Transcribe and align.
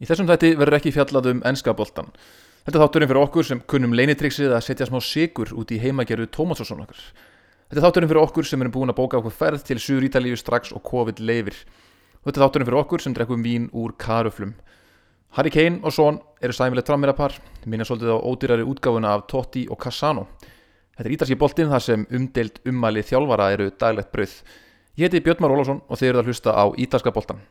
Í 0.00 0.08
þessum 0.08 0.28
þætti 0.30 0.54
verður 0.56 0.78
ekki 0.78 0.94
fjallað 0.96 1.26
um 1.34 1.42
ennska 1.44 1.74
boltan. 1.76 2.06
Þetta 2.64 2.80
þátturinn 2.80 3.10
fyrir 3.10 3.20
okkur 3.20 3.44
sem 3.44 3.58
kunnum 3.68 3.92
leinitryggsið 3.96 4.54
að 4.56 4.64
setja 4.64 4.86
smá 4.88 4.96
sigur 5.04 5.52
út 5.52 5.72
í 5.72 5.80
heimagerðu 5.82 6.30
Tómasosson 6.32 6.80
okkar. 6.86 7.02
Þetta 7.68 7.84
þátturinn 7.84 8.10
fyrir 8.10 8.22
okkur 8.22 8.48
sem 8.48 8.64
erum 8.64 8.72
búin 8.72 8.92
að 8.92 8.96
bóka 8.96 9.20
okkur 9.20 9.34
ferð 9.36 9.66
til 9.68 9.76
Suður 9.76 10.08
Ítalíu 10.08 10.40
strax 10.40 10.72
og 10.72 10.80
COVID 10.88 11.20
leifir. 11.20 11.58
Þetta 12.24 12.42
þátturinn 12.42 12.70
fyrir 12.70 12.80
okkur 12.80 13.04
sem 13.04 13.16
drekkum 13.16 13.44
vín 13.44 13.68
úr 13.76 13.92
karuflum. 14.00 14.56
Harry 15.36 15.52
Kane 15.52 15.84
og 15.84 15.92
Son 15.94 16.18
eru 16.42 16.56
sæmilegt 16.56 16.88
frammeirapar, 16.88 17.36
minna 17.68 17.84
svolítið 17.84 18.16
á 18.16 18.24
ódýrari 18.24 18.64
útgáfuna 18.66 19.12
af 19.14 19.28
Totti 19.28 19.68
og 19.70 19.78
Cassano. 19.78 20.26
Þetta 20.96 21.08
er 21.08 21.14
ítalski 21.14 21.38
boltinn 21.38 21.70
þar 21.70 21.84
sem 21.84 22.08
umdeild 22.10 22.58
ummæli 22.66 23.04
þjálfara 23.06 23.52
eru 23.54 23.70
daglegt 23.70 24.10
brauð. 24.16 24.34
Ég 24.96 25.06
heiti 25.06 25.22
Björn 25.22 25.44
Már 25.44 25.54
Ólafsson 25.54 25.84
og 25.86 26.00
þið 26.00 26.08
eruð 26.08 26.24
að 26.24 26.32
hlusta 26.32 26.56
á 26.56 26.64
ítalska 26.76 27.12
boltan. 27.14 27.44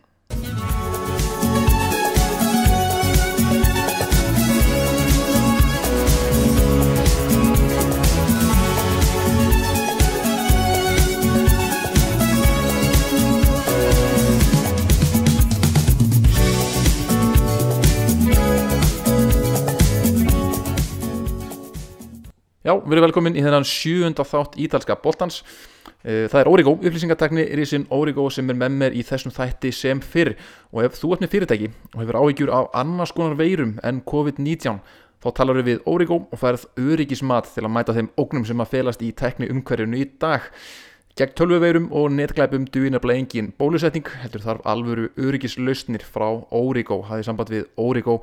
Já, 22.70 22.76
við 22.86 23.00
erum 23.00 23.06
velkomin 23.08 23.38
í 23.40 23.42
þennan 23.42 23.66
sjöunda 23.66 24.22
þátt 24.28 24.58
ítalska 24.62 24.94
boltans. 25.02 25.40
Eh, 26.04 26.28
Það 26.30 26.40
er 26.40 26.50
Origo, 26.52 26.74
upplýsingatekni 26.78 27.46
Rísin 27.58 27.88
Origo 27.90 28.28
sem 28.30 28.50
er 28.52 28.58
með 28.60 28.76
mér 28.78 28.94
í 28.94 29.02
þessum 29.02 29.34
þætti 29.34 29.72
sem 29.74 30.02
fyrr 30.06 30.36
og 30.70 30.84
ef 30.86 31.00
þú 31.00 31.16
ert 31.16 31.24
með 31.24 31.32
fyrirtæki 31.34 31.70
og 31.96 32.04
hefur 32.04 32.20
áhyggjur 32.20 32.52
af 32.54 32.68
annars 32.78 33.14
konar 33.16 33.40
veirum 33.40 33.80
en 33.82 34.04
COVID-19 34.06 34.84
þá 35.18 35.34
talar 35.40 35.64
við 35.66 35.82
Origo 35.90 36.20
og 36.30 36.38
færð 36.44 36.68
öryggismat 36.78 37.50
til 37.56 37.66
að 37.66 37.74
mæta 37.74 37.98
þeim 37.98 38.12
ógnum 38.22 38.46
sem 38.46 38.62
að 38.62 38.72
felast 38.76 39.02
í 39.02 39.10
tekni 39.18 39.50
umhverjunu 39.50 39.98
í 39.98 40.06
dag. 40.22 40.46
Gegn 41.18 41.34
tölvuveirum 41.42 41.90
og 41.90 42.14
netglæpum 42.14 42.70
duðin 42.70 43.00
að 43.00 43.06
bleið 43.08 43.24
engin 43.24 43.52
bólusetning 43.58 44.14
heldur 44.22 44.46
þarf 44.46 44.62
alvöru 44.70 45.10
öryggislausnir 45.18 46.06
frá 46.06 46.30
Origo, 46.54 47.02
hafið 47.10 47.32
samband 47.32 47.50
við 47.50 47.66
Origo 47.82 48.22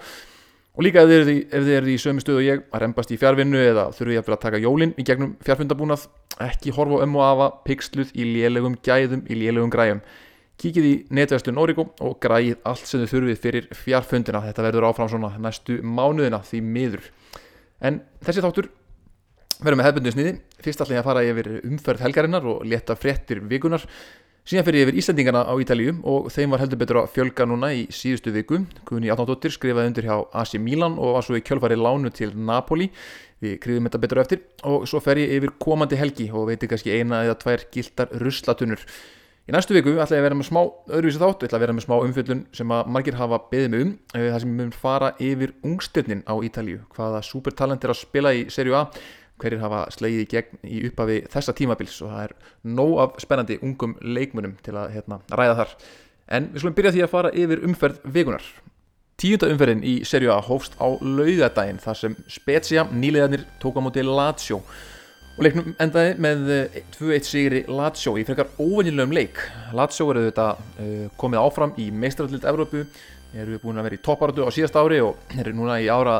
Og 0.76 0.84
líka 0.84 1.06
ef 1.06 1.08
þið 1.08 1.38
ef 1.40 1.62
þið 1.64 1.74
eru 1.78 1.88
í 1.88 1.96
sömu 2.00 2.20
stöðu 2.20 2.40
og 2.42 2.44
ég 2.44 2.64
að 2.68 2.82
reymbast 2.82 3.12
í 3.14 3.16
fjárvinnu 3.16 3.60
eða 3.64 3.86
þurfið 3.96 4.16
ég 4.18 4.26
að 4.28 4.40
taka 4.42 4.58
jólinn 4.60 4.92
í 5.00 5.04
gegnum 5.08 5.30
fjárfundabúnað, 5.46 6.02
ekki 6.44 6.74
horfa 6.76 6.98
ömmu 7.06 7.22
og 7.22 7.24
afa, 7.24 7.46
pixluð 7.64 8.10
í 8.12 8.26
lélegum 8.34 8.76
gæðum, 8.84 9.22
í 9.24 9.38
lélegum 9.40 9.72
græjum. 9.72 10.02
Kíkið 10.60 10.88
í 10.88 10.92
netverslun 11.16 11.60
Origo 11.60 11.86
og 12.04 12.18
græið 12.20 12.60
allt 12.68 12.84
sem 12.84 13.00
þið 13.00 13.12
þurfið 13.14 13.40
fyrir 13.40 13.70
fjárfundina. 13.72 14.44
Þetta 14.44 14.66
verður 14.68 14.88
áfram 14.90 15.10
svona 15.12 15.32
næstu 15.40 15.78
mánuðina 15.80 16.42
því 16.44 16.60
miður. 16.68 17.08
En 17.80 18.02
þessi 18.24 18.44
þáttur 18.44 18.68
verður 19.56 19.80
með 19.80 19.88
hefbundu 19.88 20.12
sniði. 20.12 20.36
Fyrst 20.60 20.84
ég 20.92 21.00
að 21.00 21.08
fara 21.08 21.24
yfir 21.24 21.50
umferð 21.62 22.04
helgarinnar 22.04 22.48
og 22.52 22.64
leta 22.68 22.96
fréttir 23.00 23.40
vikunar. 23.48 23.84
Síðan 24.46 24.62
fyrir 24.62 24.84
yfir 24.84 24.98
Íslandingana 25.00 25.40
á 25.42 25.58
Ítalíu 25.58 25.96
og 26.06 26.28
þeim 26.30 26.52
var 26.54 26.60
heldur 26.62 26.78
betur 26.78 27.00
að 27.00 27.08
fjölga 27.16 27.48
núna 27.50 27.72
í 27.74 27.80
síðustu 27.90 28.30
viku. 28.30 28.60
Guðni 28.86 29.10
Átnándóttir 29.10 29.50
skrifaði 29.50 29.90
undir 29.90 30.06
hjá 30.06 30.20
AC 30.38 30.54
Milan 30.62 30.94
og 31.02 31.16
var 31.16 31.26
svo 31.26 31.34
í 31.34 31.42
kjölfari 31.42 31.74
lánu 31.74 32.12
til 32.14 32.28
Napoli. 32.38 32.86
Við 33.42 33.56
kriðum 33.64 33.88
þetta 33.88 34.00
betur 34.04 34.22
eftir 34.22 34.44
og 34.70 34.86
svo 34.86 35.02
fer 35.02 35.18
ég 35.18 35.34
yfir 35.40 35.56
komandi 35.58 35.98
helgi 35.98 36.28
og 36.30 36.46
veitir 36.52 36.70
kannski 36.70 36.94
eina 36.94 37.24
eða 37.26 37.40
tvær 37.42 37.66
gildar 37.74 38.14
ruslatunur. 38.22 38.86
Í 39.50 39.54
næstu 39.54 39.74
viku 39.74 39.96
ætla 39.98 40.14
ég 40.14 40.22
að 40.22 40.28
vera 40.28 40.38
með 40.38 40.50
smá 40.52 40.62
öðruvísi 40.62 41.24
þátt, 41.24 41.42
ég 41.42 41.50
ætla 41.50 41.58
að 41.58 41.66
vera 41.66 41.74
með 41.74 41.88
smá 41.88 41.98
umfjöldun 41.98 42.46
sem 42.54 42.78
að 42.78 42.94
margir 42.94 43.18
hafa 43.18 43.42
beðið 43.50 43.70
mig 43.74 43.82
um. 43.82 43.92
Það 44.14 44.40
sem 44.46 44.54
ég 44.54 44.58
mun 44.62 44.74
fara 44.78 45.12
yfir 45.18 45.58
ungstirnin 45.66 46.22
á 46.22 46.34
Ítalíu, 46.38 46.80
hvaða 46.94 47.26
supertalent 47.26 47.82
er 47.82 47.94
að 47.94 48.02
spila 48.04 48.34
í 48.34 48.46
Serie 48.50 48.78
A 48.78 48.86
hverjir 49.42 49.62
hafa 49.62 49.84
slegið 49.94 50.22
í 50.22 50.28
gegn 50.32 50.62
í 50.64 50.82
upphafi 50.90 51.18
þessa 51.32 51.56
tímabils 51.56 51.98
og 52.04 52.12
það 52.14 52.22
er 52.28 52.36
nóg 52.78 52.94
af 53.04 53.18
spennandi 53.24 53.58
ungum 53.62 53.96
leikmunum 54.00 54.56
til 54.64 54.76
að 54.76 54.94
hérna, 54.96 55.20
ræða 55.32 55.58
þar. 55.60 55.76
En 56.26 56.48
við 56.52 56.62
slumum 56.64 56.78
byrja 56.78 56.94
því 56.96 57.04
að 57.04 57.12
fara 57.12 57.34
yfir 57.44 57.62
umferð 57.68 58.00
vikunar 58.16 58.48
Tíunda 59.16 59.48
umferðin 59.48 59.80
í 59.80 59.94
serju 60.04 60.28
A 60.28 60.42
hófst 60.44 60.74
á 60.76 60.92
laugadaginn 61.00 61.78
þar 61.80 61.96
sem 61.96 62.16
Spezia 62.28 62.82
nýlegaðnir 62.92 63.46
tók 63.62 63.78
á 63.80 63.80
móti 63.80 64.02
Lazio. 64.04 64.58
Og 65.38 65.46
leiknum 65.46 65.70
endaði 65.80 66.10
með 66.20 66.42
2-1 66.98 67.24
sigri 67.24 67.62
Lazio 67.64 68.12
í 68.20 68.26
frekar 68.28 68.50
óvenjulegum 68.60 69.14
leik. 69.16 69.40
Lazio 69.72 70.10
eru 70.12 70.26
þetta 70.26 70.50
uh, 70.60 71.06
komið 71.16 71.40
áfram 71.40 71.72
í 71.80 71.88
meistrarallild 71.96 72.44
Evrópu 72.52 72.84
eru 73.32 73.56
búin 73.62 73.80
að 73.80 73.88
vera 73.88 73.96
í 73.96 74.02
topparötu 74.04 74.44
á 74.44 74.52
síðast 74.52 74.76
ári 74.76 75.00
og 75.00 75.32
eru 75.40 75.56
núna 75.56 75.80
í 75.80 75.88
ára 75.88 76.18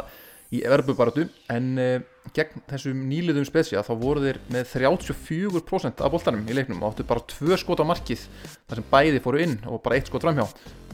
í 0.49 0.65
Evrópubarötu 0.65 1.29
en 1.53 1.71
uh, 1.77 1.95
gegn 2.35 2.63
þessum 2.71 3.03
nýliðum 3.11 3.47
spesja 3.47 3.83
þá 3.87 3.93
voru 4.01 4.23
þeir 4.25 4.39
með 4.53 4.71
34% 4.73 6.03
af 6.05 6.13
boltanum 6.13 6.47
í 6.49 6.57
leiknum 6.57 6.83
og 6.83 6.93
áttu 6.95 7.07
bara 7.09 7.25
tvö 7.31 7.59
skot 7.61 7.83
á 7.83 7.87
markið 7.87 8.25
þar 8.67 8.81
sem 8.81 8.89
bæði 8.91 9.23
fóru 9.25 9.43
inn 9.45 9.57
og 9.71 9.83
bara 9.85 9.99
eitt 9.99 10.11
skot 10.11 10.25
framhjá. 10.25 10.47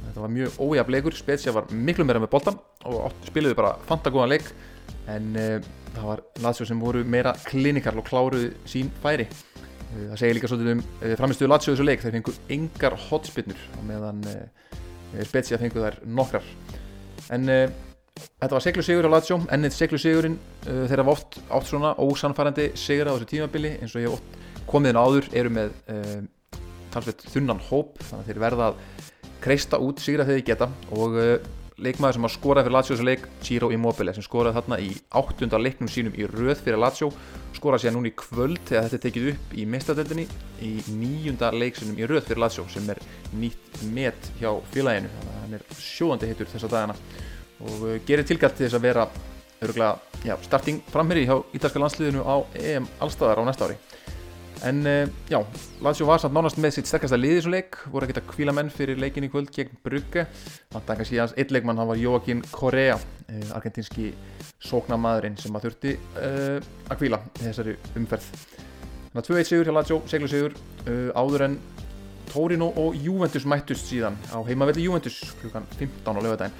Þetta 0.03 0.25
var 0.25 0.32
mjög 0.34 0.59
ójaf 0.62 0.91
leikur, 0.93 1.16
spesja 1.16 1.54
var 1.54 1.70
miklu 1.72 2.06
meira 2.09 2.22
með 2.22 2.32
boltan 2.34 2.59
og 2.88 3.06
áttu, 3.09 3.31
spiluðu 3.31 3.59
bara 3.59 3.76
fantagóðan 3.88 4.34
leik 4.34 4.50
en 5.12 5.31
uh, 5.38 5.70
það 5.94 6.10
var 6.10 6.25
Lazio 6.44 6.66
sem 6.69 6.82
voru 6.82 7.04
meira 7.04 7.37
klinikal 7.47 7.94
og 8.00 8.09
kláruðu 8.09 8.53
sín 8.69 8.91
færi. 9.04 9.28
Uh, 9.93 10.10
það 10.12 10.19
segir 10.25 10.38
líka 10.38 10.50
svolítið 10.50 10.75
um 10.76 10.82
uh, 10.82 11.14
framistuðu 11.20 11.53
Lazio 11.53 11.76
þessu 11.76 11.87
leik, 11.87 12.04
þeir 12.04 12.19
fengu 12.19 12.37
engar 12.59 12.99
hotspinnur 13.09 13.64
meðan 13.88 14.26
spesja 15.28 15.59
fengu 15.60 15.82
þær 15.82 15.99
nokkrar. 16.09 16.44
En 17.32 17.49
Þetta 18.20 18.56
var 18.56 18.62
seglu 18.64 18.82
sigur 18.84 19.06
á 19.08 19.14
Lazio, 19.14 19.38
ennið 19.54 19.74
seglu 19.76 19.98
sigurinn 20.00 20.34
uh, 20.66 20.82
þeir 20.90 21.00
hafa 21.00 21.14
oft 21.14 21.38
átt 21.46 21.68
svona 21.70 21.94
ósanfærandi 22.02 22.68
sigur 22.78 23.08
á 23.08 23.14
þessu 23.14 23.30
tímabili 23.30 23.76
eins 23.78 23.94
og 23.96 24.04
ég 24.04 24.16
oft 24.16 24.36
komið 24.68 24.92
inn 24.92 25.00
áður 25.00 25.28
eru 25.40 25.52
með 25.54 25.72
uh, 25.94 26.18
talsveit 26.92 27.24
þunnan 27.32 27.62
hóp 27.70 27.96
þannig 28.02 28.20
að 28.20 28.28
þeir 28.28 28.42
verða 28.44 28.68
að 28.68 28.84
kreista 29.42 29.80
út 29.82 30.02
sigra 30.02 30.26
þegar 30.28 30.42
þeir 30.42 30.48
geta. 30.50 30.68
Og 30.98 31.16
uh, 31.22 31.32
leikmaður 31.82 32.18
sem 32.18 32.26
har 32.28 32.34
skorað 32.34 32.66
fyrir 32.66 32.76
Lazio 32.76 32.94
þessu 32.94 33.08
leik, 33.08 33.26
Ciro 33.42 33.72
Immobile 33.74 34.14
sem 34.14 34.26
skoraði 34.26 34.58
þarna 34.58 34.78
í 34.84 34.92
áttunda 35.22 35.62
leiknum 35.62 35.90
sínum 35.90 36.14
í 36.18 36.28
röð 36.28 36.60
fyrir 36.66 36.82
Lazio, 36.82 37.08
skoraði 37.56 37.86
sér 37.86 37.96
núna 37.96 38.12
í 38.12 38.16
kvöld 38.18 38.60
þegar 38.68 38.86
þetta 38.86 38.98
er 39.00 39.04
tekið 39.08 39.28
upp 39.32 39.56
í 39.56 39.66
mestadeldinni 39.72 40.28
í 40.62 40.72
nýjunda 40.92 41.50
leiksinum 41.56 41.98
í 41.98 42.06
röð 42.10 42.28
fyrir 42.28 42.44
Lazio 42.44 42.68
sem 42.70 42.86
er 42.92 43.00
nýtt 43.34 43.82
met 43.96 44.30
hjá 44.38 44.52
félaginu, 44.74 45.10
þannig 45.16 45.32
að 45.32 45.44
hann 45.46 45.58
er 45.58 45.66
sjóðandi 45.80 46.30
hittur 46.30 46.52
þessa 46.52 46.70
dagana 46.70 46.98
og 47.62 47.86
gerir 48.08 48.26
tilgætt 48.26 48.58
til 48.58 48.66
þess 48.66 48.78
að 48.78 48.86
vera 48.88 49.06
öruglega, 49.62 49.96
já, 50.26 50.36
starting 50.42 50.82
framherri 50.90 51.26
hjá 51.28 51.36
ítalska 51.54 51.82
landsliðinu 51.82 52.24
á 52.26 52.36
EM 52.58 52.88
allstaðar 53.02 53.42
á 53.42 53.46
næsta 53.46 53.68
ári. 53.68 53.78
En 54.62 54.84
já, 55.26 55.40
Lazio 55.82 56.06
var 56.06 56.20
samt 56.22 56.36
nánast 56.36 56.58
með 56.62 56.76
sitt 56.76 56.86
sterkasta 56.86 57.18
liðisuleik, 57.18 57.80
voru 57.90 58.06
að 58.06 58.20
kvíla 58.30 58.54
menn 58.54 58.70
fyrir 58.70 58.98
leikin 58.98 59.26
í 59.26 59.30
kvöld 59.30 59.50
gegn 59.50 59.74
Brugge. 59.82 60.28
Að 60.70 60.92
kannski 60.92 61.18
hans 61.18 61.34
eitt 61.34 61.50
leikmann, 61.50 61.80
hann 61.82 61.90
var 61.90 61.98
Joaquín 61.98 62.44
Correa 62.52 62.94
argentinski 63.56 64.12
sóknamaðurinn 64.62 65.38
sem 65.40 65.56
að 65.56 65.66
þurfti 65.66 65.94
uh, 65.98 66.58
að 66.88 67.00
kvíla 67.00 67.20
þessari 67.40 67.76
umferð. 67.98 68.28
Þannig 69.12 69.22
að 69.22 69.30
2-1 69.30 69.50
sigur 69.50 69.68
hjá 69.68 69.76
Lazio, 69.76 69.98
seglu 70.10 70.30
sigur 70.30 70.54
uh, 70.54 71.10
áður 71.18 71.46
en 71.48 71.58
Torino 72.30 72.70
og 72.80 72.96
Juventus 72.96 73.44
mættust 73.48 73.90
síðan 73.90 74.16
á 74.32 74.40
heimavelli 74.46 74.86
Juventus 74.86 75.18
klukkan 75.42 75.66
15 75.76 76.06
á 76.06 76.20
lögadaginn 76.22 76.54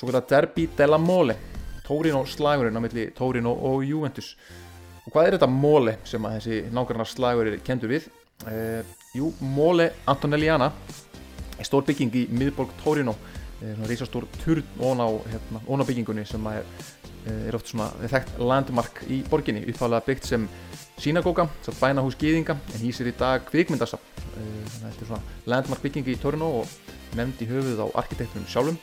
svo 0.00 0.08
kallar 0.08 0.24
Derby 0.28 0.68
della 0.76 0.98
Mole. 0.98 1.36
Torino 1.84 2.24
slagurinn 2.24 2.76
á 2.76 2.80
milli 2.80 3.10
Torino 3.12 3.52
og 3.52 3.84
Juventus. 3.84 4.36
Og 5.04 5.12
hvað 5.12 5.26
er 5.26 5.36
þetta 5.36 5.48
Mole 5.52 5.96
sem 6.08 6.24
að 6.24 6.36
þessi 6.38 6.60
nákvæmlega 6.72 7.10
slagur 7.10 7.50
er 7.50 7.58
kendur 7.66 7.92
við? 7.92 8.06
Uh, 8.46 8.80
jú, 9.12 9.28
Mole 9.44 9.90
Antonelliana 10.08 10.70
er 11.58 11.68
stór 11.68 11.84
bygging 11.84 12.16
í 12.16 12.22
miðborg 12.32 12.72
Torino. 12.80 13.12
Uh, 13.60 13.74
svona 13.74 13.90
reysastór 13.90 14.28
turn 14.38 14.64
ón 14.80 15.04
á, 15.04 15.08
hérna, 15.34 15.60
ón 15.68 15.84
á 15.84 15.88
byggingunni 15.90 16.24
sem 16.24 16.48
er, 16.48 16.64
uh, 17.26 17.42
er 17.50 17.58
oft 17.58 17.68
svona 17.68 17.90
þekkt 18.00 18.40
landmark 18.40 19.02
í 19.04 19.20
borginni. 19.28 19.66
Uppháðlega 19.68 20.06
byggt 20.08 20.30
sem 20.30 20.48
sínagóka, 21.00 21.48
satt 21.66 21.76
bænahús 21.82 22.16
gýðinga 22.16 22.56
en 22.56 22.80
hýsir 22.86 23.12
í 23.12 23.16
dag 23.20 23.44
kvikmyndasap 23.50 24.08
þetta 24.30 24.90
er 25.04 25.08
svona 25.08 25.22
landmark 25.48 25.84
byggingi 25.84 26.14
í 26.14 26.18
Torino 26.20 26.50
og 26.60 26.74
nefnd 27.18 27.40
í 27.44 27.48
höfuð 27.50 27.80
á 27.84 27.86
arkitektunum 28.00 28.48
sjálfum 28.48 28.76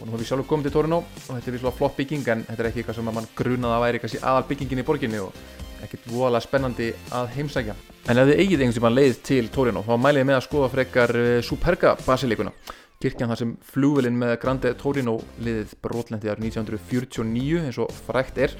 og 0.00 0.06
nú 0.06 0.14
hefur 0.14 0.22
við 0.22 0.30
sjálfur 0.30 0.48
komið 0.48 0.68
til 0.68 0.74
Torino 0.74 0.98
og 1.04 1.30
þetta 1.30 1.50
er 1.50 1.56
visslega 1.56 1.76
flott 1.76 1.96
bygging 1.98 2.28
en 2.32 2.44
þetta 2.48 2.62
er 2.62 2.68
ekki 2.70 2.82
eitthvað 2.82 2.98
sem 2.98 3.10
mann 3.10 3.30
grunaði 3.36 3.76
að 3.76 3.84
væri 3.84 4.00
kannski 4.02 4.20
aðal 4.24 4.46
byggingin 4.48 4.80
í 4.80 4.84
borginni 4.88 5.20
og 5.20 5.40
ekkert 5.84 6.06
voðalega 6.10 6.44
spennandi 6.44 6.90
að 7.16 7.32
heimsækja. 7.36 7.76
En 8.08 8.20
ef 8.20 8.30
þið 8.30 8.42
eigið 8.42 8.64
einhvers 8.64 8.84
mann 8.84 8.96
leið 8.96 9.18
til 9.28 9.42
Torino 9.52 9.84
þá 9.84 9.92
mæli 10.00 10.22
ég 10.22 10.28
með 10.28 10.38
að 10.38 10.46
skoða 10.48 10.70
frekar 10.74 11.14
Superga 11.46 11.94
basilíkuna. 12.06 12.54
Kirkjan 13.00 13.32
þar 13.32 13.40
sem 13.40 13.52
flúvelin 13.64 14.18
með 14.20 14.34
Grande 14.42 14.74
Torino 14.80 15.16
liðið 15.40 15.76
brotlendi 15.84 16.28
árið 16.28 16.50
1949 16.50 17.62
eins 17.64 17.80
og 17.80 17.94
frækt 18.08 18.42
er. 18.44 18.56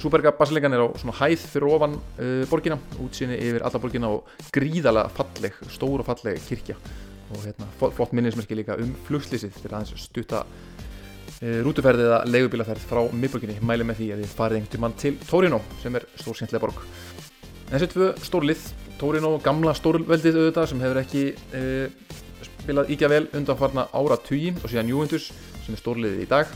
Superga 0.00 0.32
basilíkan 0.36 0.76
er 0.76 0.84
á 0.84 0.88
svona 1.00 1.16
hæð 1.16 1.44
fyrir 1.54 1.72
ofan 1.72 1.96
uh, 2.20 2.42
borgina, 2.48 2.76
útsinni 3.00 3.36
yfir 3.36 3.64
alla 3.64 3.80
borgina 3.80 4.10
og 4.12 4.32
gríðalega 4.52 5.12
falleg, 5.16 5.56
stór 5.72 6.02
og 6.02 6.08
falleg 6.08 6.40
kirkja 6.48 6.76
og 7.30 7.44
hérna, 7.44 7.66
flott 7.78 8.14
minnismerki 8.16 8.58
líka 8.58 8.76
um 8.80 8.92
flugslýsið 9.06 9.54
fyrir 9.60 9.76
aðeins 9.78 10.06
stutta 10.08 10.44
rútuferð 11.40 12.02
eða 12.04 12.20
leigubílaferð 12.28 12.82
frá 12.84 13.00
miðborginni. 13.16 13.56
Mæli 13.64 13.86
með 13.88 14.02
því 14.02 14.08
að 14.12 14.22
þið 14.22 14.32
farið 14.36 14.60
einhvern 14.60 14.82
mann 14.84 14.96
til 15.00 15.14
Torino 15.24 15.60
sem 15.80 15.94
er 15.96 16.04
stórskemmtilega 16.20 16.64
borg. 16.66 16.82
Þessi 17.70 17.88
tvö 17.94 18.08
stórlið 18.26 18.64
Torino, 19.00 19.30
gamla 19.40 19.72
stórveldið 19.78 20.36
auðvitað 20.36 20.66
sem 20.68 20.82
hefur 20.84 21.00
ekki 21.00 21.22
uh, 21.56 22.16
spilað 22.44 22.90
íkja 22.92 23.08
vel 23.08 23.22
undanfarna 23.38 23.86
ára 23.96 24.18
tugi 24.20 24.50
og 24.58 24.66
síðan 24.66 24.90
Juventus 24.92 25.30
sem 25.64 25.76
er 25.76 25.80
stórliðið 25.80 26.26
í 26.26 26.28
dag. 26.28 26.52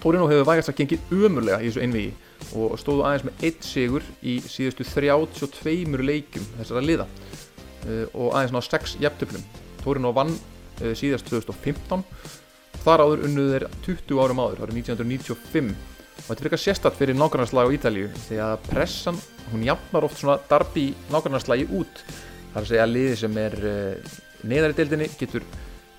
Torino 0.00 0.30
hefur 0.30 0.48
vægast 0.48 0.72
að 0.72 0.78
gengið 0.80 1.12
umurlega 1.18 1.60
í 1.60 1.68
þessu 1.68 1.84
einvigi 1.84 2.14
og 2.56 2.78
stóðu 2.80 3.04
aðeins 3.04 3.26
með 3.28 3.44
eitt 3.48 3.68
sigur 3.68 4.08
í 4.24 4.38
síðustu 4.44 4.86
32 4.88 6.00
leikum 6.00 6.48
þessara 6.56 6.84
liða 6.84 7.06
uh, 7.10 8.06
og 8.14 8.32
aðeins 8.32 8.56
ná 8.56 8.64
6 8.64 8.96
jæftöflum 9.04 9.44
Torino 9.84 10.14
vann 10.16 10.32
uh, 10.32 10.94
síðast 10.96 11.28
2015 11.30 12.02
Þar 12.84 13.00
áður 13.00 13.22
unnuð 13.28 13.52
er 13.56 13.64
20 13.86 14.18
árum 14.20 14.40
áður, 14.44 14.64
árið 14.66 14.78
1995 14.82 15.70
og 16.14 16.26
þetta 16.26 16.44
eitthvað 16.44 16.60
sérstatt 16.62 16.98
fyrir 16.98 17.16
nákvæmnarslæg 17.16 17.70
á 17.70 17.74
Ítalíu 17.74 18.10
því 18.26 18.40
að 18.44 18.66
pressan, 18.68 19.20
hún 19.50 19.64
jafnar 19.64 20.04
oft 20.06 20.20
svona 20.20 20.36
darbi 20.50 20.90
nákvæmnarslægi 21.12 21.64
út. 21.74 22.02
Þar 22.52 22.60
að 22.60 22.68
segja 22.68 22.84
að 22.84 22.92
liði 22.92 23.14
sem 23.22 23.38
er 23.40 23.56
uh, 23.70 24.18
neðar 24.44 24.74
í 24.74 24.76
deildinni 24.78 25.08
getur 25.16 25.46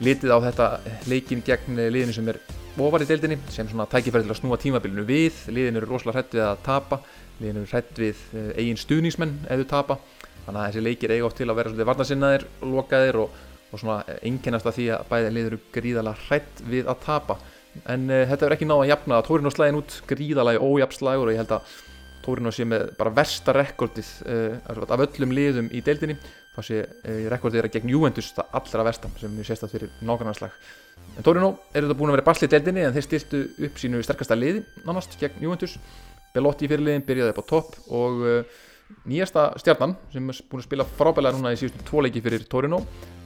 litið 0.06 0.36
á 0.36 0.40
þetta 0.46 0.68
leikin 1.10 1.42
gegn 1.48 1.82
liðinu 1.82 2.16
sem 2.16 2.30
er 2.32 2.40
ofar 2.86 3.02
í 3.02 3.10
deildinni 3.10 3.40
sem 3.50 3.68
svona 3.72 3.90
tækifæri 3.90 4.28
til 4.28 4.36
að 4.36 4.40
snúa 4.44 4.62
tímabilinu 4.62 5.08
við. 5.10 5.42
Liðin 5.50 5.82
eru 5.82 5.90
rosalega 5.90 6.20
hrætt 6.20 6.38
við 6.38 6.46
að 6.46 6.64
tapa. 6.70 7.02
Liðin 7.42 7.64
eru 7.64 7.74
hrætt 7.74 8.04
við 8.06 8.24
uh, 8.36 8.52
eigin 8.60 8.80
stuðningsmenn 8.80 9.36
ef 9.50 9.66
þau 9.66 9.72
tapa. 9.74 10.00
Þannig 10.46 10.62
að 10.62 10.70
þessi 10.70 10.86
leikir 10.86 11.16
eiga 11.18 11.28
oft 11.28 11.42
til 11.42 11.50
að 11.50 11.60
vera 11.60 11.74
svolítið 11.74 11.90
varnasinnaðir, 11.90 12.50
lokaðir 12.76 13.22
og 13.26 13.44
og 13.72 13.82
svona 13.82 14.18
einkennast 14.22 14.70
að 14.70 14.78
því 14.80 14.88
að 14.96 15.10
bæði 15.12 15.34
liður 15.36 15.58
gríðalega 15.76 16.28
hrætt 16.28 16.64
við 16.70 16.92
að 16.92 17.02
tapa. 17.06 17.40
En 17.92 18.08
uh, 18.10 18.22
þetta 18.30 18.48
er 18.48 18.56
ekki 18.56 18.70
náða 18.70 18.86
að 18.86 18.94
jafna 18.94 19.20
að 19.20 19.28
Tórino 19.30 19.52
slæðin 19.54 19.82
út 19.82 20.00
gríðalega 20.10 20.64
ójafnslægur 20.64 21.30
og 21.30 21.36
ég 21.36 21.44
held 21.44 21.54
að 21.58 21.76
Tórino 22.26 22.54
sé 22.56 22.66
með 22.66 22.88
bara 22.98 23.14
versta 23.14 23.54
rekordið 23.54 24.08
uh, 24.26 24.88
af 24.88 25.06
öllum 25.10 25.36
liðum 25.36 25.70
í 25.76 25.84
deildinni. 25.86 26.18
Þá 26.56 26.62
sé 26.64 26.82
uh, 26.86 27.22
rekordið 27.34 27.62
er 27.62 27.70
að 27.70 27.78
gegn 27.78 27.94
Juventus 27.94 28.32
það 28.38 28.58
allra 28.62 28.88
versta 28.90 29.12
sem 29.20 29.38
við 29.38 29.52
sést 29.52 29.68
að 29.68 29.76
fyrir 29.76 29.96
nákvæmlega 30.02 30.54
en 31.16 31.24
Tórino 31.24 31.52
er 31.72 31.86
þetta 31.86 31.98
búin 31.98 32.12
að 32.12 32.18
vera 32.18 32.28
basli 32.28 32.48
í 32.48 32.52
deildinni 32.52 32.84
en 32.86 32.96
þeir 32.96 33.06
stiltu 33.06 33.42
upp 33.68 33.80
sínu 33.80 34.02
sterkasta 34.04 34.36
liði 34.38 34.64
nánast 34.88 35.16
gegn 35.20 35.44
Juventus. 35.44 35.78
Belotti 36.36 36.68
fyrirliðin 36.68 37.06
byrjaði 37.08 37.32
upp 37.32 37.40
á 37.40 37.46
topp 37.52 37.78
og 37.96 38.24
nýjasta 39.06 39.52
stjarnan 39.62 39.96
sem 40.14 40.30
er 40.30 40.40
búin 40.50 40.62
að 40.62 40.68
spila 40.68 40.86
frábælega 40.98 41.38
núna 41.38 41.54
í 41.54 41.60
síðustu 41.60 41.86
tvo 41.88 42.04
leiki 42.06 42.22
fyrir 42.26 42.46
Torino 42.50 42.84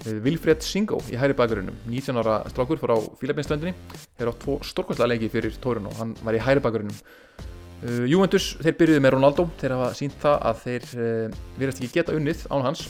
Vilfred 0.07 0.63
Singo 0.63 0.99
í 1.11 1.17
hæri 1.19 1.35
bakgrunum 1.35 1.75
19 1.89 2.19
ára 2.21 2.37
strákur 2.51 2.79
frá 2.79 2.95
Fílabinslöndinni 3.19 3.73
hefur 4.19 4.31
átt 4.31 4.43
tvo 4.43 4.55
stórkvæmslega 4.63 5.11
leiki 5.11 5.29
fyrir 5.31 5.57
Torino. 5.59 5.91
Hann 5.99 6.15
var 6.23 6.37
í 6.37 6.43
hæri 6.43 6.63
bakgrunum 6.63 6.95
uh, 6.95 8.05
Juventus, 8.07 8.53
þeir 8.63 8.77
byrjuði 8.79 9.03
með 9.03 9.15
Ronaldo. 9.17 9.47
Þeir 9.59 9.75
hafa 9.75 9.91
sínt 9.99 10.15
það 10.23 10.37
að 10.51 10.63
þeir 10.63 10.87
uh, 10.93 11.37
verðast 11.59 11.83
ekki 11.83 11.99
geta 11.99 12.15
unnið 12.15 12.45
án 12.47 12.65
hans. 12.69 12.87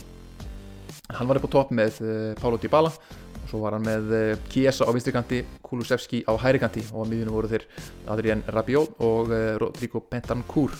Hann 1.10 1.26
var 1.26 1.40
upp 1.40 1.50
á 1.50 1.54
topp 1.56 1.74
með 1.74 2.00
uh, 2.04 2.14
Paulo 2.38 2.60
Dybala 2.62 2.94
og 2.94 3.46
svo 3.50 3.64
var 3.64 3.74
hann 3.74 3.86
með 3.88 4.12
Chiesa 4.52 4.86
á 4.86 4.94
vinstrikanti 4.94 5.42
Kulusevski 5.66 6.22
á 6.30 6.38
hæri 6.38 6.60
kanti 6.62 6.84
og 6.92 7.02
á 7.02 7.10
miðjunu 7.10 7.34
voru 7.34 7.50
þeir 7.50 7.64
Adrian 8.12 8.44
Rabiot 8.46 9.00
og 9.02 9.32
Rodrigo 9.58 10.04
Bentancur 10.06 10.76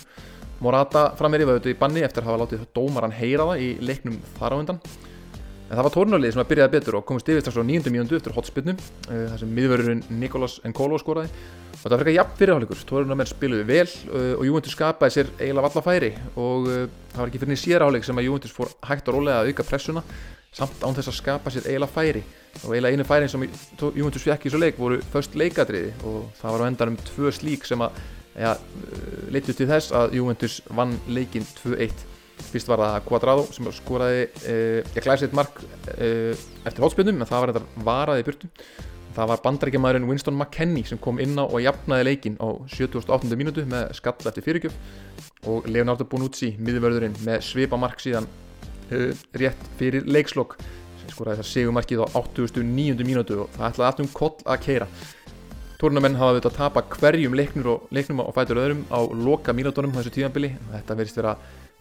Morata 0.61 1.07
frammeiri 1.17 1.47
var 1.49 1.57
auðvitað 1.57 1.73
í 1.73 1.79
banni 1.81 2.03
eftir 2.05 2.25
að 2.25 2.29
hafa 2.31 2.43
látið 2.43 2.67
dómaran 2.77 3.15
heyra 3.17 3.47
það 3.49 3.63
í 3.65 3.71
leiknum 3.81 4.19
þar 4.37 4.53
á 4.53 4.61
undan. 4.61 4.81
En 5.71 5.79
það 5.79 5.87
var 5.87 5.93
tórnarlið 5.95 6.33
sem 6.35 6.43
að 6.43 6.49
byrjaði 6.51 6.73
betur 6.75 6.97
og 6.99 7.05
komist 7.07 7.29
yfir 7.31 7.45
strax 7.45 7.61
á 7.63 7.65
nýjundum 7.65 7.95
mínundu 7.95 8.17
eftir 8.19 8.35
hotspillnum 8.35 8.81
uh, 8.81 9.23
þar 9.31 9.39
sem 9.41 9.53
miðverðurinn 9.55 10.03
Nikolas 10.19 10.59
Nkolo 10.67 10.99
skoraði. 10.99 11.31
Og 11.71 11.85
það 11.85 11.95
var 11.95 12.03
frekar 12.03 12.17
jafn 12.17 12.35
fyrirháleikur 12.41 12.83
tórnarmenn 12.91 13.31
spiluði 13.31 13.69
vel 13.69 13.87
uh, 13.87 14.35
og 14.35 14.45
Juventus 14.49 14.75
skapaði 14.75 15.15
sér 15.15 15.31
eiginlega 15.39 15.69
valla 15.69 15.85
færi. 15.87 16.11
Og 16.35 16.67
uh, 16.67 16.83
það 17.15 17.23
var 17.23 17.33
ekki 17.33 17.43
fyrir 17.45 17.63
sérháleik 17.63 18.09
sem 18.09 18.21
að 18.21 18.29
Juventus 18.29 18.57
fór 18.59 18.75
hægt 18.91 19.09
og 19.09 19.17
rólega 19.17 19.45
að 19.45 19.53
auka 19.55 19.69
pressuna 19.71 20.05
samt 20.51 20.83
án 20.83 20.97
þess 20.99 21.13
að 21.15 21.21
skapa 21.23 21.55
sér 21.55 21.71
eiginlega 21.71 21.95
færi. 21.95 22.27
Og 22.65 22.75
eiginlega 22.75 22.99
einu 22.99 23.07
færi 23.07 23.31
sem 23.31 23.47
Juventus 23.95 24.27
fekk 24.27 24.51
í 24.51 24.53
svo 24.53 24.61
leik 24.61 24.81
voru 24.83 24.99
först 25.15 25.39
leikadriði 25.39 25.95
og 26.03 26.33
það 26.43 26.57
var 26.57 26.67
á 26.67 26.71
endanum 26.73 26.99
tvö 27.15 27.31
slík 27.31 27.71
sem 27.71 27.87
að 27.87 28.03
ja, 28.39 28.55
leittu 29.33 29.55
til 29.57 29.69
þess 29.71 29.95
að 29.97 30.17
Juventus 30.19 30.61
vann 30.77 30.97
leikin 31.11 31.47
2-1 31.63 32.07
fyrst 32.51 32.71
var 32.71 32.81
það 32.81 33.03
Quadrado 33.09 33.43
sem 33.53 33.69
skoraði 33.75 34.23
eh, 34.49 35.01
glæsitt 35.05 35.35
mark 35.37 35.61
eh, 35.97 36.33
eftir 36.65 36.85
hótspjöndum 36.85 37.21
en 37.21 37.29
það 37.29 37.45
var 37.45 37.53
þetta 37.53 37.85
varaði 37.87 38.27
burtu 38.27 38.51
það 39.15 39.31
var 39.33 39.43
bandarækjamaðurinn 39.45 40.09
Winston 40.09 40.37
McKenney 40.39 40.87
sem 40.87 41.01
kom 41.03 41.21
inn 41.23 41.39
á 41.39 41.45
og 41.45 41.61
jafnaði 41.63 42.07
leikin 42.07 42.39
á 42.39 42.49
78. 42.71 43.33
mínútu 43.39 43.65
með 43.69 43.95
skall 43.99 44.17
eftir 44.31 44.47
fyrirgjöf 44.47 44.77
og 45.51 45.67
Leonardo 45.71 46.07
Bonucci, 46.09 46.55
miðurvörðurinn 46.61 47.17
með 47.27 47.43
svipa 47.45 47.79
mark 47.81 48.03
síðan 48.03 48.29
eh, 48.91 49.11
rétt 49.41 49.71
fyrir 49.81 50.07
leikslokk 50.09 50.57
sem 51.01 51.11
skoraði 51.13 51.43
það 51.43 51.51
segumarkið 51.55 52.05
á 52.05 52.09
89. 52.23 53.07
mínútu 53.09 53.43
og 53.45 53.57
það 53.57 53.73
ætlaði 53.73 53.91
aftum 53.91 54.13
koll 54.15 54.37
að 54.47 54.63
keira 54.69 54.91
Tórnamenn 55.81 56.19
hafa 56.21 56.35
auðvitað 56.35 56.51
að 56.51 56.57
tapa 56.59 56.83
hverjum 56.93 57.35
leiknum 57.39 57.69
og, 57.73 58.35
fætur 58.37 58.59
öðrum 58.61 58.83
á 58.93 59.01
loka 59.17 59.55
mínútonum 59.57 59.95
þessu 59.95 60.11
tíðanbili. 60.13 60.51
Þetta 60.75 60.97
verðist 60.99 61.17
vera 61.17 61.31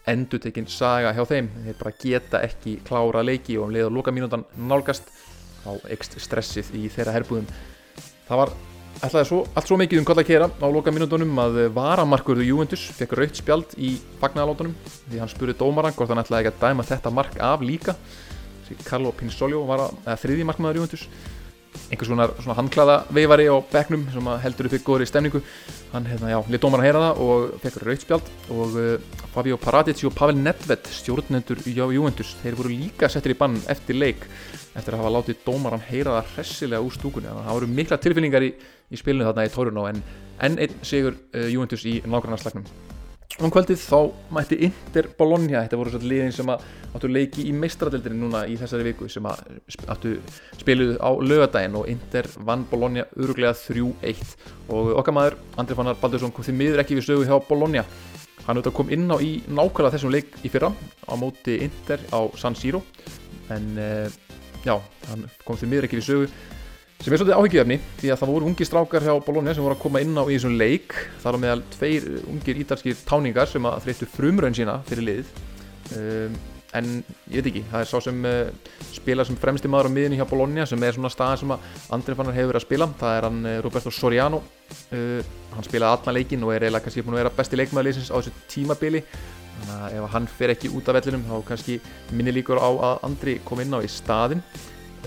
endutekinn 0.08 0.68
saga 0.72 1.10
hjá 1.12 1.20
þeim. 1.28 1.50
Þeir 1.66 1.76
bara 1.82 1.92
geta 2.00 2.40
ekki 2.46 2.78
klára 2.86 3.20
leiki 3.26 3.58
og 3.60 3.66
um 3.66 3.74
leið 3.74 3.90
og 3.90 3.98
loka 3.98 4.14
mínútan 4.16 4.46
nálgast 4.56 5.10
á 5.68 5.76
ekst 5.92 6.16
stressið 6.16 6.70
í 6.80 6.86
þeirra 6.88 7.12
herbúðum. 7.18 7.50
Það 8.30 8.40
var 8.40 8.54
svo, 9.28 9.42
allt 9.52 9.68
svo 9.68 9.76
mikið 9.82 10.00
um 10.00 10.06
koll 10.08 10.22
að 10.22 10.30
kera 10.30 10.48
á 10.48 10.66
loka 10.72 10.94
mínútonum 10.96 11.42
að 11.44 11.58
varamarkurðu 11.76 12.46
Juventus 12.48 12.86
fekk 12.96 13.12
raukt 13.20 13.36
spjald 13.42 13.74
í 13.76 13.98
fagnadalótunum 14.22 14.72
því 15.10 15.20
hann 15.20 15.32
spurði 15.32 15.58
dómaran 15.60 15.92
hvort 15.98 16.08
hann 16.14 16.22
ætlaði 16.22 16.48
ekki 16.48 16.54
að 16.56 16.64
dæma 16.64 16.88
þetta 16.88 17.12
mark 17.12 17.36
af 17.36 17.60
líka. 17.60 17.96
Carlo 18.86 19.12
Pinsolio 19.12 19.60
var 19.68 19.90
að 19.90 20.24
þriði 20.24 20.48
markmaður 20.48 20.80
Juventus 20.80 21.04
einhvers 21.90 22.10
konar 22.10 22.32
svona 22.38 22.56
handklaða 22.58 22.96
veifari 23.10 23.48
á 23.50 23.56
begnum 23.72 24.04
sem 24.14 24.28
heldur 24.44 24.68
upp 24.68 24.76
í 25.02 25.08
stemningu. 25.08 25.42
Hann 25.90 26.06
hérna, 26.06 26.30
já, 26.30 26.38
lit 26.48 26.62
dómar 26.62 26.82
að 26.82 26.86
heyra 26.86 27.02
það 27.04 27.22
og 27.24 27.56
fekk 27.64 27.78
rautspjald 27.86 28.30
og 28.54 28.76
uh, 28.78 29.24
Fabio 29.34 29.58
Paratici 29.58 30.06
og 30.06 30.14
Pavel 30.14 30.38
Nedved 30.38 30.86
stjórnendur 30.86 31.64
í 31.66 31.74
Juventus, 31.74 32.36
þeir 32.44 32.58
voru 32.60 32.70
líka 32.70 33.10
settir 33.10 33.34
í 33.34 33.38
bann 33.40 33.58
eftir 33.68 33.98
leik 33.98 34.22
eftir 34.70 34.94
að 34.94 35.02
hafa 35.02 35.14
látið 35.16 35.42
dómaran 35.42 35.82
heyra 35.88 36.20
það 36.20 36.36
hressilega 36.36 36.86
úr 36.86 36.94
stúkunni. 36.94 37.26
Þannig 37.26 37.42
að 37.42 37.50
það 37.50 37.58
voru 37.58 37.72
mikla 37.80 38.00
tilfinningar 38.04 38.46
í, 38.46 38.52
í 38.90 39.00
spilinu 39.00 39.26
þarna 39.26 39.48
í 39.48 39.52
Torino 39.56 39.88
en 39.90 40.00
enn 40.40 40.62
einn 40.62 40.80
sigur 40.86 41.18
uh, 41.18 41.50
Juventus 41.50 41.84
í 41.90 41.98
nágrannarslagnum 42.06 42.70
Um 43.38 43.48
kvöldið 43.52 43.78
þá 43.78 43.98
mætti 44.34 44.56
Inter 44.66 45.06
Bologna, 45.16 45.62
þetta 45.62 45.78
voru 45.78 45.92
svona 45.94 46.08
liðin 46.10 46.32
sem 46.34 46.50
áttu 46.50 47.08
leiki 47.08 47.44
í 47.46 47.52
meistradildinni 47.54 48.18
núna 48.18 48.42
í 48.50 48.56
þessari 48.58 48.88
viku 48.88 49.06
sem 49.08 49.24
áttu 49.30 50.16
spiluð 50.58 50.96
á 50.98 51.10
lögadaginn 51.14 51.78
og 51.78 51.86
Inter 51.88 52.26
vann 52.44 52.66
Bologna 52.68 53.06
öruglega 53.14 53.54
3-1 53.54 54.34
og 54.74 54.92
okkar 54.98 55.16
maður, 55.16 55.38
Andri 55.62 55.78
Fannar 55.78 56.00
Baldursson 56.02 56.34
kom 56.34 56.44
því 56.44 56.56
miður 56.58 56.82
ekki 56.82 56.98
við 56.98 57.06
sögu 57.06 57.28
hjá 57.30 57.38
Bologna. 57.46 57.86
Hann 58.48 58.58
auðvitað 58.58 58.76
kom 58.80 58.90
inn 58.92 59.06
á 59.08 59.16
í 59.22 59.32
nákvæmlega 59.46 59.94
þessum 59.94 60.14
leik 60.16 60.36
í 60.42 60.50
fyrra 60.50 60.72
á 61.06 61.14
móti 61.20 61.60
Inter 61.64 62.02
á 62.10 62.20
San 62.40 62.58
Siro. 62.58 62.82
En 63.54 63.76
uh, 63.78 64.10
já, 64.66 64.74
hann 65.06 65.28
kom 65.46 65.60
því 65.60 65.70
miður 65.70 65.88
ekki 65.88 66.02
við 66.02 66.08
sögu 66.10 66.32
sem 67.00 67.14
er 67.14 67.20
svolítið 67.20 67.38
áhyggjöfni 67.40 67.76
því 68.02 68.10
að 68.12 68.18
það 68.20 68.30
voru 68.34 68.48
ungi 68.50 68.66
strákar 68.68 69.04
hjá 69.06 69.14
Bologna 69.24 69.54
sem 69.56 69.64
voru 69.64 69.76
að 69.76 69.80
koma 69.80 70.02
inn 70.04 70.18
á 70.20 70.24
í 70.28 70.34
þessum 70.34 70.56
leik. 70.60 70.96
Þar 71.22 71.38
á 71.40 71.42
meðal 71.44 71.62
tveir 71.72 72.08
ungir 72.28 72.60
ítalskir 72.60 72.98
táningar 73.08 73.48
sem 73.48 73.68
að 73.68 73.78
þreyttu 73.86 74.08
frumraun 74.12 74.56
sína 74.56 74.74
fyrir 74.88 75.06
lið. 75.06 75.30
Um, 75.96 76.36
en 76.76 76.90
ég 77.32 77.40
veit 77.40 77.48
ekki, 77.50 77.62
það 77.70 77.80
er 77.80 77.88
sá 77.88 78.04
sem 78.04 78.28
uh, 78.28 78.74
spila 78.92 79.24
sem 79.26 79.38
fremsti 79.40 79.70
maður 79.72 79.88
á 79.88 79.94
miðinni 79.96 80.20
hjá 80.20 80.26
Bologna 80.28 80.66
sem 80.68 80.84
er 80.84 80.98
svona 80.98 81.10
stað 81.10 81.40
sem 81.40 81.54
að 81.56 81.64
Andrið 81.96 82.20
Fannar 82.20 82.36
hefur 82.36 82.52
verið 82.52 82.60
að 82.60 82.66
spila. 82.66 82.90
Það 83.00 83.16
er 83.16 83.28
hann 83.30 83.40
uh, 83.48 83.56
Roberto 83.64 83.94
Soriano. 83.96 84.42
Uh, 84.92 85.32
hann 85.56 85.66
spilaði 85.70 85.96
allan 85.96 86.18
leikin 86.20 86.44
og 86.44 86.52
er 86.52 86.68
eiginlega 86.68 86.84
kannski 86.84 87.06
búin 87.06 87.16
að 87.16 87.22
vera 87.24 87.34
besti 87.40 87.62
leikmaðurleysins 87.62 88.12
á 88.12 88.16
þessu 88.20 88.34
tímabili. 88.52 89.02
Þannig 89.56 89.88
að 89.88 89.96
ef 89.96 90.12
hann 90.18 90.28
fer 90.36 90.52
ekki 90.52 90.74
út 90.76 90.92
af 90.92 91.00
vellinum 91.00 91.24
þá 91.32 91.34
kannski 91.48 91.80
minni 92.12 92.36
líkur 92.36 92.60
á 92.60 92.68
að 92.68 93.02
Andri 93.08 93.40
kom 93.48 93.64
inn 93.64 93.72
á 93.72 93.80
í 93.80 93.88
staðin 93.88 94.44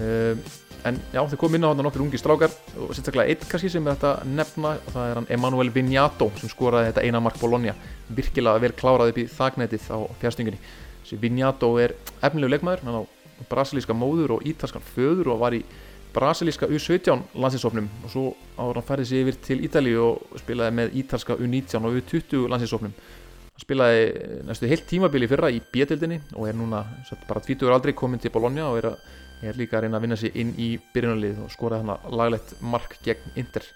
um, 0.02 0.44
en 0.88 1.00
já, 1.13 1.22
þau 1.32 1.38
kom 1.40 1.56
inn 1.56 1.63
á 1.63 1.72
hann 1.72 1.84
nokkur 1.86 2.04
ungi 2.04 2.20
strákar 2.20 2.52
og 2.75 2.92
sérstaklega 2.96 3.32
einn 3.32 3.48
kannski 3.50 3.72
sem 3.72 3.86
þetta 3.88 4.13
nefna 4.28 4.74
það 4.90 5.06
er 5.10 5.20
hann 5.20 5.30
Emanuel 5.38 5.72
Vignato 5.74 6.30
sem 6.42 6.52
skoraði 6.52 6.92
þetta 6.92 7.06
eina 7.08 7.22
mark 7.24 7.40
Bologna. 7.40 7.75
Virkilega 8.10 8.62
vel 8.63 8.74
kláraði 8.75 9.13
upp 9.13 9.22
í 9.22 9.30
þagnætið 9.32 9.88
á 9.96 9.98
fjárstöngunni 10.22 10.60
þessi 11.04 11.20
Vignato 11.22 11.72
er 11.80 11.96
efnilegu 12.22 12.56
leikmaður 12.56 12.84
hann 12.84 13.00
á 13.00 13.04
brasilíska 13.50 13.96
móður 13.96 14.38
og 14.38 14.46
ítalskan 14.48 14.84
föður 14.94 15.34
og 15.34 15.42
var 15.44 15.56
í 15.56 15.63
brasilíska 16.13 16.70
U17 16.70 17.24
landsinsofnum 17.34 17.90
og 18.04 18.12
svo 18.12 18.28
áður 18.58 18.80
hann 18.80 18.88
færði 18.88 19.10
sig 19.10 19.24
yfir 19.24 19.40
til 19.48 19.60
Ítali 19.66 19.96
og 19.98 20.38
spilaði 20.44 20.78
með 20.78 20.96
ítalska 21.02 21.38
U19 21.40 21.88
og 21.88 21.98
U20 22.02 22.48
landsinsofnum 22.52 22.94
hann 22.94 23.63
spilaði 23.63 24.06
næstu 24.48 24.70
heilt 24.70 24.86
tímabili 24.90 25.30
fyrra 25.32 25.50
í 25.54 25.62
B-dildinni 25.74 26.22
og 26.36 26.48
er 26.50 26.58
núna 26.58 26.84
bara 27.28 27.42
20 27.42 27.74
aldrei 27.74 27.96
komin 27.98 28.22
til 28.22 28.34
Bologna 28.34 28.70
og 28.70 28.80
er 28.82 28.92
að 28.92 29.02
er 29.50 29.58
líka 29.60 29.78
að 29.78 29.86
reyna 29.86 30.00
að 30.00 30.06
vinna 30.06 30.20
sér 30.20 30.38
inn 30.40 30.54
í 30.62 30.70
byrjunarlið 30.94 31.42
og 31.44 31.52
skora 31.54 31.80
þarna 31.82 32.16
laglegt 32.20 32.56
mark 32.62 32.98
gegn 33.06 33.38
Inter. 33.40 33.68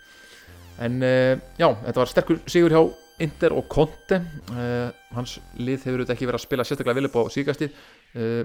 En 0.83 1.01
uh, 1.01 1.35
já, 1.57 1.67
þetta 1.85 2.01
var 2.01 2.11
sterkur 2.11 2.41
sigur 2.49 2.75
hjá 2.75 2.81
Inder 3.25 3.55
og 3.57 3.65
Conte. 3.71 4.19
Uh, 4.51 4.89
hans 5.17 5.37
lið 5.57 5.87
hefur 5.87 6.03
auðvitað 6.03 6.15
ekki 6.15 6.29
verið 6.29 6.39
að 6.39 6.45
spila 6.45 6.67
sérstaklega 6.67 6.99
vel 6.99 7.09
upp 7.09 7.17
á 7.17 7.23
síkastið 7.33 7.71
uh, 7.73 8.43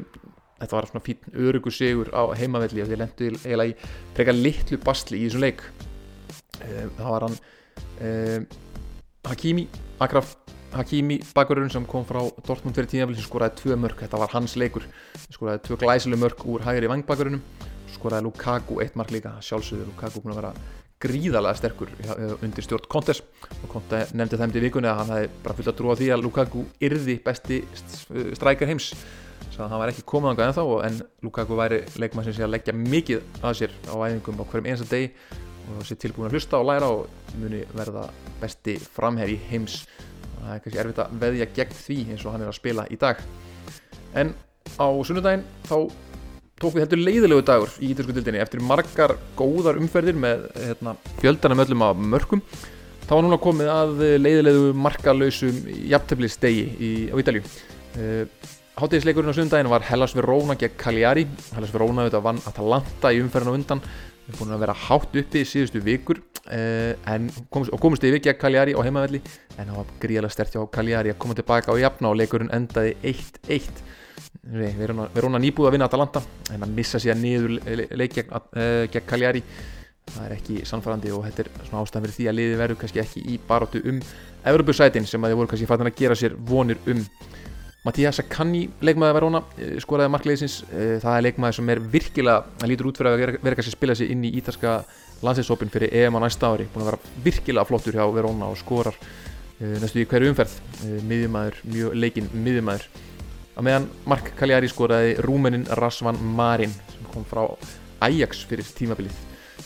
þetta 0.62 0.76
var 0.78 0.88
svona 0.88 1.04
fín 1.04 1.38
örugur 1.44 1.74
sigur 1.74 2.12
á 2.14 2.22
heimavelli 2.38 2.84
og 2.84 2.88
þeir 2.88 3.02
lendu 3.02 3.30
eiginlega 3.34 3.72
í 3.72 3.90
preka 4.16 4.36
litlu 4.36 4.78
basli 4.80 5.20
í 5.20 5.26
þessum 5.26 5.42
leik. 5.42 5.64
Það 6.62 7.08
var 7.08 7.26
hann 7.26 7.38
Hakimi 9.26 9.64
Akraf 10.02 10.36
Hakimi 10.72 11.18
bakurinn 11.36 11.70
sem 11.72 11.84
kom 11.88 12.06
frá 12.08 12.22
Dortmund 12.46 12.76
fyrir 12.76 12.88
tímafél 12.88 13.18
sem 13.18 13.26
skoraði 13.26 13.58
tvö 13.60 13.76
mörg, 13.76 13.98
þetta 14.00 14.20
var 14.22 14.32
hans 14.32 14.56
leikur. 14.56 14.86
Skoraði 15.28 15.66
tvö 15.66 15.76
glæsileg 15.82 16.20
mörg 16.22 16.46
úr 16.48 16.64
hægri 16.64 16.88
vangbakurinnum 16.88 17.42
skoraði 17.92 18.26
Lukaku 18.26 18.80
eitt 18.82 18.96
mark 18.96 19.12
líka. 19.12 19.36
Sjálfsögur 19.44 19.90
Lukaku 19.90 20.22
búin 20.22 20.34
að 20.34 20.40
vera 20.40 20.52
gríðarlega 21.02 21.58
sterkur 21.58 21.90
undir 22.44 22.64
stjórn 22.64 22.88
Kontes 22.90 23.22
og 23.58 23.68
Konte 23.72 24.04
nefndi 24.14 24.38
þeim 24.38 24.54
til 24.54 24.62
vikunni 24.62 24.90
að 24.90 25.00
hann 25.00 25.12
hefði 25.16 25.30
bara 25.42 25.56
fullt 25.58 25.72
að 25.72 25.78
trúa 25.80 25.96
því 25.98 26.08
að 26.14 26.24
Lukaku 26.26 26.64
yrði 26.88 27.18
besti 27.24 27.62
strækjar 28.38 28.70
heims. 28.70 28.92
Þannig 29.52 29.64
að 29.66 29.72
hann 29.74 29.82
var 29.82 29.92
ekki 29.92 30.04
komið 30.08 30.32
ánga 30.32 30.48
ennþá 30.48 30.66
en 30.88 31.00
Lukaku 31.26 31.58
væri 31.58 31.80
leikmann 32.00 32.26
sem 32.28 32.36
sé 32.36 32.46
að 32.46 32.54
leggja 32.54 32.76
mikið 32.78 33.42
að 33.42 33.58
sér 33.58 33.74
á 33.90 33.94
æfingum 33.98 34.40
á 34.40 34.44
hverjum 34.46 34.70
einsta 34.72 34.88
degi 34.88 35.10
og 35.72 35.84
sé 35.86 35.98
tilbúin 35.98 36.30
að 36.30 36.38
hlusta 36.38 36.58
og 36.58 36.68
læra 36.70 36.88
og 36.90 37.36
muni 37.38 37.60
verða 37.74 38.06
besti 38.40 38.78
framherri 38.94 39.36
heims 39.50 39.82
það 40.42 40.54
er 40.54 40.62
kannski 40.64 40.80
erfitt 40.82 41.02
að 41.02 41.18
veðja 41.22 41.50
gegn 41.58 41.76
því 41.80 41.98
eins 42.12 42.24
og 42.26 42.34
hann 42.34 42.44
er 42.44 42.52
að 42.52 42.58
spila 42.58 42.86
í 42.90 42.98
dag. 43.00 43.22
En 44.18 44.34
á 44.78 44.86
sunnudaginn 45.06 45.44
þá 45.68 45.76
tók 46.62 46.76
við 46.76 46.84
heldur 46.84 47.02
leiðilegu 47.02 47.44
dagur 47.46 47.74
í 47.82 47.90
ítalsku 47.90 48.14
dildinni 48.14 48.42
eftir 48.42 48.62
margar 48.62 49.16
góðar 49.38 49.80
umferðir 49.80 50.18
með 50.18 50.46
hérna, 50.60 50.94
fjöldanum 51.18 51.62
öllum 51.64 51.84
af 51.88 52.02
mörgum 52.14 52.42
þá 53.02 53.14
var 53.16 53.24
núna 53.26 53.38
komið 53.42 53.70
að 53.72 54.02
leiðilegu 54.22 54.68
markalösum 54.78 55.58
jafnteflistegi 55.90 57.10
á 57.10 57.16
Ítalju 57.18 57.42
uh, 57.42 58.50
Háttegisleikurinn 58.72 59.34
á 59.34 59.36
sunnudaginn 59.36 59.68
var 59.68 59.84
Hellas 59.84 60.14
Verona 60.16 60.54
gegn 60.56 60.78
Cagliari. 60.80 61.26
Hellas 61.52 61.74
Verona 61.74 62.06
auðvitað 62.06 62.22
vann 62.24 62.38
Atalanta 62.48 63.10
í 63.12 63.18
umferðinu 63.20 63.58
undan 63.58 63.82
við 64.22 64.32
erum 64.32 64.40
búin 64.42 64.56
að 64.56 64.64
vera 64.66 64.78
hátt 64.86 65.18
uppi 65.22 65.42
í 65.42 65.48
síðustu 65.48 65.82
vikur 65.84 66.22
Uh, 66.42 66.96
en 67.06 67.28
komist, 67.54 67.70
og 67.70 67.78
komist 67.78 68.02
yfir 68.02 68.18
gegn 68.18 68.34
Cagliari 68.34 68.72
á 68.74 68.82
heimavelli 68.82 69.20
en 69.54 69.68
það 69.68 69.76
var 69.76 69.90
gríðilega 70.02 70.34
stert 70.34 70.56
hjá 70.56 70.64
Cagliari 70.74 71.12
að 71.12 71.20
koma 71.22 71.36
tilbaka 71.38 71.70
á 71.70 71.78
jafna 71.78 72.10
og 72.10 72.16
leikurinn 72.18 72.50
endaði 72.50 72.96
1-1 73.12 73.68
við 74.50 74.82
erum 74.82 75.04
að 75.06 75.44
nýbúða 75.44 75.70
að 75.70 75.76
vinna 75.76 75.86
Atalanta 75.86 76.24
en 76.50 76.66
að 76.66 76.74
missa 76.74 76.98
sér 76.98 77.14
niður 77.20 77.60
leik 77.94 78.16
gegn, 78.18 78.34
uh, 78.34 78.82
gegn 78.90 79.06
Cagliari 79.06 79.44
það 80.10 80.24
er 80.26 80.34
ekki 80.40 80.58
sannfærandi 80.66 81.14
og 81.14 81.28
þetta 81.28 81.44
er 81.46 81.52
svona 81.68 81.84
ástæðan 81.86 82.08
fyrir 82.08 82.16
því 82.18 82.26
að 82.32 82.38
liði 82.40 82.58
verður 82.64 82.80
kannski 82.82 83.04
ekki 83.04 83.22
í 83.22 83.38
baróttu 83.46 83.84
um 83.92 84.02
Evropasætin 84.52 85.06
sem 85.06 85.22
að 85.22 85.36
þið 85.36 85.40
voru 85.44 85.54
kannski 85.54 85.70
fættan 85.70 85.92
að 85.92 85.98
gera 86.02 86.18
sér 86.18 86.34
vonir 86.50 86.82
um 86.90 87.06
Mattías 87.82 88.20
Sakanni, 88.20 88.68
leikmaði 88.78 89.14
Verona 89.16 89.40
eh, 89.58 89.72
skoraði 89.82 90.12
marklegisins, 90.14 90.60
það 91.02 91.16
er 91.16 91.24
leikmaði 91.26 91.56
sem 91.56 91.70
er 91.72 91.80
virkilega, 91.90 92.44
hann 92.60 92.70
lítur 92.70 92.92
út 92.92 93.00
fyrir 93.00 93.10
að 93.10 93.22
vera, 93.42 93.56
kannski 93.58 93.72
að 93.72 93.74
spila 93.74 93.96
sér 93.98 94.12
inn 94.14 94.22
í 94.28 94.30
ítalska 94.38 94.74
landsinsópin 95.26 95.72
fyrir 95.72 95.90
EM 95.98 96.14
á 96.14 96.20
næsta 96.22 96.52
ári. 96.52 96.68
Búin 96.70 96.84
að 96.84 96.92
vera 96.92 97.16
virkilega 97.24 97.66
flottur 97.66 97.98
hjá 97.98 98.04
Verona 98.14 98.50
og 98.52 98.60
skorar 98.60 98.94
uh, 98.94 99.74
næstu 99.82 100.02
í 100.02 100.06
hverju 100.10 100.30
umferð. 100.30 100.54
Miðjumæður, 101.10 101.58
mjög 101.72 101.96
leikinn 101.98 102.30
miðjumæður 102.44 102.86
að 103.52 103.66
meðan 103.66 103.88
Mark 104.08 104.30
Cagliari 104.38 104.70
skoraði 104.70 105.18
rúmenin 105.26 105.66
Rasvan 105.82 106.22
Marin 106.38 106.72
sem 106.94 107.10
kom 107.10 107.26
frá 107.26 107.42
Ajax 108.06 108.44
fyrir 108.46 108.70
tímabilið. 108.78 109.18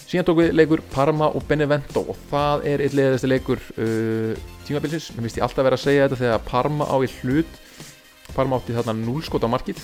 Síðan 0.07 0.27
tók 0.29 0.41
við 0.41 0.57
leikur 0.57 0.81
Parma 0.93 1.29
og 1.37 1.45
Benevento 1.49 2.01
og 2.09 2.17
það 2.33 2.67
er 2.73 2.83
eitt 2.85 2.97
leiðasti 2.97 3.31
leikur 3.31 3.63
tímabilisins, 4.67 5.13
mér 5.15 5.27
finnst 5.27 5.39
ég 5.41 5.47
alltaf 5.47 5.65
verið 5.67 5.79
að 5.79 5.85
segja 5.85 6.05
þetta 6.09 6.21
þegar 6.21 6.45
Parma 6.47 6.89
á 6.91 6.97
í 7.03 7.11
hlut 7.21 7.63
Parma 8.35 8.59
átti 8.59 8.75
þarna 8.77 8.97
0 8.99 9.23
skot 9.27 9.47
á 9.47 9.51
markið 9.51 9.81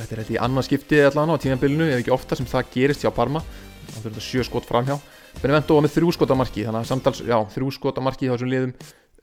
þetta 0.00 0.14
er 0.14 0.22
þetta 0.22 0.34
í 0.34 0.40
annað 0.42 0.68
skiptið 0.68 1.08
allavega 1.08 1.38
á 1.38 1.42
tímabilinu, 1.44 1.88
ef 1.90 2.02
ekki 2.02 2.14
ofta 2.14 2.38
sem 2.38 2.48
það 2.48 2.70
gerist 2.74 3.04
hjá 3.04 3.10
Parma. 3.14 3.42
Þá 3.86 3.96
þurfum 3.96 4.06
þetta 4.08 4.24
sjö 4.26 4.46
skot 4.46 4.68
framhjá. 4.68 4.96
Benevento 5.40 5.76
var 5.76 5.84
með 5.86 5.96
þrjú 5.96 6.14
skot 6.16 6.32
á 6.32 6.36
marki 6.38 6.64
þannig 6.66 6.82
að 6.82 6.88
samtals, 6.90 7.20
já, 7.26 7.36
þrjú 7.54 7.74
skot 7.76 8.00
á 8.00 8.06
marki 8.06 8.30
á 8.30 8.34
þessum 8.34 8.52
liðum. 8.52 8.74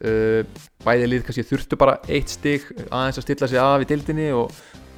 Uh, 0.04 0.42
bæði 0.84 1.10
lið 1.10 1.28
kannski 1.28 1.46
þurftu 1.48 1.78
bara 1.80 2.00
eitt 2.12 2.32
stig 2.34 2.64
aðeins 2.90 3.20
að 3.22 3.24
stilla 3.28 3.48
sig 3.48 3.60
af 3.62 3.84
í 3.84 3.88
dildinni 3.88 4.26
og 4.36 4.50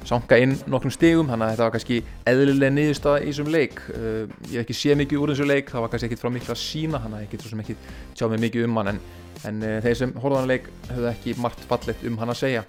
sanga 0.06 0.38
inn 0.40 0.54
nokkrum 0.70 0.90
stigum 0.94 1.28
þannig 1.30 1.44
að 1.44 1.52
þetta 1.52 1.66
var 1.66 1.74
kannski 1.74 1.98
eðlilega 2.30 2.74
niðurstaða 2.74 3.20
í 3.20 3.28
þessum 3.28 3.52
leik. 3.52 3.84
Uh, 3.92 4.24
ég 4.48 4.56
hef 4.56 4.64
ekki 4.64 4.78
séð 4.80 5.00
mikið 5.02 5.22
úr 5.22 5.34
þessu 5.34 5.46
leik 5.46 5.70
það 5.70 5.84
var 5.84 5.92
kannski 5.92 6.10
ekkit 6.10 6.24
frá 6.24 6.32
miklu 6.32 6.54
að 6.56 6.62
sína 6.62 7.02
þannig 7.04 7.20
að 7.20 7.26
ég 7.26 7.32
get 7.34 7.44
svo 7.44 7.52
sem 7.52 7.62
ekki 7.62 7.78
tjá 8.16 8.26
mig 8.32 8.42
mikið 8.48 8.66
um 8.66 8.80
hann 8.80 8.92
en, 8.94 9.00
en 9.50 9.62
uh, 9.62 9.78
þeir 9.86 10.00
sem 10.00 10.16
horfaðan 10.16 10.52
leik 10.54 10.70
höfðu 10.88 11.10
ekki 11.12 11.36
margt 11.44 11.66
fallet 11.70 12.06
um 12.08 12.18
hann 12.22 12.34
að 12.34 12.42
segja 12.42 12.66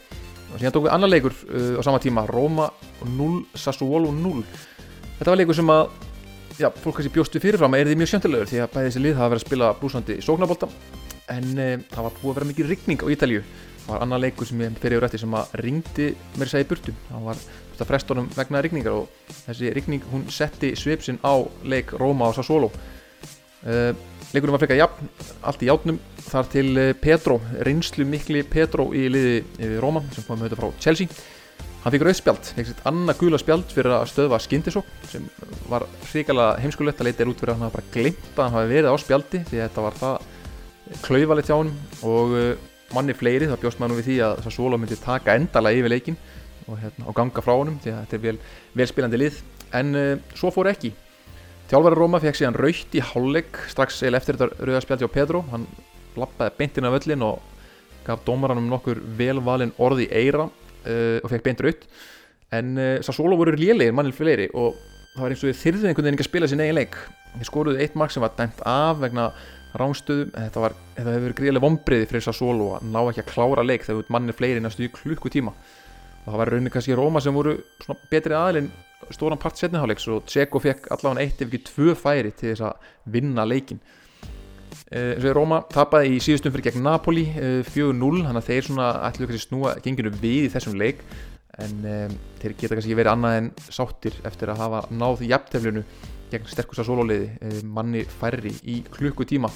og 0.52 0.58
síðan 0.60 0.76
tók 0.76 0.88
við 0.88 0.96
annar 0.96 1.12
leikur 1.12 1.36
uh, 1.48 1.78
á 1.78 1.82
sama 1.86 2.02
tíma 2.04 2.26
Roma 2.30 2.70
0, 3.06 3.44
Sassuolo 3.56 4.12
0 4.16 4.44
þetta 5.20 5.32
var 5.32 5.42
leikur 5.42 5.58
sem 5.58 5.74
að 5.74 5.88
já, 6.58 6.70
fólk 6.70 6.98
kannski 6.98 7.14
bjóstu 7.14 7.42
fyrirfram 7.44 7.78
er 7.78 7.90
því 7.90 8.00
mjög 8.02 8.14
sjöndalegur 8.14 8.52
því 8.52 8.64
að 8.64 8.74
bæði 8.76 8.90
þessi 8.90 9.06
lið 9.06 9.18
hafa 9.20 9.32
verið 9.34 9.44
að 9.44 9.48
spila 9.48 9.72
blúsandi 9.82 10.20
sóknabólta 10.26 10.70
en 11.34 11.48
e, 11.60 11.72
það 11.92 12.06
var 12.08 12.20
búið 12.22 12.30
að 12.32 12.38
vera 12.38 12.52
mikið 12.52 12.72
rigning 12.72 13.04
á 13.04 13.12
Ítalju 13.14 13.42
það 13.88 13.94
var 13.94 14.04
annar 14.04 14.22
leikur 14.22 14.48
sem 14.50 14.62
ég 14.62 14.80
fyrir 14.82 14.98
yfir 14.98 15.08
eftir 15.08 15.24
sem 15.24 15.38
að 15.40 15.56
ringdi 15.64 16.08
mér 16.36 16.52
sæði 16.52 16.68
burtu. 16.68 16.94
Það 17.08 17.28
var 17.30 17.44
frestunum 17.88 18.28
vegna 18.36 18.62
rigningar 18.66 18.98
og 18.98 19.34
þessi 19.46 19.72
rigning 19.76 20.04
hún 20.12 20.26
setti 20.34 20.74
svipsinn 20.76 21.22
á 21.24 21.40
leik 21.64 21.94
Róma 21.96 22.28
og 22.28 22.36
Sassuolo. 22.36 22.72
E, 23.64 23.94
leikurinn 24.34 24.56
var 24.56 24.62
frekar 24.64 24.80
jafn 24.80 25.10
allt 25.48 25.64
í 25.64 25.70
játnum 25.70 25.98
þar 26.28 26.52
til 26.52 26.68
e, 26.76 26.86
Petro 27.00 27.40
reynslu 27.66 28.06
mikli 28.08 28.44
Petro 28.48 28.90
í 28.96 29.08
liði 29.12 29.74
Róma 29.82 30.04
sem 30.14 30.26
kom 30.28 30.40
með 30.40 30.52
þetta 30.52 30.62
frá 30.62 30.84
Chelsea. 30.84 31.12
Hann 31.84 31.94
fikk 31.94 32.04
rauðspjald, 32.04 32.50
eitthvað 32.58 32.88
annað 32.90 33.20
gula 33.22 33.40
spjald 33.40 33.70
fyrir 33.72 33.94
að 33.96 34.10
stöðva 34.12 34.40
skindisók 34.44 34.88
sem 35.08 35.28
var 35.72 35.86
hrikalega 36.10 36.58
heimskulegt 36.64 37.00
að 37.00 37.08
leita 37.08 37.24
er 37.24 37.32
út 37.32 37.40
fyrir 37.40 37.54
að 37.54 37.60
hann 37.60 37.68
hafa 37.70 37.78
bara 37.78 37.94
glimt 37.94 38.32
að 38.34 38.42
hann 38.44 38.58
hafi 38.58 38.72
verið 38.74 38.90
á 38.92 38.96
spjaldi 39.04 39.44
því 39.48 39.62
þetta 39.62 39.86
var 39.86 40.02
það 40.02 40.98
klauvalið 41.06 41.48
hjá 41.48 41.56
hann 41.56 41.72
og 42.08 42.36
manni 42.96 43.16
fleiri 43.18 43.48
þá 43.48 43.56
bjóst 43.62 43.80
maður 43.82 44.02
við 44.02 44.10
því 44.10 44.18
að 44.28 44.44
Sassuolo 44.46 44.80
myndi 44.80 44.98
taka 45.00 45.36
endala 45.38 45.74
yfir 45.76 45.92
leikin 45.92 46.18
og, 46.68 46.78
hérna, 46.82 47.08
og 47.08 47.16
ganga 47.18 47.44
frá 47.44 47.54
honum 47.56 47.80
því 47.84 47.94
að 47.94 48.00
þetta 48.04 48.18
er 48.18 48.24
vel, 48.24 48.38
vel 48.80 48.90
spilandi 48.92 49.20
lið. 49.22 49.42
En 49.78 50.00
uh, 50.00 50.14
svo 50.38 50.52
fór 50.56 50.72
ekki. 50.72 50.94
Tjálfari 51.68 51.98
Róma 52.00 52.20
fekk 52.24 52.38
síðan 52.40 52.56
raukt 52.56 52.94
í 52.96 53.02
hálfleik 53.04 53.58
strax 53.68 53.98
eða 54.08 54.22
eftir 54.22 54.38
þetta 54.40 54.68
rauðspjaldi 54.70 55.04
á 55.04 55.12
Pedro, 55.12 55.42
hann 55.52 55.66
lappaði 56.16 56.54
beintinn 56.62 56.88
af 56.88 56.96
öllin 56.96 57.26
og 57.28 57.42
gaf 58.08 58.22
dómaranum 58.24 58.70
nokkur 58.72 59.02
velvalin 59.20 59.74
orði 59.84 60.06
eira 60.16 60.46
uh, 60.48 61.18
og 61.20 61.28
fekk 61.34 61.44
beint 61.44 61.64
raut 61.66 61.84
en 62.56 62.72
uh, 62.80 62.94
Sassolo 63.04 63.36
voru 63.36 63.58
lélegir 63.60 63.92
mannil 63.92 64.16
fleiri 64.16 64.48
og 64.54 64.80
það 65.12 65.26
var 65.26 65.36
eins 65.36 65.44
og 65.44 65.60
þyrðið 65.66 65.90
einhvern 65.92 66.08
veginn 66.08 66.20
ekki 66.22 66.28
að 66.28 66.30
spila 66.30 66.52
sín 66.54 66.64
eigin 66.64 66.80
leik. 66.80 66.98
Þeir 67.36 67.52
skoruðu 67.52 67.84
eitt 67.84 68.00
mark 68.00 68.16
sem 68.16 68.24
var 68.24 68.36
dæmt 68.40 68.64
af 68.64 69.04
vegna 69.04 69.30
ránstöðum 69.78 70.32
þetta, 70.38 70.64
var, 70.64 70.80
þetta 70.96 71.12
hefur 71.18 71.28
verið 71.28 71.40
gríðilega 71.42 71.68
vombriði 71.68 72.12
fyrir 72.14 72.30
Sassolo 72.30 72.74
að 72.78 72.88
ná 72.94 73.02
ekki 73.04 73.26
að 73.26 73.32
klára 73.34 73.68
leik 73.68 73.84
þegar 73.90 74.14
mannir 74.16 74.40
fleiri 74.40 74.64
næstu 74.64 74.88
í 74.88 74.94
klukkutíma. 74.96 75.52
Og 76.24 76.30
það 76.32 76.44
var 76.46 76.54
rauninni 76.54 76.72
kannski 76.72 76.96
Róma 76.96 77.20
sem 77.24 77.36
voru 77.36 77.60
betri 78.08 78.40
aðlinn 78.40 78.72
stóran 79.14 79.40
part 79.42 79.60
setniháleiks 79.60 80.08
og 80.14 80.26
Tseko 80.28 80.62
fekk 80.64 80.92
allavega 80.96 81.24
eitt 81.24 81.42
ef 81.42 81.48
ekki 81.52 81.64
tvö 81.70 81.96
færi 81.98 82.34
til 82.34 82.54
þess 82.54 82.66
að 82.68 82.92
vinna 83.14 83.46
leikin 83.48 83.80
eins 84.88 85.26
og 85.28 85.36
Róma 85.36 85.62
tapaði 85.72 86.16
í 86.16 86.20
síðustum 86.24 86.54
fyrir 86.54 86.70
gegn 86.70 86.86
Napoli 86.86 87.26
4-0 87.68 88.22
þannig 88.24 88.40
að 88.40 88.48
þeir 88.48 88.68
svona 88.70 88.92
ætlu 89.08 89.28
kannski 89.28 89.48
snúa 89.48 89.74
genginu 89.84 90.14
við 90.22 90.48
í 90.48 90.52
þessum 90.54 90.78
leik. 90.80 91.02
En 91.58 91.74
um, 91.82 92.14
þeir 92.42 92.54
geta 92.60 92.78
kannski 92.78 92.96
verið 92.96 93.12
annað 93.16 93.40
en 93.40 93.50
sáttir 93.74 94.16
eftir 94.28 94.52
að 94.54 94.62
hafa 94.62 94.84
náð 94.94 95.24
jafnteflinu 95.26 95.84
gegn 96.32 96.50
sterkusta 96.52 96.86
sólóliði 96.88 97.32
um, 97.42 97.74
manni 97.80 98.06
færri 98.20 98.54
í 98.64 98.80
klukkutíma. 98.94 99.52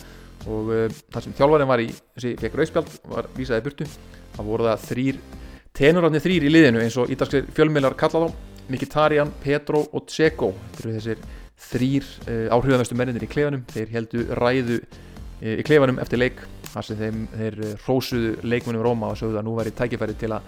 Og 0.49 0.71
það 1.13 1.27
sem 1.27 1.35
þjálfarinn 1.37 1.69
var 1.69 1.83
í 1.83 1.91
þessi 1.93 2.33
fekk 2.41 2.57
rauðspjald 2.57 2.95
var 3.11 3.27
vísaði 3.37 3.65
burtu 3.67 3.85
það 4.33 4.47
voru 4.47 4.65
það 4.71 4.87
þrýr 4.87 5.19
tenurarnir 5.77 6.23
þrýr 6.23 6.47
í 6.47 6.49
liðinu 6.51 6.81
eins 6.81 6.97
og 6.97 7.11
ítalskir 7.13 7.45
fjölmiðlar 7.53 7.93
kalla 7.99 8.25
þá 8.25 8.50
Mikitarian, 8.69 9.31
Petro 9.43 9.85
og 9.91 10.05
Tseko 10.07 10.51
þetta 10.53 10.83
eru 10.83 10.97
þessir 10.97 11.23
þrýr 11.71 12.09
uh, 12.27 12.53
áhrifaðastu 12.57 12.97
menninir 12.97 13.25
í 13.25 13.31
klefanum. 13.31 13.65
Þeir 13.71 13.95
heldu 13.95 14.27
ræðu 14.37 14.81
í 15.41 15.63
klefanum 15.65 15.97
eftir 16.01 16.21
leik 16.21 16.43
þar 16.71 16.85
sem 16.85 16.99
þeim, 16.99 17.23
þeir 17.33 17.57
rósuðu 17.87 18.35
leikmunum 18.45 18.83
Róma 18.85 19.09
og 19.11 19.19
sögðu 19.19 19.39
að 19.41 19.47
nú 19.47 19.55
væri 19.57 19.73
tækifæri 19.75 20.15
til 20.21 20.31
að 20.35 20.45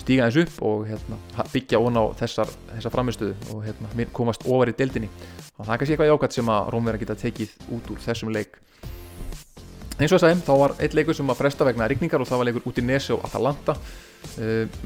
stíga 0.00 0.26
þessu 0.28 0.46
upp 0.46 0.62
og 0.66 0.86
hérna, 0.88 1.18
byggja 1.52 1.80
ón 1.82 2.00
á 2.00 2.04
þessar, 2.18 2.50
þessar 2.72 2.94
framistöðu 2.94 3.34
og 3.54 3.64
hérna, 3.66 4.06
komast 4.16 4.46
ofar 4.48 4.72
í 4.72 4.76
deildinni. 4.78 5.10
Og 5.58 5.66
það 5.66 5.74
er 5.74 5.82
kannski 5.82 5.94
eitthvað 5.94 6.10
jákvæmt 6.10 6.36
sem 6.38 6.52
að 6.54 6.70
Rómverðar 6.74 7.02
geta 7.04 7.18
tekið 7.22 7.52
út 7.76 7.90
úr 7.92 8.00
þessum 8.02 8.32
leik. 8.34 8.56
Eins 9.98 10.08
og 10.08 10.16
þess 10.16 10.26
aðeins 10.26 10.46
þá 10.48 10.54
var 10.58 10.74
eitt 10.82 10.96
leikur 10.96 11.14
sem 11.14 11.30
að 11.30 11.38
fresta 11.38 11.68
vegna 11.68 11.86
rigningar 11.92 12.24
og 12.24 12.30
það 12.30 12.40
var 12.40 12.48
leikur 12.48 12.66
út 12.72 12.80
í 12.80 12.86
Nesi 12.86 13.12
og 13.14 13.26
Atalanta 13.28 13.76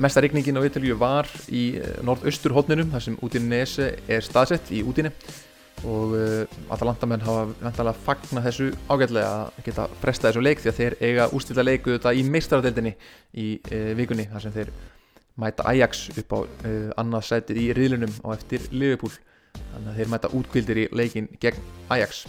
mesta 0.00 0.22
rigningin 0.22 0.58
á 0.58 0.66
Ítalju 0.66 0.96
var 1.00 1.28
í 1.52 1.76
uh, 1.78 1.98
norðaustur 2.06 2.54
hodninum 2.56 2.90
þar 2.92 3.04
sem 3.04 3.18
Nesi 3.46 3.90
er 4.08 4.24
staðsett 4.24 4.72
í 4.74 4.82
útinni 4.82 5.12
og 5.86 6.16
uh, 6.16 6.72
Atalantamenn 6.72 7.24
hafa 7.24 7.46
vantalega 7.60 8.02
fagna 8.06 8.42
þessu 8.46 8.70
ágætlega 8.88 9.28
að 9.28 9.60
geta 9.68 9.86
fresta 10.00 10.30
þessu 10.30 10.42
leik 10.42 10.62
því 10.64 10.72
að 10.72 10.80
þeir 10.80 10.98
eiga 11.00 11.28
ústýrta 11.36 11.66
leiku 11.66 11.94
þetta 11.94 12.14
í 12.16 12.24
meistaradeildinni 12.26 12.94
í 13.36 13.46
vikunni 13.98 14.26
þar 14.32 14.46
sem 14.46 14.56
þeir 14.56 14.74
mæta 15.36 15.68
Ajax 15.68 16.08
upp 16.16 16.32
á 16.32 16.38
annað 16.96 17.28
sætið 17.28 17.60
í 17.60 17.70
riðlunum 17.76 18.18
á 18.24 18.28
eftir 18.32 18.64
Liverpool. 18.72 19.12
Þannig 19.56 19.90
að 19.92 20.00
þeir 20.00 20.12
mæta 20.14 20.32
útkvildir 20.36 20.80
í 20.80 20.90
leikin 20.96 21.28
gegn 21.40 21.60
Ajax 21.92 22.24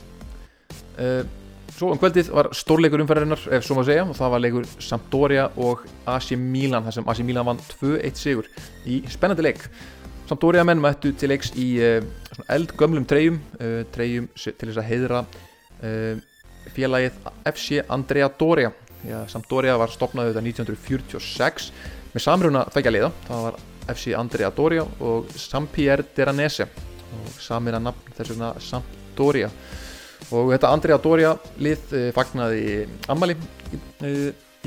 Svo 1.77 1.91
um 1.93 2.00
kvöldið 2.01 2.31
var 2.34 2.50
stórleikur 2.57 3.03
umferðarinnar 3.03 3.43
ef 3.53 3.65
svo 3.65 3.77
maður 3.77 3.91
segja 3.91 4.05
og 4.07 4.15
það 4.17 4.31
var 4.34 4.41
leikur 4.41 4.69
Sampdoria 4.81 5.43
og 5.62 5.84
AC 6.10 6.31
Milan 6.41 6.88
þar 6.88 6.96
sem 6.96 7.12
AC 7.13 7.22
Milan 7.27 7.46
vann 7.51 7.62
2-1 7.77 8.17
sigur 8.17 8.50
í 8.89 9.03
spennandi 9.13 9.46
leik. 9.46 9.62
Sampdoria 10.27 10.65
menn 10.65 10.81
mættu 10.81 11.13
til 11.13 11.29
leiks 11.29 11.53
í 11.53 11.67
uh, 11.86 12.01
eldgömlum 12.55 13.05
treyjum 13.07 13.38
uh, 13.62 13.84
treyjum 13.93 14.25
til 14.34 14.57
þess 14.57 14.81
að 14.81 14.89
heiðra 14.89 15.24
félagið 16.74 17.17
FC 17.46 17.84
Andrea 17.93 18.25
Doria 18.34 18.72
Sampdoria 19.29 19.77
var 19.77 19.91
stopnað 19.93 20.31
þetta 20.31 20.43
1946 20.43 21.67
með 22.13 22.24
samruna 22.24 22.63
þveggja 22.74 22.93
liða. 22.93 23.10
Það 23.27 23.43
var 23.46 23.60
FC 23.93 24.13
Andrea 24.17 24.50
Doria 24.55 24.86
og 25.05 25.29
Sampier 25.38 26.03
Deranese 26.15 26.67
og 27.17 27.36
samina 27.39 27.79
nafn 27.79 28.15
þess 28.17 28.34
vegna 28.34 28.50
Sampdoria 28.63 29.51
og 30.36 30.51
þetta 30.51 30.74
Andrea 30.74 30.98
Doria 31.01 31.31
lið 31.63 31.96
eh, 31.96 32.10
fagnaði 32.15 32.86
ammali 33.12 33.38
í, 33.38 34.13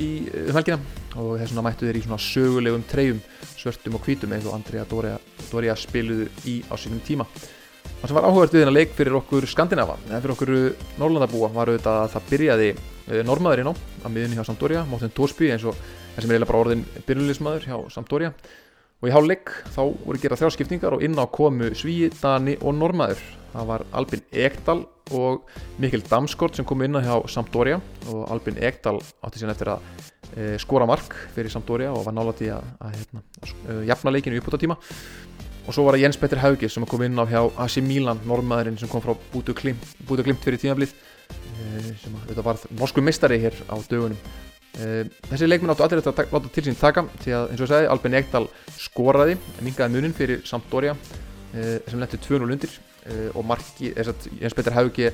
í 0.01 0.09
um 0.47 0.57
helgina. 0.57 0.79
Og 1.19 1.35
þess 1.35 1.51
vegna 1.51 1.65
mættu 1.65 1.87
þeir 1.87 1.99
í 1.99 2.03
svona 2.05 2.21
sögulegum 2.23 2.85
treyjum 2.87 3.17
svörtum 3.59 3.97
og 3.97 4.05
hvítum 4.05 4.31
eins 4.31 4.47
og 4.47 4.55
Andrea 4.55 4.85
Doria, 4.89 5.17
Doria 5.49 5.75
spiluðu 5.77 6.29
í 6.47 6.61
á 6.71 6.73
sínum 6.79 7.01
tíma. 7.05 7.27
Það 8.01 8.09
sem 8.09 8.17
var 8.17 8.25
áhugavert 8.25 8.55
við 8.55 8.63
þennan 8.63 8.77
leik 8.77 8.95
fyrir 8.97 9.17
okkur 9.19 9.45
Skandinava 9.49 9.97
eða 10.07 10.21
fyrir 10.23 10.33
okkur 10.33 10.53
Norrlandabúa 11.01 11.51
var 11.53 11.69
auðvitað 11.69 11.99
að 11.99 12.13
það 12.15 12.29
byrjaði 12.31 12.69
normaðurinn 13.27 13.69
á 13.69 13.73
að 13.75 14.13
miðunni 14.15 14.37
hjá 14.39 14.47
Sampdoria, 14.47 14.81
Móttin 14.89 15.13
Tórsby 15.13 15.51
eins 15.53 15.65
og 15.69 15.77
þessum 16.15 16.31
er 16.31 16.37
eiginlega 16.37 16.49
bara 16.49 16.61
orðin 16.63 16.85
byrjulismæður 17.05 17.67
hjá 17.67 17.77
Sampdoria. 17.93 18.31
Og 19.01 19.09
í 19.09 19.13
hálfleik 19.13 19.53
þá 19.75 19.81
voru 19.83 20.21
gerað 20.21 20.43
þrjáskiptingar 20.43 20.97
og 20.97 21.05
inn 21.05 21.17
á 21.17 21.25
komu 21.29 21.71
Svíi, 21.77 22.09
Dani 22.15 22.57
og 22.61 22.75
normaður 22.77 23.21
það 23.51 23.69
var 23.73 23.85
Albin 23.97 24.25
Ekdal 24.31 24.79
og 25.17 25.47
Mikkel 25.81 26.03
Damskort 26.07 26.57
sem 26.57 26.67
kom 26.67 26.81
inn 26.85 26.95
á 26.97 27.01
hjá 27.03 27.15
Sampdoria 27.31 27.79
og 28.11 28.23
Albin 28.31 28.59
Ekdal 28.61 28.99
átti 29.23 29.41
síðan 29.41 29.53
eftir 29.53 29.71
að 29.73 29.85
e, 30.35 30.57
skora 30.61 30.87
mark 30.89 31.15
fyrir 31.35 31.51
Sampdoria 31.53 31.91
og 31.93 32.05
var 32.05 32.15
nálat 32.15 32.43
í 32.45 32.51
að, 32.53 32.67
að 32.81 32.97
hérna, 32.99 33.23
e, 33.45 33.77
jafna 33.89 34.13
leikinu 34.15 34.37
í 34.37 34.41
uppbúta 34.41 34.59
tíma 34.61 34.77
og 35.61 35.73
svo 35.75 35.85
var 35.85 35.97
það 35.97 36.05
Jens 36.05 36.21
Petter 36.21 36.41
Haugis 36.41 36.75
sem 36.75 36.85
kom 36.89 37.03
inn 37.05 37.19
á 37.19 37.25
hjá 37.29 37.41
AC 37.63 37.81
Milan, 37.85 38.21
normaðurinn 38.27 38.79
sem 38.81 38.91
kom 38.91 39.03
frá 39.03 39.15
Bútu 39.33 39.55
Klimt, 39.57 39.83
Bútu 40.07 40.25
Klimt 40.25 40.41
fyrir 40.43 40.61
tímaflið 40.61 40.93
e, 40.93 41.97
sem 42.01 42.15
að, 42.15 42.31
þetta 42.31 42.47
var 42.47 42.63
morsku 42.79 43.03
mistari 43.05 43.41
hér 43.41 43.57
á 43.69 43.75
dögunum. 43.89 44.17
Uh, 44.71 45.03
þessi 45.27 45.49
leikminn 45.49 45.73
áttu 45.73 45.83
allir 45.83 45.99
þetta 45.99 46.23
að 46.23 46.29
láta 46.31 46.49
til 46.55 46.61
sín 46.63 46.77
taka 46.79 47.01
því 47.19 47.33
að 47.35 47.49
eins 47.49 47.59
og 47.59 47.65
ég 47.65 47.71
sagði, 47.73 47.87
Albin 47.91 48.13
Ekdal 48.15 48.45
skoraði 48.79 49.33
mingaði 49.59 49.97
munin 49.97 50.15
fyrir 50.15 50.45
Sampdoria 50.47 50.93
sem 51.51 51.99
letti 51.99 52.15
2-0 52.23 52.47
undir 52.47 52.77
og 53.33 53.45
marki, 53.47 53.91
að 53.97 54.27
Jens 54.37 54.53
Petter 54.53 54.75
Haugi 54.75 55.07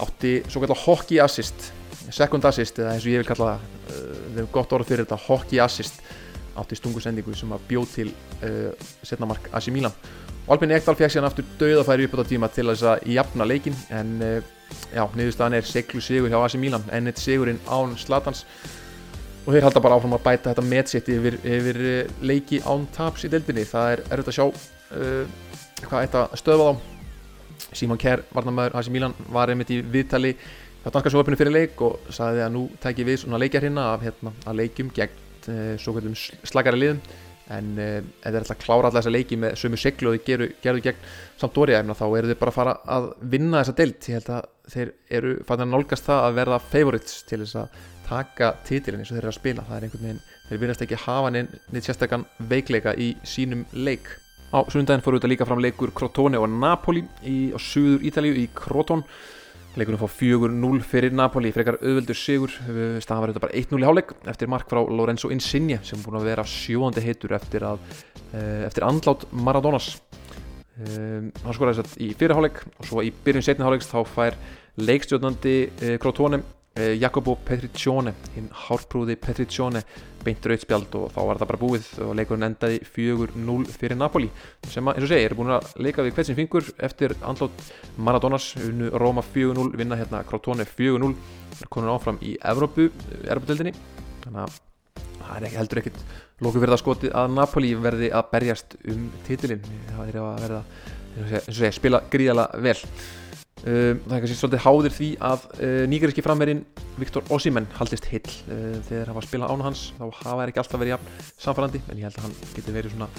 átti 0.00 0.32
svo 0.48 0.60
kallar 0.60 0.82
hockey 0.82 1.20
assist 1.24 1.70
second 2.12 2.44
assist, 2.48 2.78
eða 2.80 2.94
eins 2.94 3.06
og 3.06 3.12
ég 3.12 3.22
vil 3.22 3.28
kalla 3.28 3.52
það. 3.54 3.68
Við 4.30 4.40
erum 4.42 4.50
gott 4.52 4.72
orð 4.76 4.88
fyrir 4.88 5.06
þetta 5.06 5.18
hockey 5.26 5.60
assist 5.62 6.00
átti 6.60 6.78
stungusendingu 6.78 7.34
sem 7.38 7.52
að 7.54 7.66
bjóð 7.70 7.92
til 7.94 8.08
setnamark 9.06 9.48
AC 9.56 9.70
Milan. 9.72 9.94
Og 10.46 10.56
Albin 10.56 10.74
Ekdal 10.74 10.96
fekk 10.98 11.14
sér 11.14 11.28
aftur 11.28 11.46
döðafæri 11.60 12.08
upp 12.08 12.16
á 12.20 12.24
tíma 12.26 12.50
til 12.52 12.66
þess 12.72 12.86
að 12.90 13.06
jafna 13.14 13.46
leikin 13.46 13.76
en 13.94 14.16
já, 14.90 15.04
niðurstaðan 15.14 15.58
er 15.58 15.68
seglu 15.68 16.02
sigur 16.02 16.30
hjá 16.32 16.40
AC 16.42 16.56
Milan 16.60 16.84
en 16.92 17.10
eitt 17.10 17.20
sigurinn 17.22 17.60
án 17.70 17.96
Slatans 18.00 18.44
og 19.44 19.54
þeir 19.54 19.66
halda 19.66 19.82
bara 19.82 19.98
áfram 19.98 20.16
að 20.16 20.24
bæta 20.26 20.52
þetta 20.52 20.66
metsitt 20.66 21.10
yfir, 21.10 21.38
yfir 21.46 21.78
eh, 21.80 22.10
leiki 22.22 22.60
án 22.66 22.86
taps 22.94 23.24
í 23.24 23.30
deildinni. 23.32 23.64
Það 23.68 23.94
er 23.94 24.02
erfitt 24.10 24.32
að 24.32 24.36
sjá 24.36 24.46
uh, 24.46 25.38
hvað 25.86 26.02
eitt 26.04 26.18
að 26.20 26.34
stöða 26.42 26.66
þá 26.66 26.99
Simon 27.72 28.00
Kerr, 28.00 28.24
varnamæður 28.34 28.76
Hasi 28.78 28.92
Milan 28.94 29.14
var 29.32 29.52
einmitt 29.52 29.72
í 29.74 29.80
viðtali 29.82 30.34
hjá 30.80 30.92
danska 30.92 31.12
sjóöpunni 31.12 31.38
fyrir 31.38 31.52
leik 31.54 31.80
og 31.84 32.12
sagði 32.14 32.44
að 32.44 32.54
nú 32.54 32.62
tækir 32.80 33.08
við 33.08 33.18
svona 33.22 33.40
leikjar 33.40 33.66
hérna 33.66 33.90
af 33.94 34.04
hérna 34.04 34.32
að 34.48 34.62
leikjum 34.62 34.92
gegn 34.96 35.18
uh, 35.50 35.74
svo 35.80 35.94
kallum 35.96 36.16
slagari 36.16 36.80
liðum. 36.80 37.02
En 37.50 37.70
uh, 37.76 37.98
ef 37.98 38.30
þeir 38.30 38.40
ætla 38.40 38.56
að 38.56 38.62
klára 38.62 38.88
alla 38.88 39.00
þessa 39.00 39.12
leiki 39.12 39.38
með 39.42 39.58
sömu 39.60 39.80
seglu 39.80 40.12
og 40.12 40.24
þeir 40.24 40.46
gerðu 40.62 40.84
gegn 40.86 41.04
Sampdoria 41.40 41.82
þá 41.82 42.06
eru 42.06 42.30
þeir 42.30 42.40
bara 42.40 42.54
að 42.54 42.58
fara 42.60 42.74
að 42.96 43.10
vinna 43.34 43.60
þessa 43.60 43.76
deilt 43.82 44.08
ég 44.08 44.20
held 44.20 44.32
að 44.38 44.48
þeir 44.74 44.92
eru 45.18 45.36
fann 45.48 45.64
að 45.66 45.72
nálgast 45.74 46.06
það 46.06 46.26
að 46.28 46.40
verða 46.40 46.60
favorites 46.70 47.22
til 47.28 47.42
þess 47.42 47.60
að 47.64 47.78
taka 48.10 48.54
títilin 48.66 49.02
eins 49.02 49.10
og 49.12 49.18
þeir 49.18 49.24
eru 49.24 49.34
að 49.34 49.38
spila. 49.38 49.66
Það 49.68 49.76
er 49.76 49.86
einhvern 49.86 50.06
veginn, 50.08 50.24
þeir 50.48 50.64
vinast 50.64 50.86
ekki 50.86 50.96
að 50.96 51.06
hafa 51.06 51.34
neitt 51.36 51.84
sérstakkan 51.84 52.26
veikleika 52.50 52.96
í 52.96 53.12
sínum 53.26 53.66
leik 53.76 54.08
á 54.50 54.58
sundaginn 54.70 55.04
fór 55.04 55.16
auðvitað 55.16 55.32
líka 55.34 55.46
fram 55.46 55.62
leikur 55.62 55.92
Crotone 55.94 56.40
og 56.40 56.48
Napoli 56.50 57.04
í, 57.22 57.52
á 57.54 57.58
suður 57.58 58.02
Ítalíu 58.08 58.34
í 58.40 58.48
Croton 58.54 59.04
leikunum 59.78 60.00
fá 60.00 60.08
4-0 60.10 60.82
fyrir 60.82 61.14
Napoli 61.14 61.52
frekar 61.54 61.78
auðveldur 61.78 62.18
sigur, 62.18 62.54
staðan 63.02 63.22
var 63.22 63.32
þetta 63.32 63.42
bara 63.44 63.58
1-0 63.60 63.78
í 63.78 63.86
háleik 63.86 64.14
eftir 64.32 64.50
mark 64.50 64.70
frá 64.70 64.80
Lorenzo 64.82 65.30
Insigne 65.30 65.78
sem 65.86 66.00
búin 66.02 66.18
að 66.18 66.26
vera 66.32 66.46
sjóandi 66.48 67.04
heitur 67.04 67.36
eftir, 67.38 67.66
að, 67.68 67.84
eh, 68.34 68.66
eftir 68.66 68.86
andlát 68.86 69.28
Maradonas. 69.30 69.92
Um, 70.80 71.28
hann 71.44 71.54
skoraði 71.54 71.82
þess 71.82 71.94
að 71.94 72.02
í 72.02 72.08
fyrirháleik 72.16 72.62
og 72.64 72.86
svo 72.88 73.02
í 73.04 73.10
byrjun 73.12 73.44
setni 73.44 73.66
háleiks 73.66 73.90
þá 73.90 73.98
fær 74.08 74.36
leikstjórnandi 74.80 75.56
uh, 75.68 75.96
Crotone 76.00 76.40
Eh, 76.80 76.94
Jacopo 76.96 77.34
Petriccione 77.44 78.14
hinn 78.32 78.46
hárprúði 78.66 79.16
Petriccione 79.20 79.82
beint 80.24 80.46
rauðspjald 80.48 80.94
og 80.96 81.10
þá 81.12 81.18
var 81.18 81.36
þetta 81.40 81.48
bara 81.50 81.60
búið 81.60 81.88
og 82.06 82.14
leikurinn 82.16 82.46
endaði 82.46 82.78
4-0 82.86 83.74
fyrir 83.74 83.98
Napoli 84.00 84.30
sem 84.68 84.88
eins 84.92 85.04
og 85.04 85.10
segi 85.10 85.26
er 85.26 85.34
búin 85.36 85.52
að 85.56 85.68
leika 85.84 86.04
við 86.06 86.16
hvetsin 86.16 86.38
fingur 86.38 86.70
eftir 86.80 87.16
andlót 87.20 87.66
Maradonas 88.00 88.54
unnu 88.62 88.88
Róma 89.02 89.24
4-0 89.26 89.76
vinna 89.76 89.98
hérna 90.00 90.22
Crotone 90.28 90.64
4-0 90.68 91.12
er 91.58 91.70
komin 91.74 91.92
áfram 91.92 92.20
í 92.24 92.36
Evrópu 92.40 92.88
Evrópudeldinni 93.20 93.74
þannig 94.24 94.42
að 94.46 94.60
það 95.20 95.36
er 95.36 95.48
ekki 95.48 95.60
heldur 95.60 95.82
ekkit 95.82 96.02
lóku 96.40 96.64
verða 96.64 96.80
skotið 96.80 97.16
að 97.20 97.36
Napoli 97.36 97.74
verði 97.76 98.08
að 98.16 98.30
berjast 98.32 98.76
um 98.88 99.08
titilinn. 99.26 99.64
Það 99.90 100.08
er 100.08 100.20
að 100.22 100.44
verða 100.46 100.60
eins 101.20 101.48
og 101.50 101.56
segi 101.58 101.76
spila 101.76 102.00
gríðala 102.10 102.46
vel 102.62 102.78
það 103.60 104.14
er 104.14 104.22
kannski 104.22 104.38
svolítið 104.38 104.62
háðir 104.64 104.94
því 104.96 105.08
að 105.28 105.42
uh, 105.58 105.82
nýgeríski 105.90 106.24
framverinn 106.24 106.62
Viktor 107.00 107.26
Ossimenn 107.34 107.68
haldist 107.76 108.06
hill 108.08 108.24
uh, 108.24 108.78
þegar 108.88 109.10
hann 109.10 109.18
var 109.18 109.26
að 109.26 109.28
spila 109.28 109.50
ána 109.52 109.66
hans 109.66 109.82
þá 109.98 110.04
hafa 110.06 110.36
það 110.38 110.44
ekki 110.46 110.62
alltaf 110.62 110.80
verið 110.80 110.94
jafn 110.94 111.10
samfærandi 111.44 111.82
en 111.84 112.00
ég 112.00 112.06
held 112.08 112.18
að 112.20 112.26
hann 112.26 112.36
getur 112.56 112.76
verið 112.78 112.94
svona 112.94 113.10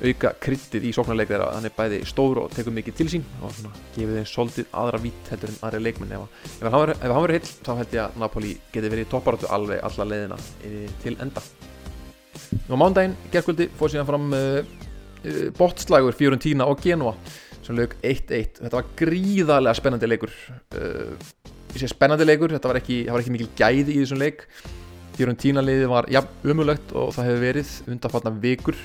auka 0.00 0.32
kryttið 0.40 0.86
í 0.88 0.92
sóknarleik 0.96 1.28
þegar 1.28 1.52
hann 1.52 1.68
er 1.68 1.74
bæði 1.76 2.00
stór 2.08 2.40
og 2.40 2.54
tekur 2.54 2.72
mikið 2.78 2.96
til 2.96 3.08
sín 3.12 3.26
og 3.44 3.52
svona 3.58 3.74
gefið 3.96 4.16
þeim 4.16 4.30
svolítið 4.30 4.70
aðra 4.82 5.02
vít 5.04 5.32
heldur 5.34 5.52
en 5.52 5.58
aðra 5.68 5.82
leikmenn. 5.84 6.14
Ef, 6.16 6.46
ef 6.64 6.72
hann 6.72 7.26
verið 7.26 7.36
hill 7.36 7.50
þá 7.66 7.72
held 7.82 7.96
ég 7.98 8.04
að 8.06 8.16
Napoli 8.22 8.54
getur 8.72 8.94
verið 8.94 9.10
topparáttu 9.12 9.50
alveg 9.52 9.84
alla 9.84 10.08
leiðina 10.08 10.40
til 11.04 11.16
enda. 11.20 11.44
Á 12.72 12.74
mándaginn 12.80 13.18
gerðkvöldi 13.34 13.68
fór 13.76 13.92
síðan 13.92 14.08
fram 14.08 14.32
uh, 14.32 14.80
bottslægur 15.58 16.16
Fiorentina 16.16 16.64
og 16.70 16.80
Genoa 16.80 17.12
sem 17.70 17.78
lög 17.78 17.94
1-1 18.02 18.60
þetta 18.64 18.76
var 18.76 18.90
gríðarlega 18.98 19.78
spennandi 19.78 20.10
leikur. 20.10 20.34
Uh, 20.74 21.14
ég 21.70 21.80
sé 21.82 21.90
spennandi 21.90 22.26
leikur 22.26 22.52
þetta 22.56 22.70
var 22.70 22.80
ekki, 22.80 23.02
var 23.08 23.22
ekki 23.22 23.34
mikil 23.34 23.50
gæði 23.58 23.96
í 23.96 24.02
þessum 24.02 24.20
leik. 24.22 24.46
Fiorentina 25.16 25.62
leiði 25.62 25.88
var 25.90 26.08
ja, 26.10 26.22
umulögt 26.48 26.94
og 26.96 27.12
það 27.14 27.28
hefur 27.28 27.42
verið 27.44 27.72
undanfatna 27.92 28.34
vikur. 28.42 28.78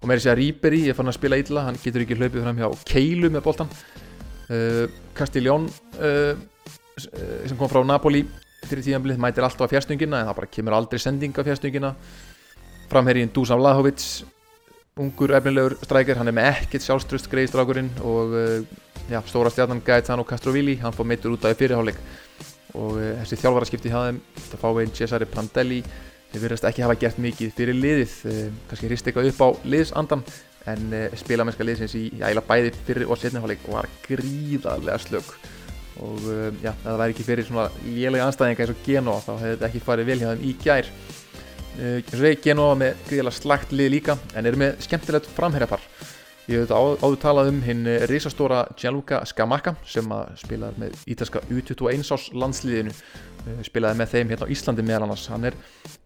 Og 0.00 0.08
með 0.08 0.20
þess 0.20 0.32
að 0.32 0.38
Rýberi, 0.40 0.84
ég 0.88 0.96
fann 0.96 1.10
að 1.10 1.18
spila 1.18 1.40
illa 1.40 1.66
hann 1.66 1.80
getur 1.80 2.04
ekki 2.04 2.16
hlaupið 2.16 2.44
fram 2.46 2.60
hjá 2.60 2.68
Keilu 2.88 3.30
með 3.32 3.44
boltan 3.44 3.72
uh, 4.48 4.84
Castiglione 5.16 5.68
uh, 6.00 6.32
sem 7.00 7.56
kom 7.58 7.68
frá 7.70 7.82
Napoli 7.84 8.24
fyrir 8.68 8.84
tíðanblið, 8.84 9.20
mætir 9.20 9.44
alltaf 9.44 9.68
á 9.68 9.72
fjárstungina 9.72 10.20
en 10.20 10.28
það 10.28 10.36
bara 10.36 10.50
kemur 10.52 10.76
aldrei 10.76 11.00
sending 11.00 11.36
á 11.36 11.42
fjárstungina 11.44 11.94
framherjinn 12.90 13.32
Dusan 13.32 13.60
Vlahovic 13.60 14.04
ungur 14.98 15.34
efnilegur 15.36 15.76
strækir, 15.84 16.18
hann 16.18 16.30
er 16.30 16.34
með 16.34 16.50
ekkert 16.50 16.84
sjálfströst 16.84 17.30
greið 17.30 17.52
strákurinn 17.52 17.90
og 18.06 18.34
uh, 18.34 18.80
já, 19.10 19.20
stóra 19.28 19.52
stjarnan 19.52 19.82
Gaetano 19.86 20.24
Castrovilli, 20.26 20.76
hann 20.82 20.94
fór 20.96 21.06
meittur 21.06 21.36
út 21.36 21.46
af 21.46 21.56
fyrirháleik 21.58 21.98
og 22.74 22.98
uh, 22.98 23.12
þessi 23.22 23.38
þjálfaraskipti 23.44 23.92
hafði 23.94 24.18
það 24.48 24.64
fá 24.64 24.68
einn 24.72 24.96
Cesare 24.96 25.28
Prandelli. 25.30 25.80
Þeir 26.30 26.44
verðast 26.44 26.66
ekki 26.68 26.84
hafa 26.84 26.94
gert 26.98 27.16
mikið 27.22 27.54
fyrir 27.56 27.78
liðið. 27.78 28.18
Uh, 28.26 28.42
kannski 28.70 28.90
hrist 28.90 29.08
eitthvað 29.08 29.30
upp 29.30 29.40
á 29.46 29.48
liðsandan 29.76 30.26
en 30.70 30.92
spilamennska 31.16 31.64
liðsins 31.64 31.94
í 31.96 32.04
æla 32.20 32.42
bæði 32.44 32.74
fyrir 32.84 33.08
og 33.08 33.16
setniháleik 33.16 33.62
var 33.72 33.88
gríðarlega 34.04 34.98
slög 35.00 35.30
og 36.04 36.26
já, 36.60 36.74
það 36.82 36.98
væri 37.00 37.14
ekki 37.14 37.24
fyrir 37.24 37.46
svona 37.48 37.64
lélega 37.86 38.26
anstæðinga 38.28 38.66
eins 38.66 38.74
og 38.74 38.82
Genoa 38.84 39.22
þá 39.24 39.30
hefði 39.32 39.54
þetta 39.54 39.68
ekki 39.70 39.82
farið 39.86 40.10
vel 40.10 40.18
hjá 40.20 40.28
þeim 40.28 40.44
í 40.44 40.52
gær 40.60 40.90
Genova 42.44 42.74
með 42.76 43.04
gríðilega 43.08 43.36
slagt 43.36 43.70
lið 43.72 43.94
líka 43.94 44.16
en 44.36 44.46
eru 44.46 44.58
með 44.60 44.82
skemmtilegt 44.84 45.28
framherjapar. 45.36 45.80
Ég 46.50 46.64
hef 46.64 46.72
á, 46.74 46.82
áður 46.98 47.18
talað 47.22 47.48
um 47.52 47.58
hinn 47.62 47.84
risastóra 48.10 48.64
Gianluca 48.74 49.20
Scamacca 49.28 49.76
sem 49.86 50.08
að 50.10 50.32
spilaði 50.40 50.82
með 50.82 50.96
ítalska 51.12 51.42
U21 51.46 52.02
ás 52.10 52.24
landsliðinu. 52.34 52.94
Spilaði 53.64 54.00
með 54.00 54.14
þeim 54.14 54.32
hérna 54.32 54.48
á 54.48 54.52
Íslandi 54.52 54.84
meðal 54.84 55.06
annars. 55.06 55.28
Hann 55.30 55.46
er 55.46 55.58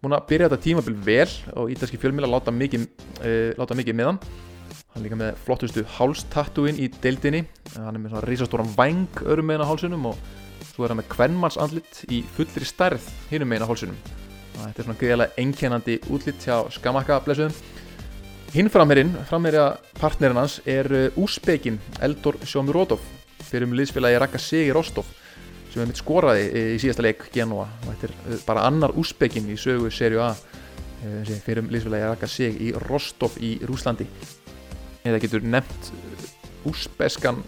múin 0.04 0.16
að 0.18 0.26
byrja 0.30 0.50
þetta 0.50 0.66
tímabil 0.66 0.96
vel 1.06 1.30
og 1.56 1.72
ítalski 1.72 2.00
fjölmjöla 2.02 2.28
láta 2.30 2.52
mikið, 2.54 2.84
uh, 3.22 3.54
láta 3.56 3.78
mikið 3.78 3.98
með 3.98 4.10
hann. 4.10 4.20
Hann 4.92 5.00
er 5.00 5.06
líka 5.08 5.20
með 5.22 5.40
flottustu 5.46 5.87
hálstattúin 5.96 6.82
í 6.82 6.90
deildinni. 7.00 7.46
Hann 7.78 7.94
er 7.94 8.02
með 8.02 8.12
svona 8.12 8.26
risastóran 8.28 8.74
vang 8.76 9.24
örum 9.24 9.48
meðan 9.48 9.64
á 9.64 9.70
hálsunum 9.72 10.10
og 10.12 10.20
svo 10.74 10.84
er 10.84 10.92
hann 10.92 11.00
með 11.00 11.08
kvennmannsandlit 11.16 12.04
í 12.12 12.20
fullri 12.37 12.68
stærð 12.68 13.08
hinnum 13.32 13.50
meðan 13.50 13.66
á 13.66 13.70
hálsunum 13.72 14.23
þetta 14.59 14.81
er 14.81 14.87
svona 14.87 15.01
greiðilega 15.01 15.43
einkennandi 15.43 15.99
útlitt 16.14 16.47
hjá 16.47 16.57
Skamakka 16.75 17.21
blessuðum 17.25 17.55
hinn 18.55 18.71
framherinn, 18.71 19.12
framherja 19.29 19.67
partnerinn 19.99 20.38
hans 20.38 20.61
er 20.69 20.88
úspekin 21.21 21.81
Eldor 22.05 22.38
Sjómurótov 22.47 23.03
fyrir 23.43 23.67
um 23.69 23.75
liðsfélagi 23.77 24.21
Raka 24.23 24.40
Segi 24.40 24.73
Rostov 24.75 25.09
sem 25.73 25.81
hefði 25.81 25.88
mitt 25.90 26.01
skoraði 26.01 26.45
í 26.75 26.79
síðasta 26.83 27.03
leik 27.03 27.27
Genoa 27.35 27.67
og 27.67 27.90
þetta 27.90 28.11
er 28.11 28.45
bara 28.47 28.69
annar 28.69 28.95
úspekin 29.01 29.51
í 29.51 29.59
sögu 29.59 29.90
serju 29.90 30.23
A 30.23 30.31
fyrir 31.45 31.64
um 31.64 31.73
liðsfélagi 31.75 32.09
Raka 32.12 32.31
Segi 32.31 32.71
í 32.71 32.73
Rostov 32.87 33.37
í 33.43 33.57
Rúslandi 33.67 34.07
eða 35.05 35.21
getur 35.21 35.45
nefnt 35.45 35.90
úsbeskan 36.64 37.43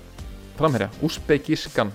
framherja, 0.57 0.91
úsbekiskan 1.05 1.93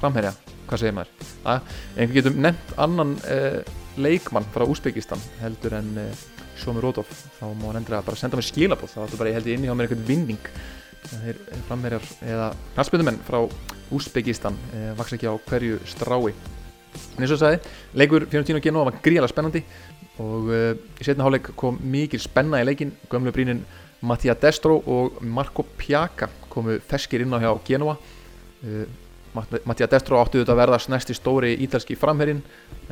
framherja, 0.00 0.32
hvað 0.68 0.80
segir 0.80 0.96
maður? 0.96 1.30
Að 1.44 1.72
einhver 1.94 2.16
getur 2.18 2.36
nefnt 2.46 2.74
annan 2.80 3.14
uh, 3.30 3.60
leikmann 4.00 4.46
frá 4.54 4.64
Úsbekistan 4.68 5.20
heldur 5.40 5.76
en 5.78 5.90
uh, 6.00 6.22
Sjómi 6.58 6.82
Rótof 6.82 7.10
þá 7.38 7.44
má 7.50 7.68
hann 7.68 7.80
endur 7.80 7.98
að 7.98 8.08
bara 8.08 8.20
senda 8.20 8.38
mér 8.38 8.48
skilabóð 8.48 8.94
þá 8.94 9.04
ættu 9.04 9.20
bara 9.20 9.32
ég 9.32 9.38
held 9.38 9.50
ég 9.50 9.58
inni 9.58 9.70
á 9.70 9.74
mér 9.74 9.88
einhvern 9.88 10.08
vinning. 10.08 10.50
Þeir 11.04 11.40
framherjar 11.68 12.04
eða 12.24 12.50
knallspöndumenn 12.74 13.22
frá 13.26 13.40
Úsbekistan 13.94 14.56
uh, 14.72 14.92
vaks 14.98 15.16
ekki 15.16 15.30
á 15.30 15.34
hverju 15.48 15.80
strái. 15.90 16.34
En 17.14 17.24
eins 17.24 17.32
og 17.34 17.38
það 17.38 17.42
sagði, 17.42 17.72
leikur 17.98 18.28
14 18.30 18.58
og 18.58 18.64
Genoa 18.64 18.88
var 18.88 19.00
gríðalega 19.02 19.32
spennandi 19.32 19.64
og 20.22 20.50
í 20.54 21.02
setna 21.02 21.24
hálfleik 21.26 21.48
kom 21.58 21.80
mikil 21.90 22.20
spenna 22.22 22.60
í 22.62 22.66
leikin 22.68 22.92
gömlu 23.10 23.32
brínin 23.34 23.64
Mattia 24.04 24.34
Destro 24.38 24.76
og 24.86 25.22
Marco 25.22 25.64
Pjaka 25.78 26.28
komu 26.52 26.76
feskir 26.86 27.24
inn 27.24 27.34
á 27.34 27.40
hjá 27.42 27.50
Genoa. 27.66 27.96
Uh, 28.64 28.84
Mattia 29.34 29.88
Destro 29.90 30.20
áttu 30.20 30.38
auðvitað 30.38 30.54
að 30.54 30.60
verða 30.60 30.80
snæsti 30.82 31.16
stóri 31.16 31.54
ítalski 31.64 31.96
framherrin 31.98 32.42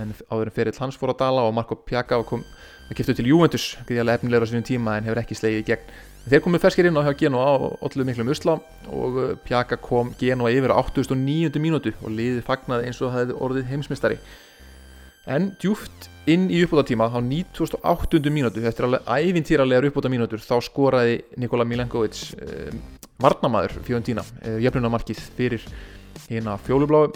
en 0.00 0.14
áður 0.26 0.50
en 0.50 0.54
ferill 0.56 0.78
hans 0.80 0.98
fór 0.98 1.12
að 1.12 1.20
dala 1.22 1.44
og 1.46 1.54
Marco 1.54 1.76
Pjaka 1.78 2.18
kom 2.26 2.42
að 2.88 2.96
kipta 2.98 3.14
til 3.14 3.28
Juventus 3.30 3.72
gríðarlega 3.86 4.20
efnilegur 4.20 4.46
á 4.46 4.50
sínum 4.50 4.66
tíma 4.66 4.96
en 4.98 5.06
hefur 5.06 5.22
ekki 5.22 5.38
slegið 5.38 5.62
í 5.62 5.66
gegn 5.70 5.92
þeir 6.26 6.42
komu 6.44 6.60
feskir 6.62 6.88
inn 6.88 6.98
á 6.98 7.06
hjá 7.06 7.14
Genoa 7.22 7.52
og 7.58 7.84
allir 7.86 8.08
miklum 8.08 8.32
usla 8.34 8.58
og 8.90 9.20
Pjaka 9.46 9.78
kom 9.82 10.14
Genoa 10.18 10.50
yfir 10.54 10.74
á 10.74 10.82
8.900 10.82 11.62
mínútu 11.62 11.94
og 12.02 12.10
liðið 12.10 12.42
fagnaði 12.48 12.90
eins 12.90 13.00
og 13.02 13.12
það 13.12 13.20
hefði 13.20 13.38
orðið 13.46 13.70
heimsmystari 13.70 14.18
en 15.30 15.52
djúft 15.62 16.10
inn 16.30 16.48
í 16.50 16.60
uppbótatíma 16.66 17.06
á 17.06 17.18
98. 17.22 18.30
mínútu 18.34 18.62
eftir 18.66 18.88
alveg 18.88 19.06
ævintýralegar 19.06 19.86
uppbóta 19.90 20.10
mínútur 20.10 20.42
þá 20.42 20.56
skoraði 20.66 21.20
Nikola 21.38 21.66
Milenkovic 21.66 22.22
eh, 22.42 22.74
varnamaður 23.22 23.78
Fjóndína 23.86 24.24
eh, 24.42 24.58
jöfnunamarkið 24.64 25.22
fyrir 25.38 25.66
hérna 26.32 26.56
fjólubláu. 26.66 27.12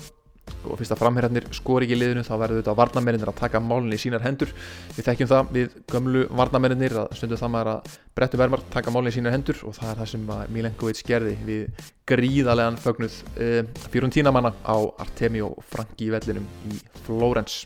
Og 0.66 0.76
fyrst 0.78 0.92
að 0.94 1.00
framherjarnir 1.00 1.48
skori 1.54 1.88
ekki 1.88 1.96
liðinu 1.98 2.22
þá 2.22 2.34
verður 2.38 2.60
þetta 2.60 2.74
varnamennir 2.78 3.30
að 3.32 3.38
taka 3.40 3.60
málinni 3.62 3.98
í 3.98 4.02
sínar 4.02 4.22
hendur. 4.22 4.52
Við 4.94 5.08
þekkjum 5.08 5.30
það 5.32 5.50
við 5.56 5.74
gömlu 5.90 6.22
varnamennir 6.38 6.94
að 7.02 7.16
stundu 7.18 7.38
það 7.40 7.52
maður 7.54 7.70
að 7.72 7.96
brettu 8.20 8.40
vermar 8.40 8.62
taka 8.70 8.94
málinni 8.94 9.10
í 9.10 9.16
sínar 9.16 9.34
hendur 9.34 9.64
og 9.66 9.74
það 9.74 9.90
er 9.90 9.98
það 10.02 10.12
sem 10.12 10.30
Milenkovic 10.54 11.02
gerði. 11.08 11.34
Við 11.50 11.82
gríðarlegan 12.06 12.78
fögnuð 12.84 13.18
eh, 13.42 13.60
Fjóndína 13.90 14.34
manna 14.34 14.54
á 14.62 14.78
Artemio 15.02 15.50
Franki 15.66 16.12
vellinum 16.14 16.46
í 16.70 16.78
Flórens 17.08 17.64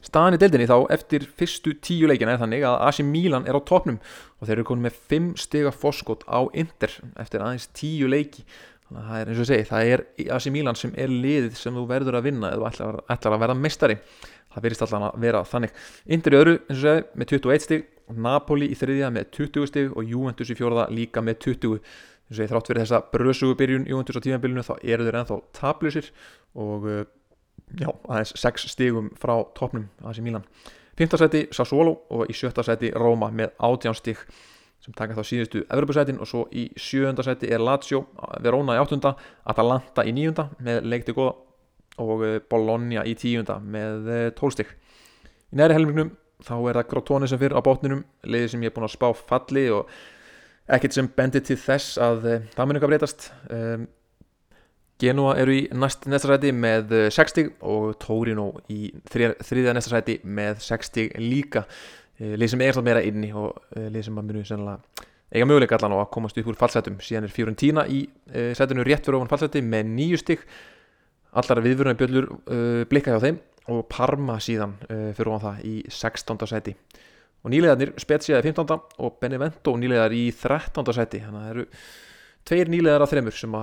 Staðan 0.00 0.38
í 0.38 0.40
deildinni 0.40 0.66
þá 0.66 0.78
eftir 0.94 1.26
fyrstu 1.36 1.74
tíu 1.84 2.08
leikina 2.08 2.32
er 2.32 2.40
þannig 2.40 2.64
að 2.64 2.82
AC 2.88 3.00
Milan 3.04 3.44
er 3.48 3.54
á 3.54 3.60
topnum 3.68 3.98
og 4.40 4.48
þeir 4.48 4.54
eru 4.56 4.68
konið 4.70 4.86
með 4.86 5.00
5 5.12 5.26
stiga 5.42 5.72
foskot 5.76 6.24
á 6.24 6.40
Inter 6.56 6.94
eftir 7.20 7.44
aðeins 7.44 7.68
tíu 7.76 8.08
leiki 8.08 8.46
þannig 8.90 9.00
að 9.00 9.08
það 9.10 9.20
er 9.20 9.30
eins 9.30 9.38
og 9.38 9.44
ég 9.44 9.50
segi, 9.50 9.68
það 9.70 9.92
er 9.94 10.02
AC 10.36 10.50
Milan 10.50 10.78
sem 10.78 10.92
er 10.98 11.14
liðið 11.14 11.56
sem 11.60 11.78
þú 11.78 11.86
verður 11.90 12.18
að 12.18 12.26
vinna 12.26 12.50
eða 12.56 12.70
ætlar, 12.70 13.00
ætlar 13.14 13.36
að 13.36 13.42
verða 13.44 13.58
mestari 13.60 13.96
það 14.50 14.64
verðist 14.66 14.84
alltaf 14.86 15.06
að 15.06 15.24
vera 15.24 15.42
þannig 15.46 15.74
Inter 16.16 16.34
í 16.34 16.40
öðru, 16.40 16.54
eins 16.66 16.80
og 16.80 16.88
ég 16.88 16.98
segi, 16.98 17.06
með 17.14 17.32
21 17.34 17.66
stig 17.66 17.86
Napoli 18.10 18.70
í 18.70 18.78
þriðja 18.78 19.12
með 19.14 19.30
20 19.36 19.70
stig 19.70 19.94
og 19.94 20.10
Juventus 20.10 20.50
í 20.50 20.58
fjórða 20.58 20.88
líka 20.90 21.22
með 21.22 21.38
20 21.46 21.78
eins 21.78 22.38
og 22.38 22.42
ég 22.44 22.50
þrátt 22.50 22.70
fyrir 22.70 22.84
þessa 22.84 23.00
bröðsugubyrjun 23.14 23.86
Juventus 23.90 24.18
á 24.18 24.24
tímabilinu 24.26 24.66
þá 24.66 24.74
eru 24.82 25.06
þeir 25.06 25.20
ennþá 25.20 25.38
tablusir 25.56 26.10
og 26.58 26.86
já, 27.78 27.90
aðeins 28.10 28.34
6 28.38 28.68
stigum 28.74 29.10
frá 29.20 29.36
topnum 29.54 29.86
í 29.86 30.26
Mílan 30.26 30.46
5. 30.98 31.16
seti 31.22 31.46
Sassuolo 31.54 31.94
og 32.12 32.30
í 32.30 32.36
7. 32.36 32.64
seti 32.66 32.90
Róma 32.94 33.30
með 33.32 33.54
18 33.58 33.98
stig 33.98 34.22
sem 34.90 34.96
taka 34.98 35.14
þá 35.14 35.22
síðustu 35.26 35.62
Evropasætin 35.70 36.20
og 36.20 36.28
svo 36.28 36.46
í 36.50 36.68
7. 36.76 37.14
seti 37.22 37.50
er 37.52 37.62
Lazio 37.62 38.06
Verona 38.42 38.76
í 38.76 38.82
8. 38.82 39.14
Atalanta 39.46 40.04
í 40.04 40.12
9. 40.16 40.48
með 40.60 40.88
leikti 40.90 41.14
góða 41.14 41.36
og 42.00 42.24
eh, 42.26 42.40
Bologna 42.50 43.04
í 43.06 43.14
10. 43.14 43.46
með 43.62 44.10
12 44.38 44.46
eh, 44.46 44.56
stig 44.56 44.72
í 45.50 45.60
næri 45.60 45.76
helmingnum 45.76 46.14
þá 46.40 46.54
er 46.56 46.80
það 46.80 46.88
Grotone 46.90 47.28
sem 47.28 47.40
fyrir 47.40 47.58
á 47.58 47.62
bótninum 47.62 48.02
leiði 48.24 48.54
sem 48.54 48.64
ég 48.64 48.72
er 48.72 48.76
búin 48.76 48.88
að 48.88 48.96
spá 48.96 49.08
falli 49.14 49.68
og 49.74 49.90
ekkert 50.70 50.96
sem 50.96 51.08
bendir 51.16 51.44
til 51.44 51.58
þess 51.60 51.98
að 52.00 52.28
eh, 52.30 52.44
það 52.54 52.66
mun 52.68 52.78
eitthvað 52.78 52.94
breytast 52.94 53.32
um, 53.50 53.88
Genua 55.00 55.32
eru 55.40 55.54
í 55.56 55.60
næst, 55.72 56.04
næsta 56.12 56.28
sæti 56.28 56.50
með 56.52 56.92
60 57.14 57.40
eh, 57.40 57.52
og 57.64 57.94
Torino 58.02 58.50
í 58.72 58.90
þriða 59.08 59.76
næsta 59.76 59.94
sæti 59.94 60.18
með 60.24 60.60
60 60.66 61.14
líka 61.22 61.64
lið 62.20 62.52
sem 62.52 62.64
er 62.64 62.72
alltaf 62.72 62.86
meira 62.86 63.04
inni 63.06 63.30
og 63.32 63.54
eh, 63.76 63.88
lið 63.92 64.08
sem 64.08 64.20
að 64.20 64.28
munu 64.28 64.44
sennilega 64.44 65.06
eiga 65.30 65.46
möguleika 65.46 65.78
allan 65.78 65.94
á 65.94 65.98
að 66.02 66.10
komast 66.16 66.38
upp 66.40 66.50
úr 66.50 66.58
fallsætum 66.58 66.98
síðan 67.04 67.28
er 67.28 67.32
Fiorentina 67.32 67.84
í 67.86 68.00
sætinu 68.58 68.82
rétt 68.82 69.06
fyrir 69.06 69.20
ofan 69.20 69.30
fallsæti 69.30 69.62
með 69.62 69.92
nýju 69.94 70.18
stygg 70.18 70.42
allar 71.38 71.62
viðvörunni 71.62 71.98
bjöllur 71.98 72.26
uh, 72.30 72.82
blikka 72.90 73.14
hjá 73.14 73.22
þeim 73.22 73.38
og 73.70 73.84
Parma 73.90 74.38
síðan 74.42 74.74
uh, 74.88 75.10
fyrir 75.14 75.30
ofan 75.30 75.44
það 75.46 75.64
í 75.68 75.74
16. 75.86 76.46
sæti 76.50 76.74
og 77.40 77.52
nýlegaðnir 77.54 77.94
Spezia 78.00 78.40
í 78.40 78.44
15. 78.44 78.78
og 79.00 79.18
Benevento 79.22 79.74
nýlegaðar 79.78 80.16
í 80.16 80.24
13. 80.36 80.94
sæti 80.96 81.22
þannig 81.24 81.40
að 81.40 81.44
það 81.44 81.54
eru 81.54 81.66
tveir 82.50 82.72
nýlegar 82.72 83.04
af 83.04 83.12
þremur 83.12 83.36
sem 83.36 83.58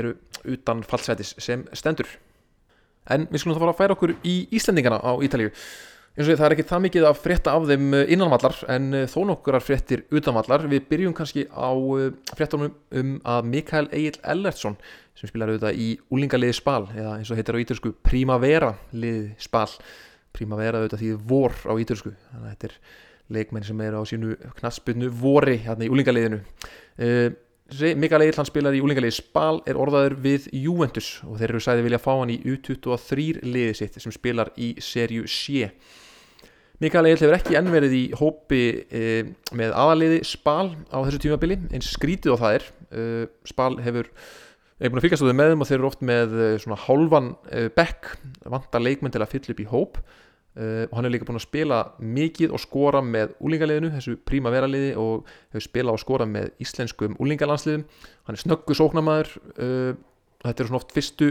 eru 0.00 0.14
utan 0.52 0.82
fallsætis 0.86 1.34
sem 1.40 1.64
stendur 1.72 2.10
en 3.08 3.24
við 3.30 3.40
skulum 3.40 3.56
þá 3.56 3.62
fara 3.62 3.72
að 3.72 3.80
færa 3.80 3.96
okkur 3.96 4.14
í 4.28 4.36
Íslandingana 4.58 5.00
á 5.00 5.12
Ítalíu 5.24 5.52
eins 6.18 6.26
og 6.32 6.38
það 6.40 6.48
er 6.48 6.54
ekki 6.56 6.66
það 6.66 6.80
mikið 6.82 7.04
að 7.06 7.18
frétta 7.22 7.52
af 7.54 7.66
þeim 7.68 7.92
eh, 7.94 8.08
innanvallar 8.14 8.56
en 8.74 8.86
eh, 8.98 9.04
þó 9.06 9.20
nokkurar 9.28 9.62
fréttir 9.62 10.00
utanvallar. 10.10 10.64
Við 10.66 10.88
byrjum 10.90 11.14
kannski 11.14 11.44
á 11.46 11.70
eh, 11.70 12.08
fréttunum 12.34 12.72
um 12.98 13.12
að 13.22 13.50
Mikael 13.52 13.86
Egil 13.94 14.18
Ellertsson 14.26 14.74
sem 15.18 15.30
spilar 15.30 15.52
auðvitað 15.52 15.78
í 15.78 15.88
úlingaliði 16.10 16.56
spal 16.58 16.88
eða 16.90 17.16
eins 17.20 17.30
og 17.30 17.38
heitir 17.38 17.54
á 17.54 17.62
ítalsku 17.62 17.92
Primavera 18.02 18.72
liði 18.90 19.36
spal. 19.38 19.68
Primavera 20.34 20.80
auðvitað 20.82 21.04
því 21.04 21.12
vor 21.30 21.54
á 21.54 21.72
ítalsku 21.78 22.10
þannig 22.10 22.48
að 22.48 22.50
þetta 22.50 22.70
er 22.70 22.78
leikmenn 23.38 23.68
sem 23.68 23.84
er 23.84 23.94
á 23.94 24.02
sínu 24.08 24.34
knaspinu 24.58 25.12
vori 25.14 25.60
hérna 25.62 25.86
í 25.86 25.92
úlingaliðinu 25.92 26.40
Mikael 27.68 28.24
Egil 28.24 28.38
hann 28.38 28.48
spilar 28.48 28.72
í 28.72 28.80
úlingalegi 28.80 29.18
Spal 29.18 29.58
er 29.68 29.76
orðaður 29.76 30.14
við 30.24 30.46
Juventus 30.56 31.18
og 31.28 31.36
þeir 31.36 31.50
eru 31.50 31.60
sæði 31.60 31.82
vilja 31.84 32.00
fá 32.00 32.14
hann 32.14 32.32
í 32.32 32.38
U23 32.40 33.42
liði 33.44 33.74
sitt 33.76 33.98
sem 34.00 34.14
spilar 34.14 34.48
í 34.56 34.70
serju 34.80 35.28
C 35.28 35.68
Mikael 36.78 37.08
Egil 37.08 37.24
hefur 37.24 37.36
ekki 37.38 37.56
ennverið 37.58 37.94
í 37.98 38.02
hópi 38.18 38.60
e, 38.94 39.06
með 39.58 39.72
aðaliði 39.74 40.20
Spal 40.28 40.76
á 40.94 40.98
þessu 41.02 41.24
tímabili 41.24 41.56
eins 41.74 41.88
skrítið 41.90 42.36
og 42.36 42.42
það 42.44 42.58
er. 42.58 42.68
E, 42.88 43.06
Spal 43.50 43.72
hefur 43.82 44.12
er 44.78 44.92
búin 44.92 45.00
að 45.00 45.08
fylgast 45.08 45.26
á 45.26 45.28
þau 45.28 45.34
með 45.40 45.50
þeim 45.50 45.64
og 45.64 45.70
þeir 45.70 45.78
eru 45.80 45.90
oft 45.90 46.06
með 46.06 46.36
e, 46.38 46.46
svona 46.62 46.78
hálfan 46.84 47.32
e, 47.50 47.64
bekk 47.74 48.12
vantar 48.46 48.84
leikmenn 48.84 49.14
til 49.14 49.24
að 49.24 49.32
fylla 49.34 49.54
upp 49.56 49.62
í 49.64 49.68
hóp. 49.72 50.02
Uh, 50.58 50.88
og 50.88 50.96
hann 50.96 51.06
er 51.06 51.12
líka 51.12 51.26
búin 51.28 51.38
að 51.38 51.44
spila 51.44 51.76
mikið 52.02 52.50
og 52.56 52.58
skora 52.58 52.98
með 53.04 53.36
úlingaliðinu, 53.46 53.92
þessu 53.94 54.16
príma 54.26 54.50
veraliði 54.50 54.88
og 54.98 55.28
hefur 55.52 55.62
spilað 55.62 55.94
og 55.94 56.02
skora 56.02 56.26
með 56.26 56.48
íslenskum 56.64 57.14
úlingalansliðum, 57.22 57.84
hann 58.26 58.34
er 58.34 58.42
snöggu 58.42 58.74
sóknamaður 58.74 59.30
uh, 59.52 59.92
þetta 60.42 60.64
er 60.64 60.70
svona 60.70 60.80
oft 60.80 60.96
fyrstu 60.96 61.28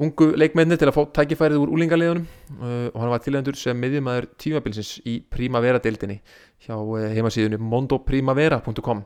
ungu 0.00 0.30
leikmenni 0.38 0.78
til 0.78 0.88
að 0.88 0.96
fá 0.96 1.02
tækifærið 1.20 1.64
úr 1.64 1.74
úlingaliðunum 1.74 2.24
uh, 2.60 2.88
og 2.92 2.98
hann 3.02 3.12
var 3.12 3.24
tilendur 3.24 3.58
sem 3.58 3.78
miðjumæður 3.80 4.30
tímabilsins 4.40 4.94
í 5.08 5.18
príma 5.32 5.62
veradeildinni 5.64 6.20
hjá 6.66 6.76
heimasíðunni 7.16 7.60
mondoprimavera.com 7.60 9.04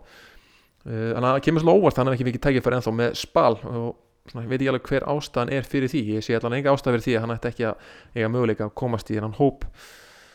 þannig 0.85 1.25
að 1.25 1.31
það 1.31 1.45
kemur 1.47 1.63
svona 1.65 1.79
óvart 1.79 1.99
hann 1.99 2.11
er 2.11 2.17
ekki 2.17 2.27
mikið 2.29 2.43
tækifærið 2.45 2.79
ennþá 2.79 2.93
með 2.99 3.15
spal 3.17 3.55
og 3.57 3.95
svona, 4.31 4.45
ég 4.45 4.53
veit 4.53 4.63
ekki 4.63 4.71
alveg 4.73 4.89
hver 4.89 5.07
ástæðan 5.15 5.53
er 5.53 5.69
fyrir 5.69 5.93
því. 5.93 6.03
Ég 6.17 6.25
sé 6.25 6.39
allan 6.39 6.57
enga 6.59 6.73
ástæð 6.73 6.97
fyrir 6.97 7.07
því 7.07 7.19
að 7.19 7.25
hann 7.25 7.37
ætti 7.37 7.51
ekki 7.51 7.69
að 7.69 7.93
eiga 8.17 8.33
möguleika 8.33 8.69
að 8.69 8.75
komast 8.81 9.13
í 9.13 9.19
hennan 9.19 9.37
hóp. 9.39 9.67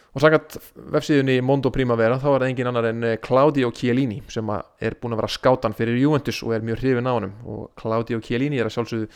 Og 0.09 0.23
sagat 0.23 0.55
vefsíðunni 0.95 1.35
Mondo 1.45 1.69
Primavera 1.73 2.17
þá 2.17 2.29
er 2.31 2.39
það 2.41 2.47
engin 2.47 2.69
annar 2.71 2.87
en 2.89 3.05
Claudio 3.21 3.69
Chiellini 3.77 4.23
sem 4.31 4.47
er 4.49 4.95
búin 4.97 5.13
að 5.13 5.21
vera 5.21 5.29
skátan 5.29 5.77
fyrir 5.77 5.99
Juventus 6.01 6.41
og 6.45 6.55
er 6.55 6.65
mjög 6.65 6.81
hrifin 6.81 7.09
á 7.09 7.13
honum. 7.13 7.35
Og 7.45 7.69
Claudio 7.77 8.21
Chiellini 8.25 8.57
er 8.57 8.69
að 8.69 8.77
sjálfsögðu 8.77 9.09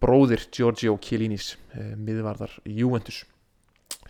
bróðir 0.00 0.46
Giorgio 0.52 0.96
Chiellinis 1.02 1.54
eh, 1.76 1.92
miðvarðar 1.98 2.56
Juventus. 2.64 3.24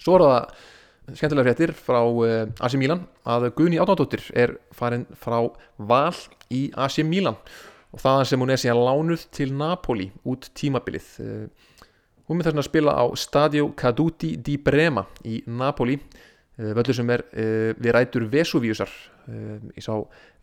Svo 0.01 0.17
er 0.17 0.25
það 0.27 1.17
skemmtilega 1.19 1.49
fréttir 1.49 1.75
frá 1.75 2.01
eh, 2.27 2.45
AC 2.63 2.79
Milan 2.79 3.05
að 3.29 3.51
Guðni 3.59 3.81
Átnándóttir 3.83 4.25
er 4.39 4.55
farin 4.77 5.09
frá 5.19 5.43
Val 5.77 6.15
í 6.53 6.69
AC 6.79 7.03
Milan 7.07 7.39
og 7.91 8.03
það 8.05 8.25
sem 8.31 8.43
hún 8.43 8.55
er 8.55 8.63
síðan 8.63 8.85
lánuð 8.87 9.27
til 9.35 9.51
Napoli 9.59 10.11
út 10.31 10.51
tímabilið. 10.55 11.13
Eh, 11.25 11.79
hún 12.31 12.39
mynd 12.39 12.47
þess 12.47 12.63
að 12.63 12.71
spila 12.71 12.95
á 12.95 13.05
Stadio 13.19 13.73
Caduti 13.75 14.37
di 14.39 14.57
Brema 14.63 15.09
í 15.27 15.43
Napoli 15.51 15.99
völdur 16.61 16.93
sem 16.93 17.09
er 17.09 17.23
við 17.33 17.95
rætur 17.97 18.27
Vesuviusar 18.29 18.91
ég 19.33 19.81
sá 19.81 19.95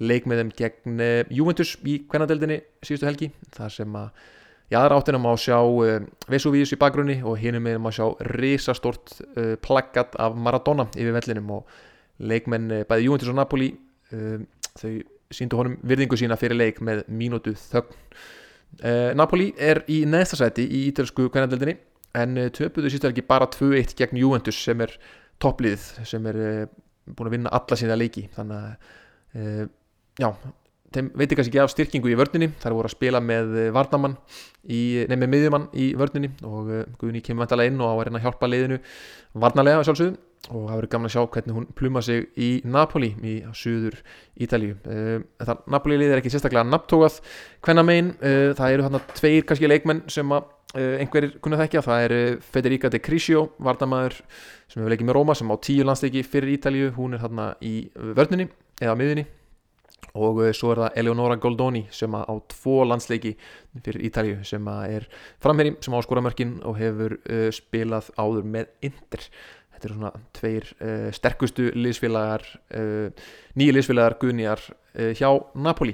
leik 0.01 0.25
með 0.25 0.39
þeim 0.41 0.49
gegn 0.57 1.03
Juventus 1.29 1.75
í 1.85 1.99
kvennadeldinni 2.09 2.57
síðustu 2.81 3.05
helgi 3.05 3.29
þar 3.53 3.75
sem 3.75 3.97
að 3.99 4.23
í 4.67 4.75
aðra 4.75 4.97
áttina 4.99 5.19
má 5.21 5.31
sjá 5.39 5.59
Vesuvius 6.27 6.73
í 6.75 6.79
bakgrunni 6.79 7.19
og 7.23 7.37
hínum 7.41 7.63
með 7.67 7.77
má 7.83 7.91
sjá 7.95 8.05
risastort 8.35 9.17
plaggat 9.63 10.17
af 10.19 10.35
Maradona 10.35 10.87
yfir 10.93 11.15
vellinum 11.15 11.53
og 11.59 11.77
leikmenn 12.19 12.83
bæði 12.89 13.07
Juventus 13.07 13.31
og 13.31 13.37
Napoli 13.37 13.69
þau 14.77 14.91
síndu 15.33 15.59
honum 15.59 15.77
virðingu 15.83 16.17
sína 16.19 16.37
fyrir 16.39 16.57
leik 16.59 16.77
með 16.83 17.03
mínútu 17.11 17.51
þögn. 17.59 17.95
Napoli 19.17 19.53
er 19.59 19.81
í 19.91 20.01
neðstasæti 20.07 20.63
í 20.67 20.83
ítalsku 20.91 21.29
kvennadeldinni 21.31 21.77
en 22.17 22.35
töpuðu 22.55 22.91
síðustu 22.91 23.09
helgi 23.09 23.23
bara 23.27 23.47
2-1 23.51 23.95
gegn 23.99 24.19
Juventus 24.19 24.59
sem 24.63 24.79
er 24.83 24.93
topplið 25.43 25.83
sem 26.07 26.25
er 26.31 26.37
búin 27.07 27.29
að 27.29 27.35
vinna 27.35 27.53
alla 27.55 27.77
sína 27.79 27.95
leiki. 27.99 28.25
Þannig 28.35 28.57
að 29.35 29.67
já, 30.19 30.29
þeim 30.97 31.09
veitir 31.17 31.39
kannski 31.39 31.53
ekki 31.53 31.63
af 31.63 31.73
styrkingu 31.73 32.11
í 32.11 32.17
vördninni 32.17 32.51
þar 32.61 32.75
voru 32.77 32.89
að 32.89 32.95
spila 32.95 33.21
með 33.23 33.57
eh, 33.61 33.73
varnamann 33.75 34.17
nefn 34.67 35.21
með 35.21 35.29
miðjumann 35.31 35.67
í 35.79 35.91
vördninni 35.97 36.31
og 36.47 36.71
uh, 36.71 36.81
Guðni 36.99 37.21
kemur 37.23 37.45
vantalega 37.45 37.71
inn 37.71 37.83
og 37.83 37.87
á 37.87 37.95
að 37.95 38.01
reyna 38.07 38.19
að 38.19 38.25
hjálpa 38.25 38.49
leiðinu 38.51 38.79
varnarlega 39.37 39.85
sjálfsögðu. 39.87 40.17
Og 40.47 40.67
það 40.67 40.75
verður 40.77 40.89
gaman 40.91 41.09
að 41.09 41.13
sjá 41.13 41.21
hvernig 41.33 41.55
hún 41.57 41.69
pluma 41.75 42.01
sig 42.05 42.27
í 42.39 42.49
Napoli 42.67 43.09
í 43.25 43.37
suður 43.57 43.97
Ítalíu. 44.43 44.75
Það 44.83 45.63
Napoli 45.73 45.97
lið 45.99 46.13
er 46.13 46.21
ekki 46.21 46.31
sérstaklega 46.31 46.67
nabbtókað 46.67 47.17
hvenna 47.65 47.83
megin, 47.87 48.13
það 48.21 48.75
eru 48.75 48.85
þarna 48.85 49.01
tveir 49.17 49.47
kannski 49.49 49.71
leikmenn 49.71 50.03
sem 50.13 50.35
að 50.35 50.53
einhverjir 50.77 51.39
kunna 51.43 51.59
þekkja, 51.63 51.83
það 51.87 52.05
er 52.05 52.15
Federica 52.53 52.91
De 52.93 53.01
Crisio, 53.03 53.47
vardamæður 53.63 54.19
sem 54.67 54.79
hefur 54.79 54.93
leikið 54.93 55.09
með 55.09 55.19
Róma, 55.19 55.35
sem 55.35 55.51
á 55.51 55.55
tíu 55.67 55.87
landsleiki 55.87 56.23
fyrir 56.27 56.53
Ítalju, 56.55 56.93
hún 56.99 57.17
er 57.17 57.25
hérna 57.25 57.49
í 57.63 57.75
vörnunni 57.95 58.47
eða 58.77 58.95
miðunni 58.99 59.27
og 60.17 60.41
uh, 60.41 60.49
svo 60.55 60.73
er 60.73 60.81
það 60.83 60.97
Eleonora 61.01 61.37
Goldoni 61.41 61.83
sem 61.93 62.13
á 62.13 62.33
tvo 62.53 62.79
landsleiki 62.87 63.35
fyrir 63.85 64.07
Ítalju 64.09 64.41
sem 64.47 64.67
er 64.87 65.07
framherri 65.43 65.75
sem 65.83 65.93
á 65.93 65.99
skoramörkin 66.05 66.57
og 66.65 66.79
hefur 66.79 67.17
spilað 67.53 68.11
áður 68.17 68.49
með 68.57 68.73
Inder 68.89 69.25
þetta 69.27 69.85
eru 69.85 69.97
svona 69.99 70.13
tveir 70.33 70.69
sterkustu 71.13 71.69
liðsfélagar 71.77 72.45
nýju 73.59 73.75
liðsfélagar 73.75 74.17
guðnýjar 74.23 74.63
hjá 75.19 75.29
Napoli. 75.53 75.93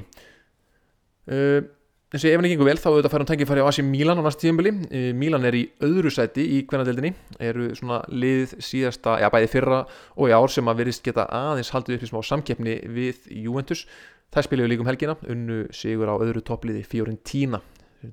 Og 1.27 1.67
eins 2.13 2.21
og 2.21 2.29
ef 2.29 2.37
hann 2.37 2.45
ekki 2.45 2.53
gengur 2.53 2.67
vel 2.67 2.77
þá 2.77 2.87
auðvitað 2.91 3.09
fær 3.09 3.21
hann 3.23 3.29
tengið 3.31 3.47
farið 3.49 3.65
á 3.65 3.69
Asi 3.71 3.83
Milan 3.85 4.19
á 4.21 4.23
næst 4.23 4.41
tíumbili 4.43 4.71
Milan 5.17 5.47
er 5.49 5.55
í 5.57 5.63
öðru 5.81 6.11
sæti 6.13 6.43
í 6.45 6.59
hvernadeldinni 6.69 7.09
eru 7.41 7.71
svona 7.73 8.03
lið 8.13 8.53
síðasta 8.61 9.15
já 9.23 9.31
bæði 9.33 9.49
fyrra 9.49 9.79
og 10.13 10.29
í 10.29 10.35
ár 10.37 10.53
sem 10.53 10.69
að 10.69 10.83
verist 10.83 11.01
geta 11.05 11.25
aðeins 11.33 11.73
haldið 11.73 11.97
upp 11.97 12.05
í 12.05 12.11
smá 12.11 12.21
samkeppni 12.29 12.77
við 12.93 13.25
Juventus. 13.33 13.87
Það 14.29 14.47
spiljaðu 14.47 14.73
líkum 14.75 14.91
helgina 14.91 15.17
unnu 15.25 15.59
sigur 15.73 16.13
á 16.13 16.15
öðru 16.21 16.45
toppliði 16.45 16.85
Fiorentina. 16.85 17.63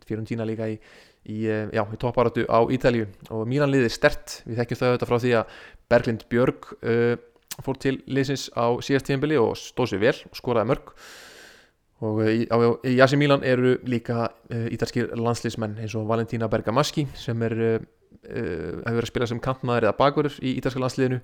Fiorentina 0.09 0.49
líka 0.49 0.73
í, 0.73 0.81
í, 1.29 1.45
eh, 1.45 1.69
já, 1.69 1.85
í 1.85 2.01
toppáratu 2.01 2.49
á 2.49 2.65
Ítalju 2.73 3.05
og 3.37 3.45
Milan 3.53 3.73
liði 3.73 3.93
stert 3.93 4.41
við 4.47 4.63
þekkjum 4.63 4.81
þau 4.81 4.87
auðvitað 4.89 5.11
frá 5.13 5.21
því 5.21 5.39
að 5.43 5.59
Berglind 5.93 6.29
Björg 6.33 6.73
uh, 6.81 7.17
fór 7.61 7.81
til 7.83 7.99
liðsins 8.09 8.49
á 8.57 8.81
síðast 8.81 9.11
tíumbili 9.11 9.37
og 9.37 9.59
stóð 9.61 9.93
sér 9.93 10.07
vel 10.07 10.21
og 10.31 10.39
skoraði 10.39 10.73
mörg 10.73 10.95
og 12.05 12.23
eh, 12.25 12.33
í, 12.41 12.45
á, 12.49 12.57
í 12.89 12.97
Asi 13.05 13.19
Milan 13.21 13.45
eru 13.47 13.77
líka 13.89 14.29
uh, 14.31 14.67
ítalskir 14.73 15.13
landslýsmenn 15.19 15.79
eins 15.83 15.97
og 15.99 16.09
Valentína 16.09 16.49
Bergamaschi 16.51 17.07
sem 17.19 17.43
er 17.45 17.57
uh, 17.57 17.75
uh, 17.77 18.81
hefur 18.87 18.97
verið 18.97 19.05
að 19.05 19.11
spila 19.13 19.29
sem 19.29 19.43
kantmaður 19.45 19.89
eða 19.89 19.99
bakverður 19.99 20.39
í 20.41 20.57
ítalska 20.61 20.83
landsliðinu. 20.83 21.21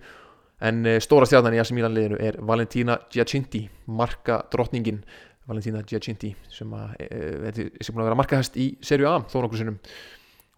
En 0.66 0.86
stóra 1.04 1.26
stjarnan 1.28 1.52
í 1.52 1.58
Asi 1.60 1.74
Milan 1.76 1.92
liðinu 1.92 2.16
er 2.24 2.38
Valentína 2.48 2.94
Giacinti 3.12 3.66
marka 3.92 4.38
drottningin 4.52 5.02
Valentína 5.46 5.82
Giacinti 5.84 6.30
sem 6.48 6.70
að, 6.72 6.94
er 7.04 7.58
búin 7.90 8.00
að 8.00 8.08
vera 8.08 8.16
markahæst 8.16 8.56
í 8.56 8.70
serju 8.80 9.10
A 9.10 9.18
þóra 9.28 9.50
okkur 9.50 9.60
sinnum 9.60 9.76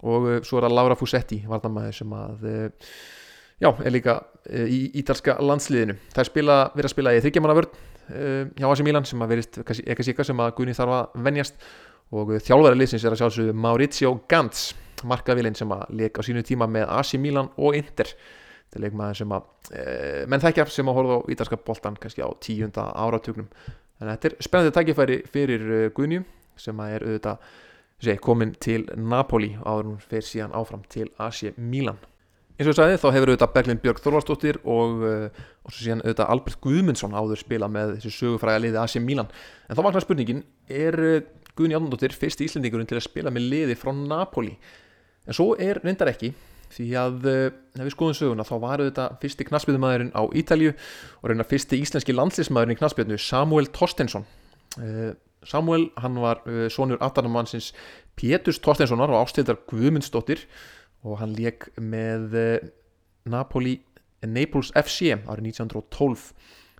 og 0.07 0.28
svo 0.46 0.61
er 0.61 0.68
það 0.68 0.76
Laura 0.76 0.94
Fusetti 0.94 1.40
varnamæður 1.50 1.98
sem 1.98 2.14
að 2.14 2.46
já, 3.59 3.72
er 3.72 3.90
líka 3.90 4.20
í 4.54 4.85
ítalska 5.02 5.35
landsliðinu. 5.42 5.98
Það 6.14 6.22
er 6.22 6.31
spila, 6.31 6.61
verið 6.76 6.92
að 6.92 6.94
spila 6.94 7.16
í 7.18 7.24
þryggjamannavörn 7.26 7.74
Eh, 7.74 7.88
hjá 8.09 8.66
AC 8.68 8.83
Milan 8.87 9.07
sem 9.09 9.23
að 9.23 9.33
verist 9.35 9.61
eitthvað 9.61 10.07
síka 10.07 10.27
sem 10.27 10.40
að 10.42 10.55
Gunni 10.59 10.77
þarf 10.77 10.97
að 10.97 11.23
venjast. 11.29 11.62
Og 12.16 12.31
þjálfæri 12.40 12.79
liðsins 12.81 13.05
er 13.05 13.12
að 13.12 13.21
sjálfsögðu 13.21 13.55
Maurizio 13.61 14.14
Gantz 14.31 14.71
markavilinn 15.07 15.57
sem 15.59 15.71
að 15.75 15.85
leika 15.99 16.23
á 16.23 16.27
sínu 16.27 16.42
tíma 16.47 16.68
með 16.71 16.88
AC 16.97 17.18
Milan 17.21 17.51
og 17.57 17.77
Inter. 17.79 18.11
Þetta 18.68 18.79
er 18.79 18.85
leikmaður 18.85 19.21
sem 19.21 19.35
að 19.37 19.47
e, 19.71 19.85
menn 20.29 20.42
þekkja 20.42 20.66
sem 20.73 20.90
að 20.90 20.99
horfa 20.99 21.21
á 21.21 21.29
ítalska 21.35 21.61
boltan 21.68 21.97
kannski 22.01 22.25
á 22.25 22.31
tíunda 22.40 22.88
áratugnum. 22.97 23.49
En 24.01 24.11
þetta 24.12 24.31
er 24.31 24.37
spennandi 24.44 24.75
tækifæri 24.77 25.23
fyrir 25.29 25.64
eh, 25.75 25.87
Gunni 25.94 26.21
sem 26.59 26.81
að 26.81 26.94
er 26.94 27.07
auðvitað 27.07 27.49
sé, 28.05 28.14
komin 28.23 28.55
til 28.62 28.85
Napoli 28.97 29.55
áður 29.64 29.92
hún 29.92 29.99
fer 30.03 30.27
síðan 30.27 30.55
áfram 30.55 30.85
til 30.90 31.09
AC 31.18 31.55
Milan 31.57 31.99
eins 32.59 32.66
og 32.66 32.73
ég 32.73 32.79
sagði 32.79 32.99
þá 32.99 33.12
hefur 33.14 33.31
auðvitað 33.31 33.53
Berglind 33.55 33.81
Björg 33.85 34.01
Þorvarsdóttir 34.03 34.57
og, 34.66 35.03
uh, 35.07 35.42
og 35.62 35.71
svo 35.71 35.85
síðan 35.85 36.01
auðvitað 36.03 36.31
Albert 36.35 36.61
Guðmundsson 36.64 37.14
áður 37.14 37.38
spila 37.38 37.68
með 37.71 37.92
þessu 37.97 38.11
sögufræða 38.16 38.62
liði 38.64 38.81
AC 38.83 38.97
Milan. 39.05 39.29
En 39.68 39.79
þá 39.79 39.83
vaknar 39.87 40.03
spurningin, 40.03 40.40
er 40.66 40.99
uh, 40.99 41.21
Guðni 41.55 41.77
Átnandóttir 41.79 42.16
fyrst 42.18 42.42
í 42.42 42.49
Íslandingurinn 42.49 42.88
til 42.90 42.99
að 42.99 43.05
spila 43.07 43.31
með 43.35 43.47
liði 43.53 43.77
frá 43.79 43.92
Napoli? 43.94 44.57
En 45.29 45.38
svo 45.38 45.53
er 45.55 45.79
reyndar 45.85 46.11
ekki 46.11 46.33
því 46.75 46.88
að 46.99 47.29
uh, 47.31 47.44
ef 47.79 47.85
við 47.85 47.94
skoðum 47.94 48.18
söguna 48.18 48.47
þá 48.49 48.57
var 48.64 48.83
auðvitað 48.83 49.14
fyrsti 49.23 49.47
knastbyrðumæðurinn 49.53 50.11
á 50.18 50.23
Ítalju 50.42 50.73
og 50.75 51.31
reyndar 51.31 51.49
fyrsti 51.53 51.79
íslenski 51.85 52.16
landslýsmæðurinn 52.16 52.75
í 52.75 52.81
knastbyrðinu 52.81 53.23
Samuel 53.23 53.71
Torstensson. 53.71 54.27
Samuel 55.47 55.87
hann 56.03 56.18
var 56.21 56.42
sonur 56.75 56.99
aftarnamannsins 57.03 57.71
Péturs 58.18 58.59
Torstenssonar 58.62 59.14
og 59.14 59.23
ástildar 59.23 59.61
Guðmundsdóttir 59.71 60.42
og 61.06 61.20
hann 61.20 61.34
leik 61.37 61.68
með 61.78 62.34
eh, 62.38 62.70
Napoli 63.28 63.78
Naples 64.26 64.72
FC 64.74 65.12
árið 65.14 65.52
1912 65.52 66.32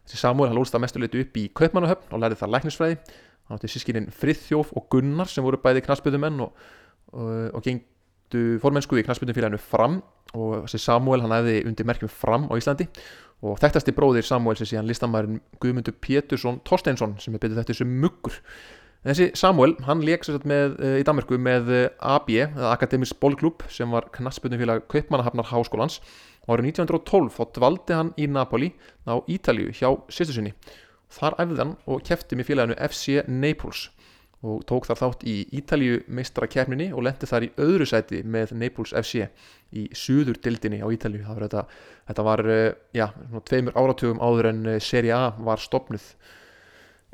þessi 0.09 0.21
Samuel 0.23 0.49
hann 0.51 0.59
lóðist 0.59 0.75
það 0.75 0.85
mestuleitu 0.87 1.23
upp 1.23 1.39
í 1.39 1.45
Kaupmannahöfn 1.61 2.17
og 2.17 2.23
lærið 2.23 2.41
það 2.41 2.53
læknisfræði. 2.55 2.99
Hann 3.49 3.59
átti 3.59 3.71
sískininn 3.73 4.09
Friðþjóf 4.13 4.73
og 4.77 4.89
Gunnar 4.93 5.31
sem 5.31 5.45
voru 5.45 5.61
bæði 5.61 5.85
knastbyrðumenn 5.85 6.43
og, 6.45 6.67
og, 7.13 7.31
og 7.57 7.65
gengdu 7.65 8.43
formensku 8.63 8.99
í 8.99 9.05
knastbyrðumfélaginu 9.07 9.61
fram. 9.61 10.01
Og 10.37 10.67
þessi 10.67 10.81
Samuel 10.83 11.23
hann 11.25 11.37
hefði 11.37 11.63
undir 11.69 11.89
merkjum 11.89 12.13
fram 12.13 12.49
á 12.49 12.57
Íslandi. 12.57 12.89
Og 13.45 13.61
þekktasti 13.63 13.95
bróðir 13.97 14.27
Samuel 14.27 14.59
sem 14.59 14.73
síðan 14.73 14.89
listamærin 14.89 15.39
Guðmundur 15.63 15.97
Pétursson 16.03 16.59
Torsteinsson 16.67 17.17
sem 17.23 17.37
er 17.37 17.45
betið 17.45 17.63
þetta 17.63 17.79
sem 17.79 17.93
muggur 18.03 18.41
Þessi 19.07 19.29
Samuel, 19.39 19.77
hann 19.87 20.01
leik 20.03 20.25
með, 20.43 20.73
uh, 20.83 20.97
í 20.99 21.05
Danmarku 21.07 21.37
með 21.39 21.69
uh, 21.71 21.83
AB, 22.17 22.33
Akademisk 22.67 23.21
Bólklub, 23.23 23.63
sem 23.71 23.91
var 23.95 24.09
knasputnufélag 24.11 24.89
Kaupmannahafnar 24.91 25.47
Háskólans 25.53 26.01
og 26.49 26.57
árið 26.57 26.73
1912 26.73 27.29
þá 27.37 27.45
dvaldi 27.55 27.95
hann 27.95 28.11
í 28.19 28.27
Napoli 28.27 28.73
á 29.07 29.23
Ítalju 29.31 29.71
hjá 29.71 29.93
sýstusinni. 30.11 30.51
Þar 31.15 31.37
æfði 31.45 31.61
hann 31.63 31.77
og 31.87 32.03
kefti 32.09 32.37
með 32.37 32.49
félaginu 32.49 32.79
FC 32.89 33.23
Naples 33.31 33.85
og 34.43 34.65
tók 34.67 34.89
þar 34.89 34.99
þátt 35.01 35.23
í 35.31 35.37
Ítalju 35.61 36.01
meistrakefninni 36.19 36.89
og 36.91 37.07
lendi 37.07 37.29
þar 37.31 37.47
í 37.47 37.53
öðru 37.63 37.87
sæti 37.87 38.25
með 38.27 38.57
Naples 38.59 38.97
FC 38.99 39.29
í 39.79 39.87
suður 39.95 40.43
dildinni 40.43 40.83
á 40.83 40.91
Ítalju. 40.91 41.23
Þetta, 41.23 41.63
þetta 42.11 42.27
var, 42.27 42.43
uh, 42.51 42.67
já, 42.99 43.07
tveimur 43.47 43.79
áratugum 43.79 44.19
áður 44.19 44.51
en 44.51 44.67
Serie 44.83 45.15
A 45.15 45.31
var 45.39 45.63
stopnuð. 45.63 46.11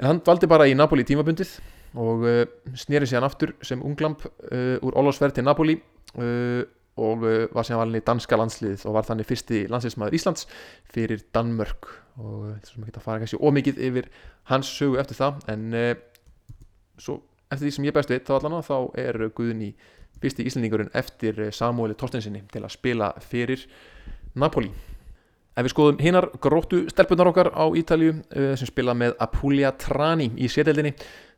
En 0.01 0.09
hann 0.09 0.23
dvaldi 0.27 0.49
bara 0.51 0.67
í 0.67 0.75
Napoli 0.75 1.05
tímabundið 1.07 1.57
og 2.03 2.25
uh, 2.27 2.41
snýri 2.75 3.07
sér 3.07 3.21
hann 3.21 3.29
aftur 3.29 3.55
sem 3.63 3.83
unglamp 3.87 4.25
uh, 4.27 4.81
úr 4.83 4.97
Ólásverð 4.99 5.37
til 5.37 5.47
Napoli 5.47 5.77
uh, 6.19 6.65
og 6.99 7.25
var 7.27 7.67
sér 7.67 7.81
valin 7.81 7.99
í 7.99 8.05
danska 8.07 8.37
landslið 8.39 8.85
og 8.87 8.95
var 8.95 9.07
þannig 9.07 9.27
fyrsti 9.27 9.65
landsliðsmaður 9.67 10.15
Íslands 10.15 10.45
fyrir 10.95 11.25
Danmörk. 11.35 11.89
Og 12.23 12.53
þess 12.61 12.77
að 12.77 12.85
geta 12.87 13.01
að 13.01 13.07
fara 13.09 13.23
kannski 13.25 13.41
ómikið 13.43 13.81
yfir 13.89 14.07
hans 14.47 14.71
sögu 14.71 15.01
eftir 15.03 15.19
það 15.19 15.41
en 15.51 15.65
svo 17.03 17.19
eftir 17.51 17.67
því 17.67 17.75
sem 17.75 17.89
ég 17.91 17.99
best 17.99 18.15
veit 18.15 18.31
þá 18.31 18.37
allan 18.39 18.63
þá 18.63 18.79
er 19.03 19.19
Guðni 19.35 19.73
fyrsti 20.23 20.47
íslendingurinn 20.47 20.95
eftir 20.95 21.49
Samueli 21.51 21.99
Torstensinni 21.99 22.47
til 22.55 22.63
að 22.63 22.77
spila 22.77 23.11
fyrir 23.27 23.67
Napoli 24.39 24.71
Ef 25.55 25.69
við 25.69 25.71
skoðum 25.71 26.01
hinnar 26.03 26.27
gróttu 26.43 26.81
stelpunar 26.91 27.29
okkar 27.31 27.53
á 27.55 27.71
Ítalju 27.79 28.11
uh, 28.11 28.55
sem 28.59 28.67
spila 28.67 28.91
með 28.99 29.15
Apulia 29.23 29.71
Trani 29.79 30.33
í 30.35 30.49
sételdinni 30.51 30.91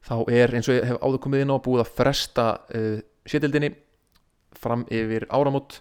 þá 0.06 0.14
er 0.32 0.54
eins 0.56 0.70
og 0.70 0.78
ég 0.78 0.86
hef 0.88 1.02
áður 1.02 1.20
komið 1.26 1.42
inn 1.44 1.52
á 1.52 1.60
búið 1.60 1.82
að 1.82 1.90
fresta 1.98 2.46
uh, 2.72 2.94
sételdinni 3.28 3.74
fram 4.56 4.86
yfir 4.88 5.26
áramót. 5.28 5.76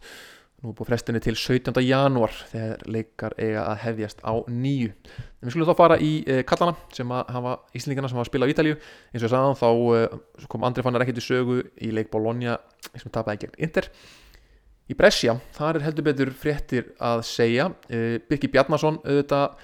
Nú 0.60 0.74
er 0.74 0.76
búið 0.76 0.90
frestinni 0.90 1.22
til 1.24 1.38
17. 1.40 1.80
janúar 1.86 2.36
þegar 2.50 2.84
leikar 2.92 3.38
eiga 3.40 3.70
að 3.70 3.80
hefjast 3.86 4.20
á 4.28 4.36
nýju. 4.52 4.92
En 4.92 5.48
við 5.48 5.56
skulum 5.56 5.72
þá 5.72 5.80
fara 5.80 6.00
í 6.04 6.12
uh, 6.26 6.44
kallana 6.50 6.76
sem 6.98 7.16
hafa 7.16 7.56
íslendingarna 7.72 8.12
sem 8.12 8.20
hafa 8.20 8.32
spilað 8.34 8.52
á 8.52 8.54
Ítalju 8.58 8.76
eins 8.76 9.24
og 9.24 9.30
ég 9.30 9.36
sagði 9.38 9.56
þá 9.64 10.52
kom 10.52 10.68
Andri 10.68 10.84
Fannar 10.84 11.08
ekkert 11.08 11.24
í 11.24 11.28
sögu 11.30 11.62
í 11.80 11.96
leik 11.96 12.12
Bologna 12.12 12.60
sem 12.98 13.08
tapaði 13.08 13.46
gegn 13.46 13.60
Inter 13.70 13.88
Í 14.86 14.94
Brescia, 14.94 15.34
þar 15.56 15.80
er 15.80 15.84
heldur 15.88 16.06
betur 16.06 16.30
fréttir 16.38 16.92
að 17.02 17.24
segja. 17.26 17.72
Uh, 17.90 18.20
Birki 18.30 18.52
Bjarnason 18.54 19.00
auðvitað 19.02 19.56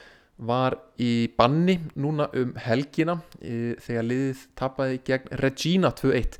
var 0.41 0.75
í 0.97 1.29
banni 1.37 1.75
núna 1.93 2.25
um 2.33 2.55
helgina 2.57 3.19
uh, 3.19 3.75
þegar 3.77 4.07
liðið 4.07 4.41
tapaði 4.57 4.97
gegn 5.05 5.35
Regina 5.43 5.91
2-1. 5.99 6.39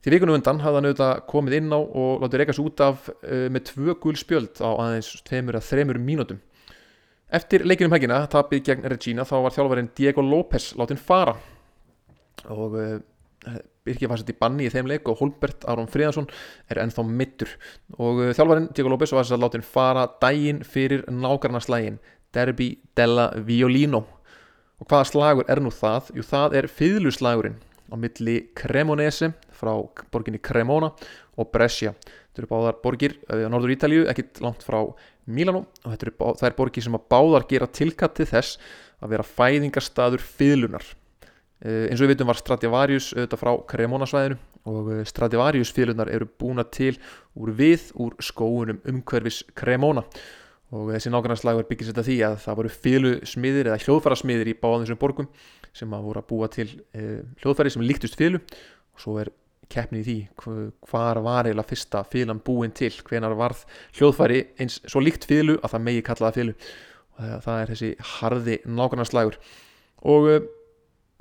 Því 0.00 0.14
vikunum 0.16 0.40
undan 0.40 0.62
hafði 0.64 0.80
hann 0.80 0.88
auðvitað 0.88 1.22
komið 1.30 1.56
inn 1.60 1.70
á 1.70 1.78
og 1.78 2.24
látið 2.24 2.42
reykast 2.42 2.64
út 2.64 2.82
af 2.88 3.06
uh, 3.12 3.46
með 3.46 3.66
tvö 3.70 3.94
gul 4.02 4.16
spjöld 4.18 4.58
á 4.58 4.70
aðeins 4.72 5.12
tveimur 5.30 5.60
að 5.60 5.68
þreimur 5.68 6.02
mínútum. 6.02 6.42
Eftir 7.30 7.62
leikinum 7.62 7.94
helgina 7.94 8.24
tapið 8.26 8.64
gegn 8.72 8.90
Regina 8.90 9.22
þá 9.28 9.36
var 9.44 9.54
þjálfarinn 9.54 9.94
Diego 9.94 10.26
López 10.26 10.72
látin 10.80 10.98
fara 10.98 11.36
og 12.50 12.74
Birkir 13.86 14.10
var 14.10 14.20
sett 14.20 14.32
í 14.32 14.36
banni 14.36 14.66
í 14.68 14.72
þeim 14.72 14.88
leik 14.90 15.08
og 15.08 15.20
Holbert 15.22 15.64
Aron 15.70 15.88
Fríðansson 15.88 16.28
er 16.68 16.82
ennþá 16.82 17.04
mittur 17.08 17.54
og 17.96 18.20
uh, 18.20 18.32
þjálfarinn 18.36 18.68
Diego 18.76 18.92
López 18.92 19.14
var 19.16 19.24
sett 19.24 19.38
að 19.38 19.46
láta 19.46 19.56
hinn 19.56 19.66
fara 19.66 20.06
dægin 20.20 20.60
fyrir 20.68 21.06
nákarnaslægin 21.08 22.00
Derby 22.34 22.74
della 22.94 23.30
Violino. 23.46 24.04
Og 24.80 24.88
hvaða 24.88 25.08
slagur 25.08 25.48
er 25.50 25.60
nú 25.60 25.72
það? 25.74 26.12
Jú 26.16 26.24
það 26.24 26.56
er 26.60 26.70
fýðluslagurinn 26.70 27.58
á 27.90 27.94
milli 27.98 28.36
Cremonese 28.56 29.32
frá 29.56 29.72
borginni 30.12 30.40
Cremona 30.40 30.92
og 31.36 31.50
Brescia. 31.52 31.94
Þetta 32.30 32.44
eru 32.44 32.50
báðar 32.52 32.78
borgir 32.84 33.16
á 33.26 33.50
norður 33.50 33.74
Ítalju 33.74 34.06
ekkit 34.12 34.40
langt 34.44 34.62
frá 34.64 34.78
Milano 35.26 35.66
og 35.84 35.96
það 35.98 36.46
er 36.48 36.56
borgir 36.56 36.86
sem 36.86 36.96
að 36.96 37.08
báðar 37.10 37.48
gera 37.50 37.68
tilkatt 37.68 38.16
til 38.20 38.28
þess 38.30 38.60
að 39.00 39.16
vera 39.16 39.26
fæðingarstaður 39.26 40.22
fýðlunar 40.24 40.86
eins 41.60 42.00
og 42.00 42.06
við 42.06 42.14
veitum 42.14 42.30
var 42.30 42.38
Stradivarius 42.40 43.10
auðvitað 43.12 43.40
frá 43.42 43.50
Cremona-svæðinu 43.68 44.38
og 44.70 44.90
uh, 44.92 45.00
Stradivarius 45.08 45.72
félunar 45.76 46.10
eru 46.12 46.28
búna 46.40 46.64
til 46.64 46.94
úr 47.36 47.52
við 47.56 47.90
úr 48.00 48.16
skóunum 48.24 48.80
umhverfis 48.88 49.42
Cremona. 49.56 50.04
Og 50.70 50.92
þessi 50.94 51.10
nákvæmlega 51.10 51.66
byggir 51.66 51.88
sér 51.88 51.96
þetta 51.96 52.06
því 52.06 52.16
að 52.28 52.36
það 52.44 52.58
voru 52.60 52.72
félusmiðir 52.84 53.70
eða 53.72 53.80
hljóðfærasmiðir 53.84 54.52
í 54.52 54.56
báðum 54.60 54.84
þessum 54.84 55.00
borgum 55.00 55.28
sem 55.74 55.96
að 55.96 56.04
voru 56.06 56.22
að 56.22 56.28
búa 56.30 56.48
til 56.54 56.68
hljóðfæri 57.42 57.72
sem 57.74 57.82
líktust 57.82 58.18
félu. 58.18 58.38
Og 58.94 59.02
svo 59.02 59.16
er 59.18 59.32
keppnið 59.70 60.00
í 60.00 60.04
því 60.06 60.54
hvar 60.86 61.18
var 61.26 61.48
eiginlega 61.48 61.72
fyrsta 61.72 62.04
félan 62.06 62.42
búin 62.46 62.74
til 62.74 62.92
hvenar 63.08 63.34
varð 63.38 63.64
hljóðfæri 63.98 64.44
eins 64.62 64.78
svo 64.86 65.02
líkt 65.02 65.26
félu 65.26 65.58
að 65.58 65.74
það 65.74 65.84
megi 65.88 66.06
kallaða 66.06 66.38
félu. 66.38 66.56
Og 67.18 67.44
það 67.48 67.60
er 67.64 67.74
þessi 67.74 67.90
harði 68.14 68.58
nákvæmlega 68.70 69.34
og 70.10 70.30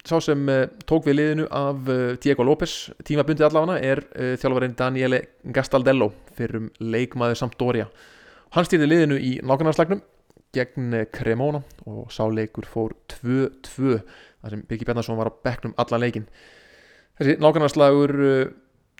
sá 0.08 0.20
sem 0.24 0.46
uh, 0.52 0.66
tók 0.88 1.08
við 1.08 1.18
liðinu 1.20 1.48
af 1.56 1.90
uh, 1.90 2.14
Diego 2.22 2.46
López, 2.48 2.76
tímabundið 3.08 3.48
allavega 3.50 3.80
er 3.84 4.02
uh, 4.14 4.36
þjálfarinn 4.40 4.78
Daniele 4.80 5.20
Gastaldello 5.56 6.12
fyrir 6.38 6.62
um 6.62 6.70
leikmaður 6.80 7.42
Sampdoria. 7.42 7.90
Hann 8.56 8.68
stýrði 8.68 8.88
liðinu 8.90 9.20
í 9.20 9.34
nákvæmnarslegnum 9.46 10.02
gegn 10.56 10.96
Cremona 11.14 11.62
og 11.86 12.10
sá 12.14 12.24
leikur 12.32 12.66
fór 12.66 12.96
2-2 13.12 14.00
þar 14.00 14.56
sem 14.56 14.64
Birgir 14.66 14.88
Bjarnarsson 14.88 15.20
var 15.20 15.30
á 15.30 15.40
bekknum 15.46 15.76
alla 15.78 16.00
leikin 16.02 16.26
þessi 17.20 17.36
nákvæmnarslagur 17.38 18.16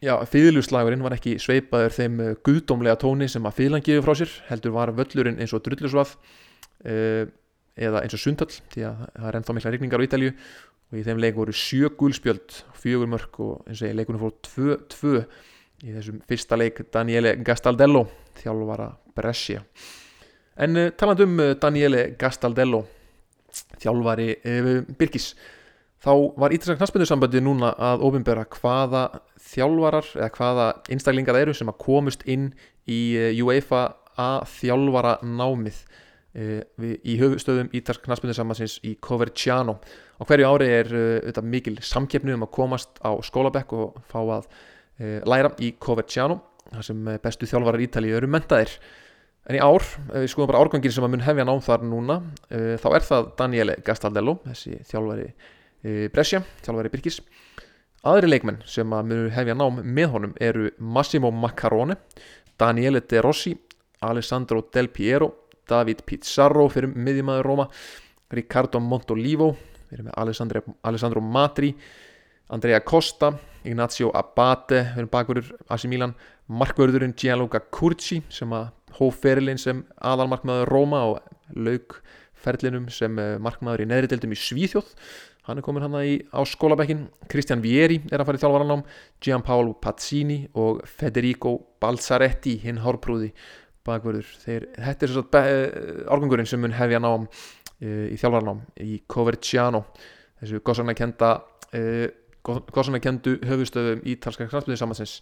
já, 0.04 0.14
fýðluslagurinn 0.30 1.02
var 1.02 1.16
ekki 1.16 1.40
sveipaður 1.42 1.96
þeim 1.96 2.22
guðdómlega 2.46 3.00
tóni 3.02 3.26
sem 3.34 3.50
að 3.50 3.58
fýðlan 3.64 3.86
gefur 3.88 4.06
frá 4.06 4.20
sér 4.22 4.36
heldur 4.52 4.76
var 4.78 4.94
völlurinn 4.94 5.42
eins 5.42 5.56
og 5.58 5.64
drullusvað 5.66 6.14
eða 7.80 8.04
eins 8.04 8.16
og 8.16 8.22
sundhöll 8.22 8.52
því 8.74 8.86
að 8.88 9.04
það 9.08 9.28
er 9.30 9.38
ennþá 9.40 9.56
mikla 9.56 9.74
regningar 9.74 10.04
á 10.04 10.06
Ítalju 10.06 10.32
og 10.90 10.98
í 10.98 11.06
þeim 11.06 11.22
leik 11.22 11.38
voru 11.38 11.54
sjö 11.54 11.92
gulspjöld 11.98 12.62
fjögur 12.80 13.10
mörg 13.10 13.40
og 13.44 13.70
eins 13.70 13.84
og 13.84 13.92
ég 13.92 13.98
leikunum 13.98 14.24
fór 14.24 14.34
2-2 14.48 15.14
í 15.86 15.94
þessum 15.96 16.22
fyrsta 16.28 16.58
leik 16.60 16.82
Daniele 16.94 17.36
Gastaldello 17.46 18.08
þjálfvara 18.40 18.90
Brescia. 19.16 19.62
En 20.60 20.76
uh, 20.76 20.90
taland 20.98 21.22
um 21.24 21.38
uh, 21.40 21.54
Daniele 21.62 22.10
Gastaldello 22.20 22.84
þjálfvari 23.80 24.34
uh, 24.40 24.74
Birkis 24.98 25.32
þá 26.00 26.12
var 26.40 26.56
Ítalska 26.56 26.80
knastbyndursambandi 26.80 27.44
núna 27.44 27.74
að 27.76 28.04
ofinbera 28.08 28.48
hvaða 28.58 29.06
þjálfarar 29.52 30.12
eða 30.18 30.34
hvaða 30.38 30.68
einstaklingar 30.90 31.40
eru 31.42 31.56
sem 31.56 31.70
að 31.70 31.82
komust 31.84 32.24
inn 32.26 32.50
í 32.90 33.02
UEFA 33.44 33.90
að 34.20 34.46
þjálfara 34.58 35.18
námið 35.24 35.84
í 36.38 37.16
höfustöðum 37.18 37.72
Ítalska 37.74 38.06
knastbyndursambandins 38.06 38.78
í 38.86 38.96
Coverciano. 39.02 39.80
Á 40.20 40.24
hverju 40.30 40.46
ári 40.46 40.68
er 40.70 40.92
uh, 40.94 41.42
mikil 41.42 41.80
samkeppni 41.82 42.36
um 42.36 42.46
að 42.46 42.54
komast 42.54 43.02
á 43.02 43.18
skólabekk 43.26 43.74
og 43.74 43.98
fá 44.12 44.20
að 44.22 44.46
uh, 44.46 45.20
læra 45.26 45.56
í 45.58 45.74
Coverciano 45.82 46.42
þar 46.70 46.86
sem 46.86 47.08
uh, 47.08 47.18
bestu 47.24 47.50
þjálfarar 47.50 47.82
Ítali 47.82 48.14
eru 48.14 48.30
mentaðir 48.30 48.76
en 49.50 49.58
í 49.58 49.64
ár, 49.64 49.82
uh, 49.82 50.20
við 50.22 50.30
skoðum 50.30 50.52
bara 50.52 50.62
árgangir 50.62 50.94
sem 50.94 51.08
að 51.08 51.16
mun 51.16 51.26
hefja 51.26 51.48
nám 51.50 51.64
þar 51.66 51.88
núna 51.90 52.20
uh, 52.22 52.76
þá 52.78 52.90
er 52.92 53.08
það 53.10 53.32
Daniele 53.42 53.78
Gastaldello 53.86 54.38
þessi 54.46 54.78
þjálfari 54.92 55.28
uh, 55.32 56.06
Brescia 56.14 56.44
þjálfari 56.62 56.94
Birkis. 56.94 57.22
Aðri 58.08 58.30
leikmenn 58.30 58.62
sem 58.70 58.94
að 58.96 59.10
mun 59.10 59.34
hefja 59.34 59.58
nám 59.58 59.82
með 59.82 60.14
honum 60.14 60.38
eru 60.40 60.70
Massimo 60.78 61.34
Maccarone 61.36 61.98
Daniele 62.60 63.02
De 63.02 63.26
Rossi 63.26 63.58
Alessandro 64.06 64.62
Del 64.72 64.88
Piero 64.94 65.34
David 65.70 66.04
Pizarro 66.10 66.68
fyrir 66.74 66.92
miðjumæður 66.96 67.50
Róma 67.52 67.68
Riccardo 68.34 68.82
Montolivo 68.84 69.54
við 69.90 70.00
erum 70.00 70.10
með 70.10 70.66
Alessandro 70.90 71.24
Matri 71.24 71.74
Andrea 72.50 72.82
Costa 72.82 73.34
Ignacio 73.68 74.10
Abate, 74.16 74.84
við 74.94 75.02
erum 75.02 75.12
bakverður 75.12 75.50
Asi 75.74 75.90
Milan, 75.92 76.16
markverðurinn 76.48 77.16
Gianluca 77.20 77.62
Curci 77.76 78.22
sem 78.32 78.54
að 78.56 78.70
hóferilinn 79.00 79.60
sem 79.62 79.84
aðalmarkmaður 80.00 80.72
Róma 80.72 81.02
og 81.12 81.58
laugferlinum 81.68 82.88
sem 82.94 83.20
eh, 83.20 83.36
markmaður 83.42 83.84
í 83.84 83.90
neðri 83.90 84.12
deildum 84.14 84.34
í 84.34 84.40
Svíþjóð. 84.40 84.94
Hann 85.50 85.60
er 85.60 85.66
komin 85.66 85.84
hann 85.86 85.98
á 85.98 86.40
skólabekkin 86.46 87.08
Kristjan 87.30 87.62
Vieri 87.64 88.00
er 88.12 88.22
að 88.22 88.30
fara 88.30 88.40
í 88.40 88.42
þjálfvaranám 88.44 88.84
Gianpaolo 89.24 89.74
Pazzini 89.82 90.44
og 90.54 90.84
Federico 90.86 91.56
Balzaretti 91.82 92.60
hinn 92.64 92.82
hárprúði 92.84 93.32
bakverður 93.88 94.28
þetta 94.44 95.06
er 95.06 95.14
svo 95.14 95.26
árgangurinn 95.34 96.50
sem 96.50 96.62
mun 96.62 96.76
hefja 96.76 97.00
nám 97.02 97.28
í 97.80 98.18
þjálfarnám 98.20 98.64
í 98.84 98.98
Coverciano 99.08 99.86
þessu 100.40 100.60
góðsarnakenda 100.64 101.30
uh, 101.76 102.08
góðsarnakendu 102.44 103.38
höfustöðum 103.48 104.04
ítalska 104.08 104.48
knallsmiði 104.50 104.80
samansins 104.80 105.20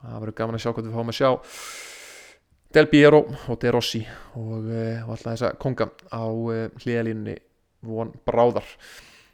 það 0.00 0.20
verður 0.22 0.36
gaman 0.38 0.58
að 0.58 0.64
sjá 0.64 0.72
hvað 0.72 0.86
við 0.86 0.96
fáum 0.96 1.12
að 1.12 1.18
sjá. 1.18 1.30
Del 2.70 2.86
Piero 2.86 3.20
og 3.50 3.58
De 3.60 3.72
Rossi 3.74 4.00
og, 4.38 4.68
og 4.70 5.10
alltaf 5.10 5.32
þessa 5.32 5.52
konga 5.58 5.88
á 6.14 6.24
hliðalínunni 6.78 7.34
von 7.86 8.12
bráðar. 8.26 8.66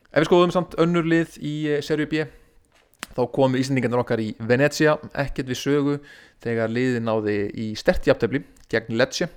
Ef 0.09 0.23
við 0.23 0.29
skoðum 0.31 0.55
samt 0.55 0.77
önnur 0.81 1.07
lið 1.07 1.37
í 1.45 1.55
serju 1.85 2.09
B 2.09 2.25
þá 3.17 3.23
komu 3.33 3.61
Íslandingarnir 3.61 4.01
okkar 4.01 4.23
í 4.25 4.31
Venezia 4.49 4.97
ekkert 5.13 5.51
við 5.53 5.61
sögu 5.61 5.99
þegar 6.43 6.73
liði 6.73 7.03
náði 7.05 7.37
í 7.53 7.67
stertjaptefli 7.79 8.43
gegn 8.73 8.97
Lecce. 8.99 9.29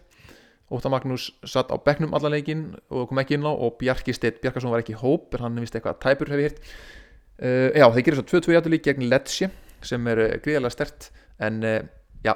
Óta 0.70 0.89
Magnús 0.94 1.32
satt 1.50 1.72
á 1.74 1.78
bekknum 1.82 2.13
allan 2.13 2.36
leikin 2.36 2.63
og 2.94 3.10
kom 3.10 3.22
ekki 3.22 3.39
inn 3.39 3.48
á 3.48 3.50
og 3.50 3.80
Bjarki 3.80 4.13
Steit 4.13 4.38
Bjarkarsson 4.44 4.70
var 4.70 4.84
ekki 4.84 4.98
hóp 5.02 5.34
en 5.34 5.48
hann 5.48 5.58
vist 5.63 5.74
eitthvað 5.74 5.98
tæpur 6.04 6.30
hefur 6.30 6.44
hirt 6.46 6.60
uh, 6.62 7.73
Já, 7.73 7.88
þeir 7.96 8.06
gerir 8.06 8.19
svo 8.19 8.27
2-2 8.30 8.54
jætulík 8.54 8.86
gegn 8.86 9.08
Lecce 9.10 9.50
sem 9.82 10.12
er 10.13 10.21
uh, 10.21 10.36
gríðarlega 10.44 10.75
stert 10.75 11.10
en 11.42 11.58
uh, 11.65 11.80
já, 12.21 12.36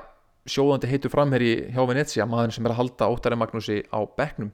sjóðandi 0.49 0.89
heitur 0.89 1.13
framherri 1.13 1.53
hjá 1.75 1.85
Venezia, 1.85 2.25
maður 2.25 2.57
sem 2.57 2.65
er 2.65 2.73
að 2.73 2.81
halda 2.81 3.11
Ótari 3.13 3.37
Magnúsi 3.37 3.81
á 3.93 4.01
bekknum. 4.17 4.49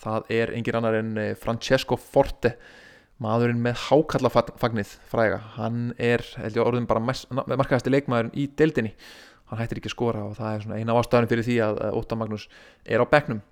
Það 0.00 0.32
er 0.32 0.52
engin 0.56 0.78
annar 0.78 0.96
en 0.96 1.14
Francesco 1.40 1.96
Forte 2.00 2.54
maðurinn 3.22 3.60
með 3.60 3.80
hákallafagnið 3.88 4.90
fræga, 5.10 5.40
hann 5.56 5.88
er 5.98 6.22
held 6.38 6.56
ég 6.56 6.62
orðin 6.64 6.86
bara 6.88 7.02
markaðasti 7.02 7.90
leikmaðurinn 7.90 8.36
í 8.38 8.46
deildinni 8.58 8.92
hann 9.48 9.62
hættir 9.62 9.80
ekki 9.80 9.90
að 9.90 9.96
skora 9.96 10.26
og 10.28 10.36
það 10.38 10.54
er 10.54 10.64
svona 10.64 10.78
eina 10.78 10.96
ástæðan 10.98 11.30
fyrir 11.30 11.46
því 11.46 11.58
að 11.64 11.80
Óta 11.98 12.18
Magnús 12.20 12.46
er 12.84 13.02
á 13.02 13.06
begnum 13.08 13.42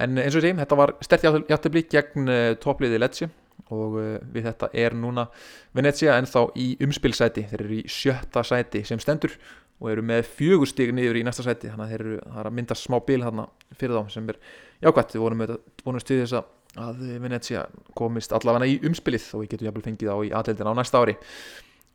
en 0.00 0.18
eins 0.18 0.34
og 0.34 0.42
ég 0.42 0.48
segi, 0.48 0.58
þetta 0.60 0.78
var 0.78 0.94
stert 1.04 1.26
játtabli 1.26 1.84
gegn 1.90 2.30
uh, 2.30 2.52
toppliði 2.62 3.00
Lecce 3.00 3.30
og 3.72 3.98
uh, 4.00 4.16
við 4.34 4.48
þetta 4.50 4.70
er 4.84 4.96
núna 4.98 5.28
Venezia 5.76 6.18
ennþá 6.18 6.48
í 6.58 6.72
umspilsæti 6.84 7.46
þeir 7.50 7.66
eru 7.66 7.78
í 7.78 7.84
sjötta 7.90 8.42
sæti 8.46 8.82
sem 8.86 9.02
stendur 9.02 9.36
og 9.82 9.90
eru 9.92 10.04
með 10.06 10.26
fjögur 10.38 10.70
stig 10.70 10.92
niður 10.94 11.18
í 11.18 11.24
næsta 11.26 11.44
sæti. 11.44 11.70
Þannig 11.72 11.84
að 11.86 11.92
þeir 11.92 12.04
eru, 12.04 12.18
er 12.40 12.48
að 12.48 12.56
mynda 12.56 12.76
smá 12.78 12.98
þarna 13.04 13.46
fyrir 13.74 13.96
þá 13.98 14.12
sem 14.14 14.28
er 14.30 14.38
jákvæmt 14.84 15.14
við 15.16 15.24
vonum, 15.24 15.44
vonum 15.84 16.02
stuðið 16.02 16.24
þess 16.24 16.38
að 16.84 17.02
Venecia 17.22 17.66
komist 17.94 18.32
allavega 18.34 18.70
í 18.70 18.78
umspilið 18.86 19.28
og 19.34 19.44
við 19.44 19.50
getum 19.52 19.68
jafnvel 19.68 19.84
fengið 19.84 20.10
á 20.10 20.18
í 20.18 20.32
aðeildina 20.34 20.74
á 20.74 20.78
næsta 20.78 21.02
ári 21.02 21.14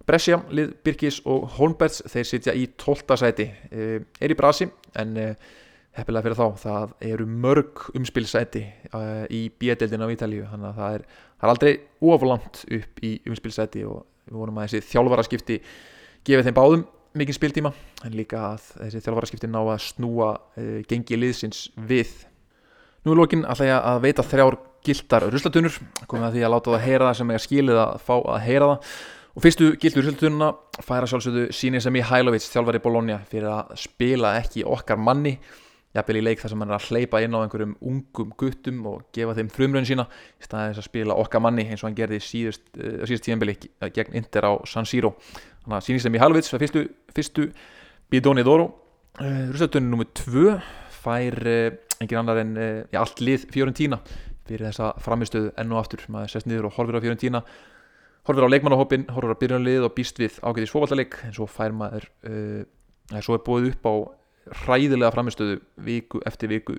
Brescia, 0.10 0.39
Lið 0.49 0.72
Birkis 0.82 1.20
og 1.30 1.43
Holmbergs 1.60 2.01
þeir 2.10 2.26
sitja 2.26 2.53
í 2.57 2.64
12. 2.82 3.18
sæti 3.22 3.45
er 3.70 4.32
í 4.34 4.38
brasi 4.38 4.66
en 4.97 5.12
heppilega 5.93 6.26
fyrir 6.26 6.39
þá, 6.39 6.47
það 6.64 6.93
eru 7.12 7.28
mörg 7.30 7.84
umspilsæti 7.97 8.64
í 9.36 9.41
biedeldina 9.62 10.07
á 10.10 10.14
Ítalíu, 10.14 10.47
þannig 10.49 10.70
að 10.72 10.80
það 10.80 10.95
er, 10.95 11.03
það 11.36 11.45
er 11.45 11.53
aldrei 11.53 11.74
oflant 12.14 12.62
upp 12.80 13.03
í 13.05 13.12
umspilsæti 13.30 13.84
og 13.86 13.99
við 14.30 14.39
vonum 14.39 14.57
að 14.62 14.74
þessi 14.74 14.93
þjálfaraskipti 14.95 15.60
gefið 16.26 16.49
þeim 16.49 16.57
báðum 16.57 16.88
mikið 17.20 17.38
spiltíma 17.38 17.74
en 18.05 18.18
líka 18.18 18.41
að 18.53 18.66
þessi 18.80 19.03
þjálfaraskipti 19.05 19.51
ná 19.51 19.60
að 19.62 19.86
snúa 19.86 20.32
gengi 20.89 21.22
liðsins 21.22 21.68
við 21.78 22.18
Nú 23.05 23.14
er 23.14 23.22
lókin 23.22 23.45
alltaf 23.47 23.70
að 23.72 24.01
veita 24.03 24.24
þrjár 24.28 24.57
gildar 24.84 25.24
ruslatunur, 25.32 25.78
komið 26.03 26.26
að 26.28 26.34
því 26.36 26.41
að 26.43 26.51
láta 26.51 26.74
það 26.74 26.82
heyra 26.84 27.05
það 27.07 27.18
sem 27.20 27.32
er 27.32 27.43
skilið 27.45 27.80
að 27.80 27.93
fá 28.03 28.16
að 28.18 28.41
heyra 28.43 28.68
það 28.74 28.97
og 29.40 29.44
fyrstu 29.46 29.70
gildur 29.80 30.04
ruslatununa 30.04 30.48
færa 30.84 31.08
sjálfsögðu 31.08 31.46
síni 31.56 31.80
sem 31.80 31.96
í 31.96 32.02
Hailovic 32.04 32.44
þjálfari 32.52 32.82
Bologna 32.84 33.22
fyrir 33.30 33.48
að 33.48 33.70
spila 33.80 34.34
ekki 34.36 34.66
okkar 34.68 35.00
manni 35.00 35.32
jafnvel 35.96 36.18
í 36.20 36.24
leik 36.26 36.42
þar 36.42 36.52
sem 36.52 36.60
hann 36.66 36.74
er 36.74 36.76
að 36.76 36.88
hleypa 36.90 37.22
inn 37.24 37.38
á 37.40 37.40
einhverjum 37.40 37.78
ungum 37.80 38.34
guttum 38.42 38.82
og 38.92 39.06
gefa 39.16 39.38
þeim 39.38 39.52
frumröðin 39.56 39.88
sína 39.88 40.06
í 40.12 40.44
staðið 40.44 40.74
þess 40.74 40.84
að 40.84 40.88
spila 40.90 41.18
okkar 41.24 41.44
manni 41.46 41.66
eins 41.70 41.80
og 41.80 41.88
hann 41.88 41.96
gerði 42.02 42.20
síðust, 42.26 42.68
uh, 42.76 43.00
síðust 43.08 43.30
tíðanbili 43.30 43.56
gegn 43.96 44.20
Inter 44.20 44.50
á 44.52 44.54
San 44.68 44.90
Siro. 44.92 45.14
Þannig 45.64 45.78
að 45.80 45.88
sínist 45.88 46.10
þeim 46.10 46.20
í 46.20 46.24
Halvits 46.26 46.54
fyrstu, 46.58 46.86
fyrstu 47.16 47.48
Bidoni 48.12 48.44
Doro. 48.44 48.68
Uh, 49.24 49.48
Rústöldunum 49.54 49.96
nummið 49.96 50.14
tvö 50.20 50.60
fær 51.00 51.42
uh, 51.48 51.80
engin 52.04 52.26
annar 52.26 52.44
en 52.44 52.56
allt 52.92 53.24
lið 53.24 53.48
Fiorentína 53.56 54.04
fyrir 54.50 54.68
þessa 54.68 54.98
framistöðu 55.00 55.56
enn 55.56 55.72
og 55.72 55.86
aftur. 55.86 56.04
Maður 56.12 56.36
sest 56.36 56.52
niður 56.52 56.74
og 56.74 56.76
horfir 56.76 57.00
á 57.00 57.04
Fiorentína 57.08 57.48
horfir 58.30 58.45
á 58.45 58.53
leikmannahópin, 58.53 59.07
horfir 59.09 59.34
á 59.34 59.41
byrjunarlið 59.41 59.88
og 59.88 59.95
býst 59.97 60.21
við 60.21 60.38
ágæti 60.45 60.69
svofaldaleik 60.69 61.17
en 61.25 61.34
svo 61.34 61.49
fær 61.49 61.73
maður 61.73 62.05
svo 63.25 63.36
er 63.36 63.45
búið 63.45 63.71
upp 63.71 63.89
á 63.89 63.93
hræðilega 64.65 65.13
framistöðu 65.13 65.59
viku 65.86 66.21
eftir 66.27 66.51
viku. 66.51 66.77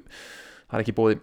Það 0.70 0.76
er 0.78 0.84
ekki 0.84 0.96
bóði 0.96 1.18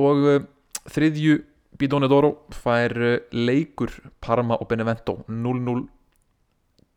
og 0.00 0.26
uh, 0.28 0.42
þriðju 0.90 1.40
Bidonedoro 1.80 2.34
fær 2.54 2.94
uh, 2.96 3.16
leikur 3.32 3.92
Parma 4.22 4.58
og 4.60 4.68
Benevento. 4.70 5.20
0-0 5.28 5.86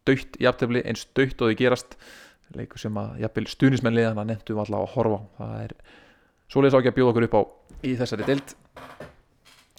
döytt 0.07 0.37
í 0.41 0.47
aftefli 0.49 0.83
eins 0.83 1.05
döytt 1.15 1.41
og 1.41 1.51
þau 1.51 1.59
gerast. 1.59 1.97
Leikur 2.53 2.81
sem 2.81 2.97
að 2.99 3.23
jafnvel 3.23 3.47
stunismennliðan 3.49 4.19
að 4.21 4.29
nefndum 4.29 4.59
alltaf 4.61 4.83
að 4.83 4.91
horfa 4.97 5.21
það 5.39 5.53
er 5.63 5.77
svoleiðis 6.53 6.75
ákveð 6.77 6.91
að 6.91 6.97
bjóða 6.99 7.13
okkur 7.13 7.27
upp 7.27 7.37
á 7.39 7.41
í 7.83 7.93
þessari 7.97 8.27
deild 8.27 8.53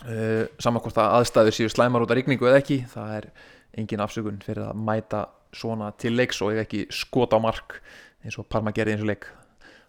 uh, 0.04 0.44
saman 0.62 0.84
hvort 0.84 1.00
að 1.00 1.18
aðstæður 1.20 1.58
séu 1.58 1.72
slæmar 1.72 2.04
út 2.04 2.12
af 2.12 2.20
rigningu 2.20 2.48
eða 2.48 2.60
ekki 2.62 2.82
það 2.92 3.16
er 3.18 3.30
engin 3.78 4.04
afsökun 4.04 4.42
fyrir 4.44 4.68
að 4.68 4.82
mæta 4.86 5.26
svona 5.54 5.90
til 5.98 6.14
leiks 6.18 6.40
og 6.42 6.58
ekki 6.58 6.86
skot 6.94 7.34
á 7.34 7.38
mark 7.42 7.78
eins 8.24 8.38
og 8.40 8.48
Parma 8.50 8.72
gerði 8.74 8.96
eins 8.96 9.04
og 9.04 9.10
leik. 9.10 9.28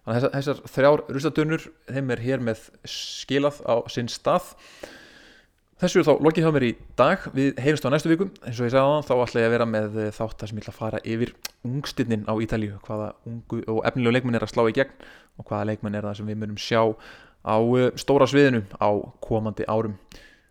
Þannig 0.06 0.28
að 0.28 0.36
þessar 0.36 0.60
þrjár 0.70 1.02
rustatunur 1.10 1.64
þeim 1.88 2.12
er 2.14 2.22
hér 2.22 2.44
með 2.46 2.68
skilað 2.86 3.58
á 3.66 3.74
sinn 3.90 4.10
stað. 4.12 4.52
Þessu 5.76 6.00
er 6.00 6.06
þá 6.06 6.22
lokið 6.24 6.46
hjá 6.46 6.52
mér 6.54 6.64
í 6.64 6.70
dag. 6.96 7.24
Við 7.36 7.58
heyrumst 7.60 7.88
á 7.88 7.92
næstu 7.92 8.12
viku 8.12 8.28
eins 8.46 8.60
og 8.60 8.68
ég 8.68 8.72
sagði 8.72 8.84
á 8.86 9.06
þá 9.08 9.14
ætla 9.16 9.42
ég 9.42 9.48
að 9.48 9.54
vera 9.56 9.68
með 9.68 9.98
þátt 10.16 10.44
að 10.44 10.50
sem 10.50 10.60
ég 10.60 10.64
ætla 10.64 10.74
að 10.74 10.78
fara 10.78 11.02
yfir 11.02 11.32
ungstinnin 11.66 12.24
á 12.30 12.34
Ítalíu 12.46 12.78
hvaða 12.86 13.10
ungu 13.28 13.60
og 13.72 13.82
efnilegu 13.90 14.14
leikmenn 14.16 14.38
er 14.38 14.46
að 14.46 14.54
slá 14.54 14.62
í 14.70 14.76
gegn 14.78 14.94
og 15.36 15.48
hvaða 15.50 15.68
leikmenn 15.72 15.98
er 15.98 16.06
það 16.06 16.20
sem 16.20 16.30
við 16.30 16.40
munum 16.44 16.60
sjá 16.60 16.80
á 17.46 17.56
eh, 17.78 17.90
stóra 17.94 18.26
sviðinu 18.26 18.66
á 18.76 18.90
komandi 19.22 19.66
árum. 19.70 19.96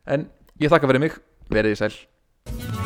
En 0.08 0.30
ég 0.62 0.72
þakka 0.72 0.90
fyrir 0.90 1.04
mig, 1.04 1.22
verið 1.52 1.76
í 1.76 1.82
sæl. 1.84 2.85